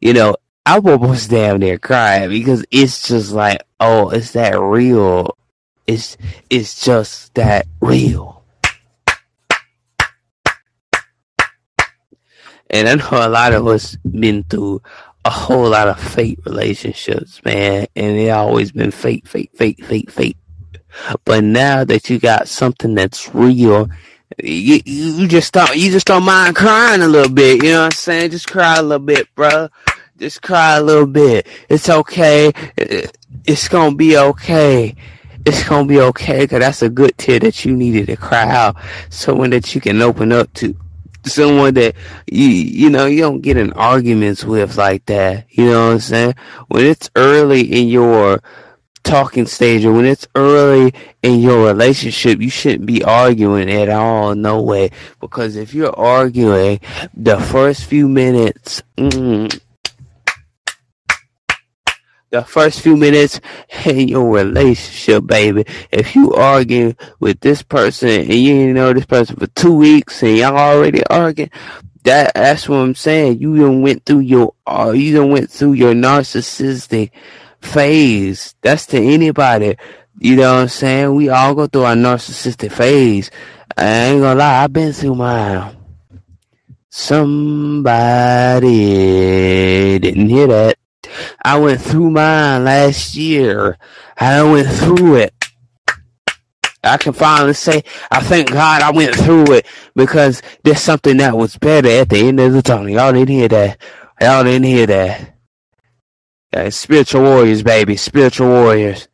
you 0.00 0.12
know, 0.12 0.36
I 0.64 0.78
almost 0.78 1.30
damn 1.30 1.58
near 1.58 1.78
crying 1.78 2.28
because 2.30 2.64
it's 2.70 3.06
just 3.08 3.32
like, 3.32 3.62
oh, 3.80 4.10
it's 4.10 4.32
that 4.32 4.58
real. 4.60 5.36
It's 5.86 6.16
it's 6.50 6.84
just 6.84 7.34
that 7.34 7.66
real. 7.80 8.42
And 12.68 12.88
I 12.88 12.94
know 12.96 13.08
a 13.12 13.28
lot 13.28 13.52
of 13.52 13.66
us 13.68 13.96
been 13.96 14.42
through 14.42 14.82
a 15.26 15.30
whole 15.30 15.70
lot 15.70 15.88
of 15.88 15.98
fake 15.98 16.38
relationships, 16.46 17.44
man, 17.44 17.86
and 17.96 18.16
they 18.16 18.30
always 18.30 18.70
been 18.70 18.92
fake, 18.92 19.26
fake, 19.26 19.50
fake, 19.54 19.84
fake, 19.84 20.10
fake. 20.10 20.36
But 21.24 21.42
now 21.42 21.82
that 21.84 22.08
you 22.08 22.20
got 22.20 22.46
something 22.46 22.94
that's 22.94 23.34
real, 23.34 23.88
you, 24.42 24.80
you 24.84 25.26
just 25.26 25.52
don't 25.52 25.76
you 25.76 25.90
just 25.90 26.06
don't 26.06 26.22
mind 26.22 26.54
crying 26.54 27.02
a 27.02 27.08
little 27.08 27.32
bit. 27.32 27.62
You 27.62 27.72
know 27.72 27.80
what 27.80 27.84
I'm 27.86 27.90
saying? 27.90 28.30
Just 28.30 28.48
cry 28.48 28.76
a 28.76 28.82
little 28.82 29.04
bit, 29.04 29.34
bro. 29.34 29.68
Just 30.16 30.42
cry 30.42 30.76
a 30.76 30.82
little 30.82 31.06
bit. 31.06 31.46
It's 31.68 31.90
okay. 31.90 32.52
It's 32.76 33.68
gonna 33.68 33.96
be 33.96 34.16
okay. 34.16 34.94
It's 35.44 35.68
gonna 35.68 35.86
be 35.86 36.00
okay 36.00 36.40
because 36.40 36.60
that's 36.60 36.82
a 36.82 36.88
good 36.88 37.18
tear 37.18 37.40
that 37.40 37.64
you 37.64 37.76
needed 37.76 38.06
to 38.06 38.16
cry 38.16 38.48
out. 38.48 38.76
Someone 39.10 39.50
that 39.50 39.74
you 39.74 39.80
can 39.80 40.00
open 40.00 40.30
up 40.32 40.52
to. 40.54 40.76
Someone 41.26 41.74
that 41.74 41.96
you 42.30 42.46
you 42.46 42.90
know 42.90 43.06
you 43.06 43.20
don't 43.20 43.40
get 43.40 43.56
in 43.56 43.72
arguments 43.72 44.44
with 44.44 44.76
like 44.76 45.06
that. 45.06 45.46
You 45.50 45.66
know 45.66 45.86
what 45.86 45.92
I'm 45.94 46.00
saying? 46.00 46.34
When 46.68 46.84
it's 46.84 47.10
early 47.16 47.62
in 47.62 47.88
your 47.88 48.40
talking 49.06 49.46
stage 49.46 49.84
or 49.84 49.92
when 49.92 50.04
it's 50.04 50.26
early 50.34 50.92
in 51.22 51.40
your 51.40 51.66
relationship, 51.66 52.40
you 52.40 52.50
shouldn't 52.50 52.86
be 52.86 53.04
arguing 53.04 53.70
at 53.70 53.88
all. 53.88 54.34
No 54.34 54.62
way. 54.62 54.90
Because 55.20 55.56
if 55.56 55.74
you're 55.74 55.96
arguing 55.96 56.80
the 57.14 57.38
first 57.38 57.84
few 57.84 58.08
minutes, 58.08 58.82
mm, 58.96 59.60
the 62.36 62.44
first 62.44 62.80
few 62.80 62.96
minutes 62.96 63.40
in 63.86 64.08
your 64.08 64.30
relationship, 64.30 65.26
baby. 65.26 65.64
If 65.90 66.14
you 66.14 66.34
argue 66.34 66.94
with 67.20 67.40
this 67.40 67.62
person 67.62 68.08
and 68.08 68.34
you 68.34 68.54
ain't 68.54 68.74
know 68.74 68.92
this 68.92 69.06
person 69.06 69.36
for 69.36 69.46
two 69.48 69.74
weeks 69.74 70.22
and 70.22 70.36
y'all 70.36 70.56
already 70.56 71.04
arguing, 71.06 71.50
that 72.04 72.32
that's 72.34 72.68
what 72.68 72.76
I'm 72.76 72.94
saying. 72.94 73.40
You 73.40 73.56
done 73.56 73.82
went 73.82 74.04
through 74.04 74.20
your 74.20 74.54
uh, 74.66 74.92
you 74.94 75.16
done 75.16 75.30
went 75.30 75.50
through 75.50 75.72
your 75.72 75.94
narcissistic 75.94 77.10
phase. 77.60 78.54
That's 78.60 78.86
to 78.86 78.98
anybody. 78.98 79.76
You 80.18 80.36
know 80.36 80.54
what 80.54 80.60
I'm 80.62 80.68
saying? 80.68 81.14
We 81.14 81.28
all 81.28 81.54
go 81.54 81.66
through 81.66 81.84
our 81.84 81.94
narcissistic 81.94 82.72
phase. 82.72 83.30
I 83.76 83.84
ain't 83.84 84.22
gonna 84.22 84.38
lie, 84.38 84.62
I've 84.64 84.72
been 84.72 84.92
through 84.92 85.16
mine. 85.16 85.76
Somebody 86.88 88.68
didn't 89.98 90.28
hear 90.28 90.46
that. 90.46 90.78
I 91.44 91.58
went 91.58 91.80
through 91.80 92.10
mine 92.10 92.64
last 92.64 93.14
year. 93.14 93.78
I 94.16 94.42
went 94.42 94.68
through 94.68 95.16
it. 95.16 95.34
I 96.82 96.96
can 96.98 97.12
finally 97.12 97.54
say, 97.54 97.82
I 98.10 98.20
thank 98.20 98.52
God 98.52 98.82
I 98.82 98.90
went 98.92 99.14
through 99.14 99.52
it 99.52 99.66
because 99.94 100.40
there's 100.62 100.80
something 100.80 101.16
that 101.16 101.36
was 101.36 101.56
better 101.56 101.88
at 101.88 102.08
the 102.08 102.28
end 102.28 102.38
of 102.38 102.52
the 102.52 102.62
tunnel. 102.62 102.88
Y'all 102.88 103.12
didn't 103.12 103.28
hear 103.34 103.48
that. 103.48 103.80
Y'all 104.20 104.44
didn't 104.44 104.64
hear 104.64 104.86
that. 104.86 105.34
Uh, 106.52 106.70
spiritual 106.70 107.22
warriors, 107.22 107.62
baby. 107.62 107.96
Spiritual 107.96 108.48
warriors. 108.48 109.08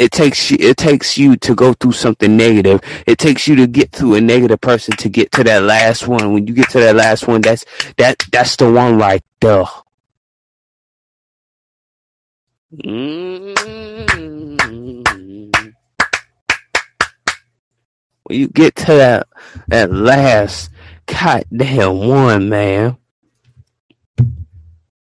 It 0.00 0.12
takes 0.12 0.50
you. 0.50 0.58
It 0.60 0.78
takes 0.78 1.18
you 1.18 1.36
to 1.38 1.54
go 1.56 1.74
through 1.74 1.92
something 1.92 2.36
negative. 2.36 2.82
It 3.06 3.18
takes 3.18 3.48
you 3.48 3.56
to 3.58 3.68
get 3.68 3.92
through 3.92 4.16
a 4.16 4.22
negative 4.22 4.62
person 4.62 4.96
to 4.98 5.10
get 5.10 5.32
to 5.34 5.44
that 5.44 5.64
last 5.64 6.08
one. 6.08 6.34
When 6.34 6.48
you 6.48 6.54
get 6.54 6.70
to 6.72 6.80
that 6.80 6.96
last 6.96 7.28
one, 7.28 7.42
that's 7.42 7.66
that. 7.98 8.24
That's 8.32 8.56
the 8.56 8.72
one 8.72 8.98
right 8.98 9.24
there. 9.42 9.66
Mm-hmm. 12.74 13.60
When 18.24 18.38
you 18.40 18.48
get 18.48 18.76
to 18.76 18.86
that 18.94 19.28
that 19.68 19.92
last 19.92 20.70
goddamn 21.06 22.08
one, 22.08 22.48
man 22.50 22.98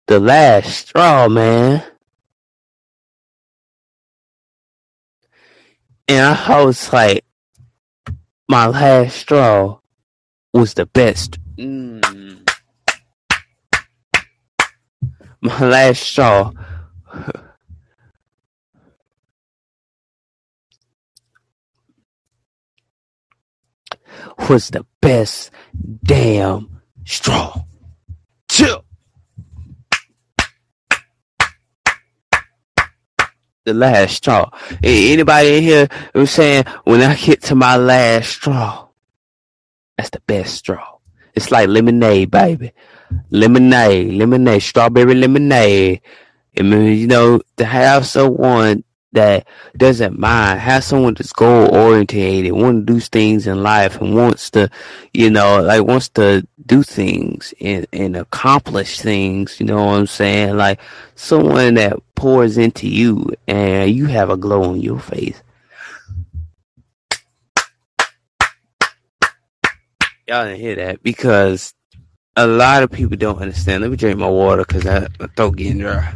the 0.07 0.19
last 0.19 0.89
straw, 0.89 1.27
man. 1.29 1.83
And 6.07 6.37
I 6.37 6.63
was 6.63 6.93
like, 6.93 7.25
my 8.47 8.67
last 8.67 9.17
straw 9.17 9.79
was 10.53 10.75
the 10.75 10.85
best. 10.85 11.39
Mm. 11.57 12.47
My 15.41 15.59
last 15.65 16.03
straw. 16.03 16.51
was 24.49 24.69
the 24.69 24.85
best 25.01 25.49
damn 26.03 26.81
straw. 27.05 27.63
Chill. 28.47 28.84
The 33.65 33.73
last 33.73 34.17
straw. 34.17 34.49
Anybody 34.81 35.57
in 35.57 35.63
here 35.63 35.87
who's 36.13 36.31
saying 36.31 36.65
when 36.85 37.01
I 37.01 37.15
get 37.15 37.41
to 37.43 37.55
my 37.55 37.75
last 37.75 38.29
straw, 38.29 38.87
that's 39.97 40.11
the 40.11 40.21
best 40.21 40.55
straw. 40.55 40.97
It's 41.33 41.51
like 41.51 41.67
lemonade, 41.67 42.31
baby. 42.31 42.71
Lemonade, 43.29 44.13
lemonade, 44.13 44.61
strawberry 44.61 45.15
lemonade. 45.15 46.01
I 46.57 46.61
mean, 46.61 46.97
you 46.97 47.07
know, 47.07 47.41
to 47.57 47.65
have 47.65 48.05
someone 48.05 48.83
that 49.15 49.47
doesn't 49.75 50.19
mind, 50.19 50.59
has 50.59 50.85
someone 50.85 51.15
that's 51.15 51.33
goal 51.33 51.73
oriented, 51.75 52.51
want 52.51 52.85
to 52.85 52.93
do 52.93 52.99
things 52.99 53.47
in 53.47 53.63
life 53.63 53.99
and 53.99 54.15
wants 54.15 54.51
to, 54.51 54.69
you 55.13 55.29
know, 55.29 55.61
like 55.61 55.83
wants 55.83 56.09
to 56.09 56.47
do 56.65 56.83
things 56.83 57.53
and, 57.59 57.87
and 57.91 58.15
accomplish 58.15 58.99
things, 59.01 59.59
you 59.59 59.65
know 59.65 59.83
what 59.83 59.97
I'm 59.97 60.07
saying? 60.07 60.55
Like 60.57 60.79
someone 61.15 61.73
that 61.75 61.97
pours 62.15 62.57
into 62.57 62.87
you 62.87 63.31
and 63.47 63.91
you 63.91 64.05
have 64.05 64.29
a 64.29 64.37
glow 64.37 64.63
on 64.63 64.81
your 64.81 64.99
face. 64.99 65.41
Y'all 70.27 70.45
didn't 70.45 70.59
hear 70.59 70.75
that 70.75 71.03
because 71.03 71.73
a 72.35 72.47
lot 72.47 72.83
of 72.83 72.91
people 72.91 73.15
don't 73.15 73.39
understand. 73.39 73.81
Let 73.81 73.91
me 73.91 73.97
drink 73.97 74.17
my 74.17 74.29
water 74.29 74.65
because 74.67 74.85
I 74.85 75.07
my 75.19 75.27
throat 75.35 75.55
getting 75.55 75.79
dry. 75.79 76.15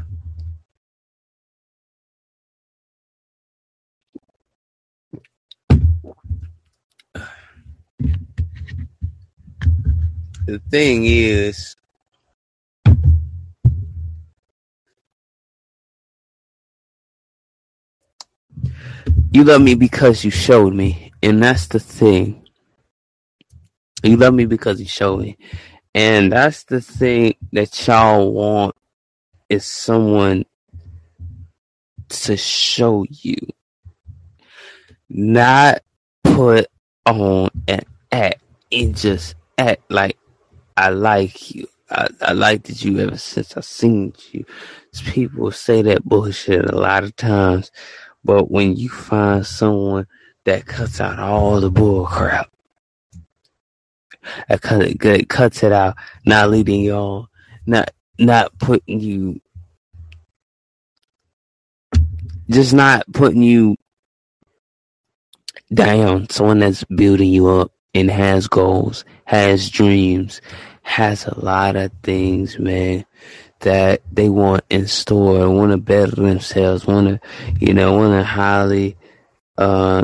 The 10.49 10.59
thing 10.69 11.05
is, 11.05 11.75
you 19.31 19.43
love 19.43 19.61
me 19.61 19.75
because 19.75 20.25
you 20.25 20.31
showed 20.31 20.73
me, 20.73 21.11
and 21.21 21.41
that's 21.43 21.67
the 21.67 21.79
thing. 21.79 22.47
You 24.03 24.17
love 24.17 24.33
me 24.33 24.45
because 24.45 24.79
you 24.79 24.87
showed 24.87 25.21
me, 25.21 25.37
and 25.93 26.31
that's 26.31 26.63
the 26.63 26.81
thing 26.81 27.35
that 27.51 27.87
y'all 27.87 28.31
want 28.31 28.75
is 29.49 29.65
someone 29.65 30.45
to 32.09 32.37
show 32.37 33.05
you, 33.09 33.37
not 35.09 35.83
put 36.23 36.67
on 37.05 37.49
an 37.67 37.81
act 38.11 38.41
and 38.71 38.95
just 38.95 39.35
act 39.57 39.81
like 39.91 40.17
I 40.79 40.89
like 40.91 41.53
you. 41.53 41.67
I, 41.91 42.07
I 42.21 42.33
liked 42.33 42.69
you 42.83 42.99
ever 42.99 43.17
since 43.17 43.57
I 43.57 43.61
seen 43.61 44.13
you. 44.31 44.45
People 45.07 45.51
say 45.51 45.81
that 45.81 46.05
bullshit 46.05 46.65
a 46.71 46.77
lot 46.77 47.03
of 47.03 47.15
times, 47.17 47.69
but 48.23 48.49
when 48.49 48.77
you 48.77 48.87
find 48.89 49.45
someone 49.45 50.07
that 50.45 50.65
cuts 50.65 51.01
out 51.01 51.19
all 51.19 51.59
the 51.59 51.69
bull 51.69 52.05
crap, 52.05 52.49
that, 54.47 54.61
cut, 54.61 54.99
that 54.99 55.29
cuts 55.29 55.63
it 55.63 55.73
out, 55.73 55.97
not 56.25 56.49
leading 56.49 56.81
you 56.81 56.93
on, 56.93 57.27
not 57.65 57.91
not 58.17 58.57
putting 58.59 59.01
you, 59.01 59.41
just 62.49 62.73
not 62.73 63.03
putting 63.13 63.43
you 63.43 63.75
down. 65.73 66.29
Someone 66.29 66.59
that's 66.59 66.85
building 66.85 67.31
you 67.31 67.47
up 67.47 67.73
and 67.93 68.09
has 68.09 68.47
goals, 68.47 69.05
has 69.25 69.69
dreams, 69.69 70.41
has 70.89 71.27
a 71.27 71.39
lot 71.39 71.75
of 71.75 71.91
things, 72.01 72.57
man, 72.57 73.05
that 73.59 74.01
they 74.11 74.27
want 74.27 74.63
in 74.71 74.87
store, 74.87 75.47
want 75.47 75.71
to 75.71 75.77
better 75.77 76.15
themselves, 76.15 76.87
want 76.87 77.07
to, 77.07 77.19
you 77.59 77.75
know, 77.75 77.93
want 77.93 78.11
to 78.11 78.23
highly 78.23 78.97
uh, 79.59 80.03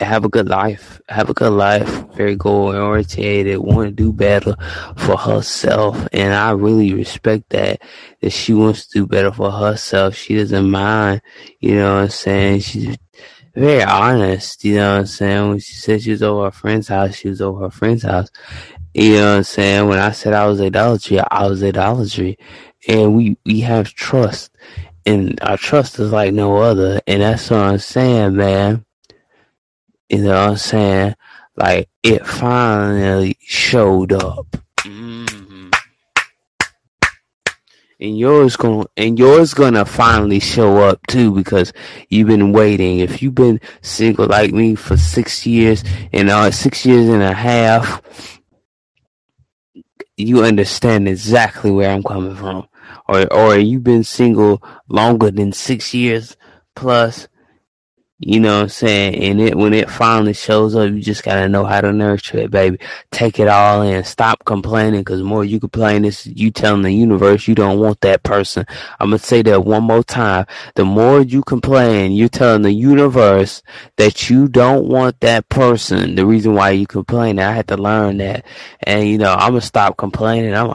have 0.00 0.26
a 0.26 0.28
good 0.28 0.50
life, 0.50 1.00
have 1.08 1.30
a 1.30 1.34
good 1.34 1.52
life, 1.52 1.88
very 2.12 2.36
goal 2.36 2.76
oriented, 2.76 3.56
want 3.56 3.88
to 3.88 3.90
do 3.90 4.12
better 4.12 4.54
for 4.98 5.16
herself. 5.16 6.06
And 6.12 6.34
I 6.34 6.50
really 6.50 6.92
respect 6.92 7.48
that, 7.48 7.80
that 8.20 8.30
she 8.30 8.52
wants 8.52 8.86
to 8.88 8.98
do 9.00 9.06
better 9.06 9.32
for 9.32 9.50
herself. 9.50 10.14
She 10.14 10.36
doesn't 10.36 10.70
mind, 10.70 11.22
you 11.58 11.74
know 11.76 11.94
what 11.94 12.02
I'm 12.02 12.10
saying? 12.10 12.60
She's 12.60 12.98
very 13.54 13.82
honest, 13.82 14.62
you 14.62 14.74
know 14.76 14.92
what 14.92 15.00
I'm 15.00 15.06
saying? 15.06 15.48
When 15.48 15.58
she 15.58 15.72
said 15.72 16.02
she 16.02 16.10
was 16.10 16.22
over 16.22 16.44
her 16.44 16.50
friend's 16.50 16.88
house, 16.88 17.16
she 17.16 17.30
was 17.30 17.40
over 17.40 17.62
her 17.62 17.70
friend's 17.70 18.02
house. 18.02 18.28
You 18.94 19.14
know 19.14 19.30
what 19.30 19.36
I'm 19.38 19.44
saying? 19.44 19.88
When 19.88 19.98
I 19.98 20.10
said 20.12 20.32
I 20.32 20.46
was 20.46 20.60
idolatry, 20.60 21.20
I 21.20 21.46
was 21.46 21.62
idolatry. 21.62 22.38
And 22.86 23.14
we, 23.16 23.36
we 23.44 23.60
have 23.60 23.92
trust. 23.94 24.50
And 25.06 25.38
our 25.42 25.56
trust 25.56 25.98
is 25.98 26.12
like 26.12 26.34
no 26.34 26.56
other. 26.56 27.00
And 27.06 27.22
that's 27.22 27.50
what 27.50 27.60
I'm 27.60 27.78
saying, 27.78 28.36
man. 28.36 28.84
You 30.08 30.22
know 30.22 30.30
what 30.30 30.50
I'm 30.50 30.56
saying? 30.56 31.14
Like 31.56 31.88
it 32.02 32.26
finally 32.26 33.36
showed 33.40 34.12
up. 34.12 34.46
Mm-hmm. 34.78 35.70
And 38.00 38.16
yours 38.16 38.56
gonna 38.56 38.86
and 38.96 39.18
yours 39.18 39.54
gonna 39.54 39.84
finally 39.84 40.38
show 40.38 40.78
up 40.78 41.04
too 41.08 41.32
because 41.32 41.72
you've 42.08 42.28
been 42.28 42.52
waiting. 42.52 43.00
If 43.00 43.20
you've 43.20 43.34
been 43.34 43.60
single 43.82 44.28
like 44.28 44.52
me 44.52 44.76
for 44.76 44.96
six 44.96 45.44
years 45.44 45.82
and 46.12 46.30
uh 46.30 46.52
six 46.52 46.86
years 46.86 47.08
and 47.08 47.24
a 47.24 47.34
half, 47.34 48.37
you 50.18 50.44
understand 50.44 51.08
exactly 51.08 51.70
where 51.70 51.90
I'm 51.90 52.02
coming 52.02 52.36
from. 52.36 52.68
Or 53.08 53.32
or 53.32 53.56
you've 53.56 53.84
been 53.84 54.04
single 54.04 54.62
longer 54.88 55.30
than 55.30 55.52
six 55.52 55.94
years 55.94 56.36
plus, 56.74 57.28
you 58.20 58.40
know 58.40 58.56
what 58.56 58.62
I'm 58.64 58.68
saying? 58.70 59.22
And 59.22 59.40
it 59.40 59.56
when 59.56 59.74
it 59.74 59.90
finally 59.90 60.34
shows 60.34 60.74
up, 60.74 60.90
you 60.90 61.00
just 61.00 61.24
gotta 61.24 61.48
know 61.48 61.64
how 61.64 61.80
to 61.82 61.92
nurture 61.92 62.38
it, 62.38 62.50
baby. 62.50 62.78
Take 63.12 63.38
it 63.40 63.48
all 63.48 63.82
in. 63.82 64.04
Stop 64.04 64.44
complaining, 64.44 65.04
cause 65.04 65.22
more 65.22 65.44
you 65.44 65.60
complain, 65.60 66.04
is 66.04 66.26
you 66.26 66.50
telling 66.50 66.82
the 66.82 66.92
universe 66.92 67.48
you 67.48 67.54
don't 67.54 67.78
want 67.78 68.00
that 68.02 68.24
person. 68.24 68.66
I'm 69.00 69.10
gonna 69.10 69.18
say 69.20 69.42
that 69.42 69.64
one 69.64 69.84
more 69.84 70.02
time. 70.02 70.46
The 70.74 70.84
more 70.84 71.22
you 71.22 71.42
complain, 71.42 72.12
you're 72.12 72.28
telling 72.28 72.62
the 72.62 72.72
universe 72.72 73.62
that 73.96 74.30
you 74.30 74.48
don't 74.48 74.88
want 74.88 75.20
that 75.20 75.48
person. 75.48 76.16
The 76.16 76.26
reason 76.26 76.54
why 76.54 76.70
you 76.70 76.86
complain, 76.88 77.38
I 77.38 77.52
had 77.52 77.68
to 77.68 77.76
learn 77.76 78.18
that, 78.18 78.46
and 78.82 79.08
you 79.08 79.18
know 79.18 79.34
I'm 79.34 79.50
gonna 79.50 79.60
stop 79.60 79.96
complaining. 79.96 80.54
I'm 80.54 80.74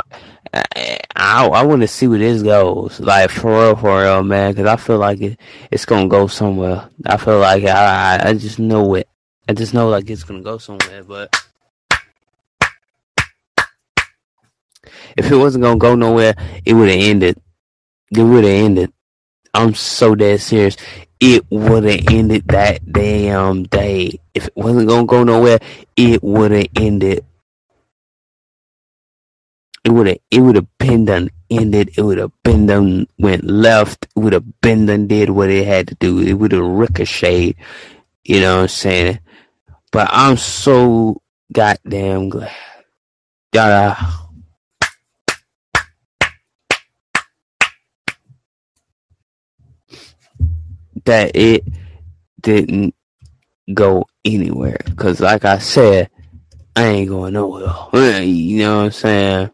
I, 0.54 1.48
I 1.48 1.64
want 1.64 1.82
to 1.82 1.88
see 1.88 2.08
where 2.08 2.20
this 2.20 2.44
goes, 2.44 3.00
like 3.00 3.30
for 3.30 3.52
real, 3.52 3.76
for 3.76 4.02
real, 4.02 4.24
man. 4.24 4.52
Because 4.52 4.68
I 4.68 4.76
feel 4.76 4.98
like 4.98 5.22
it, 5.22 5.40
it's 5.72 5.86
gonna 5.86 6.08
go 6.08 6.28
somewhere. 6.28 6.90
I 7.06 7.18
feel 7.18 7.40
like 7.40 7.64
I, 7.64 8.30
I, 8.30 8.34
just 8.34 8.60
know 8.60 8.96
it. 8.96 9.08
I 9.48 9.54
just 9.54 9.74
know 9.74 9.90
like 9.90 10.10
it's 10.10 10.24
gonna 10.24 10.42
go 10.42 10.58
somewhere. 10.60 11.04
But 11.04 11.36
if 15.18 15.32
it 15.32 15.36
wasn't 15.36 15.64
gonna 15.64 15.80
go 15.80 15.96
nowhere, 15.96 16.36
it 16.66 16.74
would 16.74 16.90
have 16.90 17.00
ended. 17.00 17.38
It 18.12 18.22
would 18.22 18.44
have 18.44 18.54
ended. 18.54 18.94
I'm 19.56 19.74
so 19.74 20.14
dead 20.14 20.40
serious. 20.42 20.78
It 21.20 21.46
would 21.50 21.84
have 21.86 22.02
ended 22.12 22.48
that 22.50 22.92
damn 22.92 23.64
day. 23.64 24.20
If 24.34 24.48
it 24.48 24.56
wasn't 24.56 24.88
gonna 24.88 25.06
go 25.06 25.24
nowhere, 25.24 25.60
it 25.96 26.22
would 26.22 26.52
have 26.52 26.68
ended 26.76 27.26
it 29.84 29.92
would 29.92 30.08
have 30.08 30.18
it 30.32 30.40
would 30.40 30.56
have 30.56 30.78
been 30.78 31.06
done 31.06 31.30
ended. 31.50 31.92
It 31.98 32.02
would 32.02 32.18
have 32.18 32.32
been 32.44 32.66
done 32.66 33.08
went 33.20 33.44
left. 33.44 34.06
It 34.16 34.20
would 34.20 34.34
have 34.34 34.62
been 34.62 34.86
done 34.86 35.08
did 35.08 35.30
what 35.30 35.50
it 35.50 35.68
had 35.68 35.88
to 35.90 35.96
do. 35.96 36.20
It 36.20 36.34
would 36.34 36.54
have 36.54 36.64
ricocheted. 36.64 37.56
You 38.24 38.42
know 38.42 38.56
what 38.56 38.62
I'm 38.64 38.68
saying? 38.70 39.20
But 39.92 40.10
I'm 40.12 40.38
so 40.38 41.22
goddamn 41.52 42.30
glad. 42.30 42.52
Y'all. 43.54 43.96
That 51.06 51.36
it 51.36 51.66
didn't 52.40 52.96
go 53.74 54.06
anywhere. 54.24 54.78
Cause 54.96 55.20
like 55.20 55.44
I 55.44 55.58
said, 55.58 56.10
I 56.78 56.86
ain't 56.86 57.10
going 57.10 57.34
nowhere. 57.34 58.22
You 58.24 58.60
know 58.60 58.78
what 58.78 58.86
I'm 58.86 58.92
saying? 58.92 59.52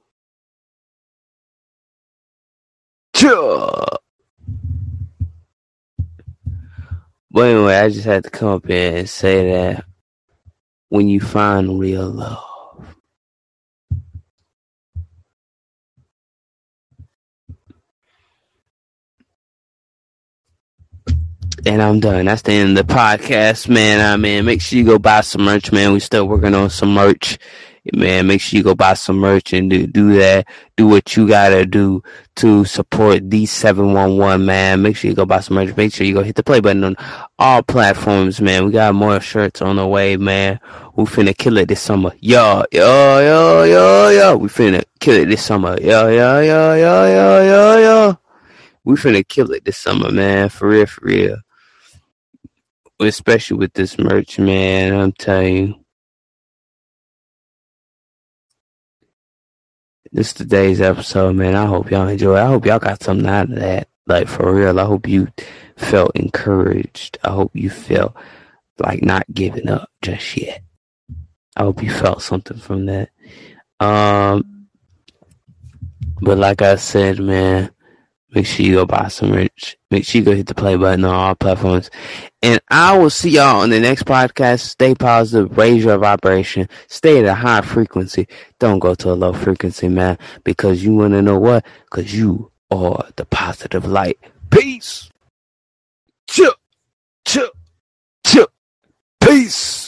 But 7.32 7.42
anyway, 7.42 7.76
I 7.76 7.90
just 7.90 8.06
had 8.06 8.24
to 8.24 8.30
come 8.30 8.50
up 8.50 8.66
here 8.66 8.98
and 8.98 9.10
say 9.10 9.52
that 9.52 9.86
when 10.88 11.08
you 11.08 11.20
find 11.20 11.80
real 11.80 12.10
love, 12.10 12.46
And 21.66 21.82
I'm 21.82 22.00
done. 22.00 22.26
That's 22.26 22.42
the 22.42 22.54
end 22.54 22.78
of 22.78 22.88
the 22.88 22.94
podcast, 22.94 23.68
man. 23.68 24.00
I 24.00 24.16
mean, 24.16 24.46
make 24.46 24.62
sure 24.62 24.80
you 24.80 24.86
go 24.86 24.98
buy 24.98 25.22
some 25.22 25.44
merch, 25.44 25.74
man. 25.74 25.92
We 25.92 26.00
still 26.00 26.26
working 26.26 26.56
on 26.56 26.70
some 26.70 26.94
merch 26.94 27.38
man, 27.94 28.28
make 28.28 28.42
sure 28.42 28.58
you 28.58 28.64
go 28.64 28.76
buy 28.76 28.94
some 28.94 29.18
merch 29.18 29.54
and 29.54 29.70
do, 29.70 29.88
do 29.88 30.16
that. 30.16 30.48
Do 30.76 30.88
what 30.88 31.16
you 31.16 31.28
gotta 31.28 31.66
do 31.66 32.04
to 32.38 32.66
support 32.66 33.30
D711, 33.30 34.44
man. 34.44 34.82
Make 34.82 34.96
sure 34.96 35.10
you 35.10 35.16
go 35.16 35.26
buy 35.26 35.40
some 35.40 35.56
merch. 35.56 35.76
Make 35.76 35.94
sure 35.94 36.06
you 36.06 36.14
go 36.14 36.24
hit 36.24 36.36
the 36.36 36.44
play 36.44 36.60
button 36.60 36.84
on 36.84 36.96
all 37.38 37.64
platforms, 37.64 38.42
man. 38.42 38.66
We 38.66 38.72
got 38.72 38.96
more 38.96 39.20
shirts 39.20 39.62
on 39.62 39.78
the 39.78 39.88
way, 39.88 40.18
man. 40.18 40.60
We 40.96 41.06
finna 41.06 41.38
kill 41.38 41.58
it 41.58 41.68
this 41.68 41.82
summer. 41.82 42.12
Yo, 42.20 42.64
yo, 42.72 43.20
yo, 43.20 43.64
yo, 43.64 44.10
yo. 44.10 44.38
We 44.38 44.50
finna 44.50 44.84
kill 45.00 45.16
it 45.16 45.26
this 45.28 45.44
summer. 45.44 45.80
Yo, 45.82 46.08
yo, 46.08 46.40
yo, 46.42 46.74
yo, 46.76 47.06
yo, 47.06 47.44
yo, 47.44 47.78
yo. 47.78 48.20
We 48.84 48.96
finna 48.96 49.28
kill 49.28 49.52
it 49.52 49.66
this 49.66 49.78
summer, 49.78 50.12
man. 50.12 50.50
For 50.50 50.70
real, 50.70 50.86
for 50.86 51.06
real. 51.06 51.38
Especially 53.00 53.58
with 53.58 53.74
this 53.74 53.98
merch, 53.98 54.40
man. 54.40 54.94
I'm 54.94 55.12
telling 55.14 55.56
you. 55.56 55.76
This 60.12 60.28
is 60.28 60.34
today's 60.34 60.82
episode, 60.82 61.36
man. 61.36 61.56
I 61.56 61.66
hope 61.66 61.92
y'all 61.92 62.08
enjoy. 62.08 62.36
I 62.36 62.48
hope 62.48 62.66
y'all 62.66 62.80
got 62.80 63.04
something 63.04 63.28
out 63.28 63.50
of 63.50 63.56
that. 63.58 63.90
Like 64.08 64.28
for 64.28 64.54
real. 64.54 64.80
I 64.80 64.86
hope 64.86 65.08
you 65.08 65.28
felt 65.78 66.16
encouraged. 66.16 67.18
I 67.24 67.30
hope 67.30 67.52
you 67.54 67.70
felt 67.70 68.16
like 68.80 69.04
not 69.04 69.26
giving 69.32 69.70
up 69.70 69.90
just 70.02 70.36
yet. 70.36 70.62
I 71.56 71.64
hope 71.64 71.84
you 71.84 71.92
felt 71.92 72.22
something 72.22 72.58
from 72.58 72.88
that. 72.88 73.10
Um, 73.80 74.68
but 76.22 76.38
like 76.38 76.62
I 76.62 76.76
said, 76.76 77.20
man, 77.20 77.72
Make 78.34 78.46
sure 78.46 78.66
you 78.66 78.76
go 78.76 78.86
buy 78.86 79.08
some 79.08 79.32
merch. 79.32 79.78
Make 79.90 80.06
sure 80.06 80.20
you 80.20 80.26
go 80.26 80.36
hit 80.36 80.48
the 80.48 80.56
play 80.56 80.76
button 80.76 81.06
on 81.06 81.14
all 81.16 81.36
platforms. 81.36 81.90
And 82.44 82.62
I 82.70 82.98
will 82.98 83.10
see 83.10 83.32
y'all 83.32 83.62
on 83.62 83.72
the 83.72 83.80
next 83.80 84.04
podcast. 84.06 84.62
Stay 84.62 84.94
positive, 84.96 85.58
raise 85.58 85.84
your 85.84 85.98
vibration, 85.98 86.70
stay 86.88 87.20
at 87.20 87.26
a 87.26 87.34
high 87.34 87.62
frequency. 87.62 88.28
Don't 88.60 88.80
go 88.80 88.96
to 88.96 89.12
a 89.12 89.14
low 89.14 89.34
frequency, 89.34 89.88
man, 89.90 90.18
because 90.44 90.84
you 90.84 90.94
want 90.94 91.14
to 91.14 91.22
know 91.24 91.40
what? 91.40 91.66
Because 91.86 92.16
you 92.16 92.52
are 92.72 93.10
the 93.16 93.26
positive 93.26 93.86
light. 93.86 94.20
Peace. 94.52 95.10
Chill. 96.28 96.54
Chill. 97.26 97.50
Chill. 98.26 98.48
Peace. 99.22 99.79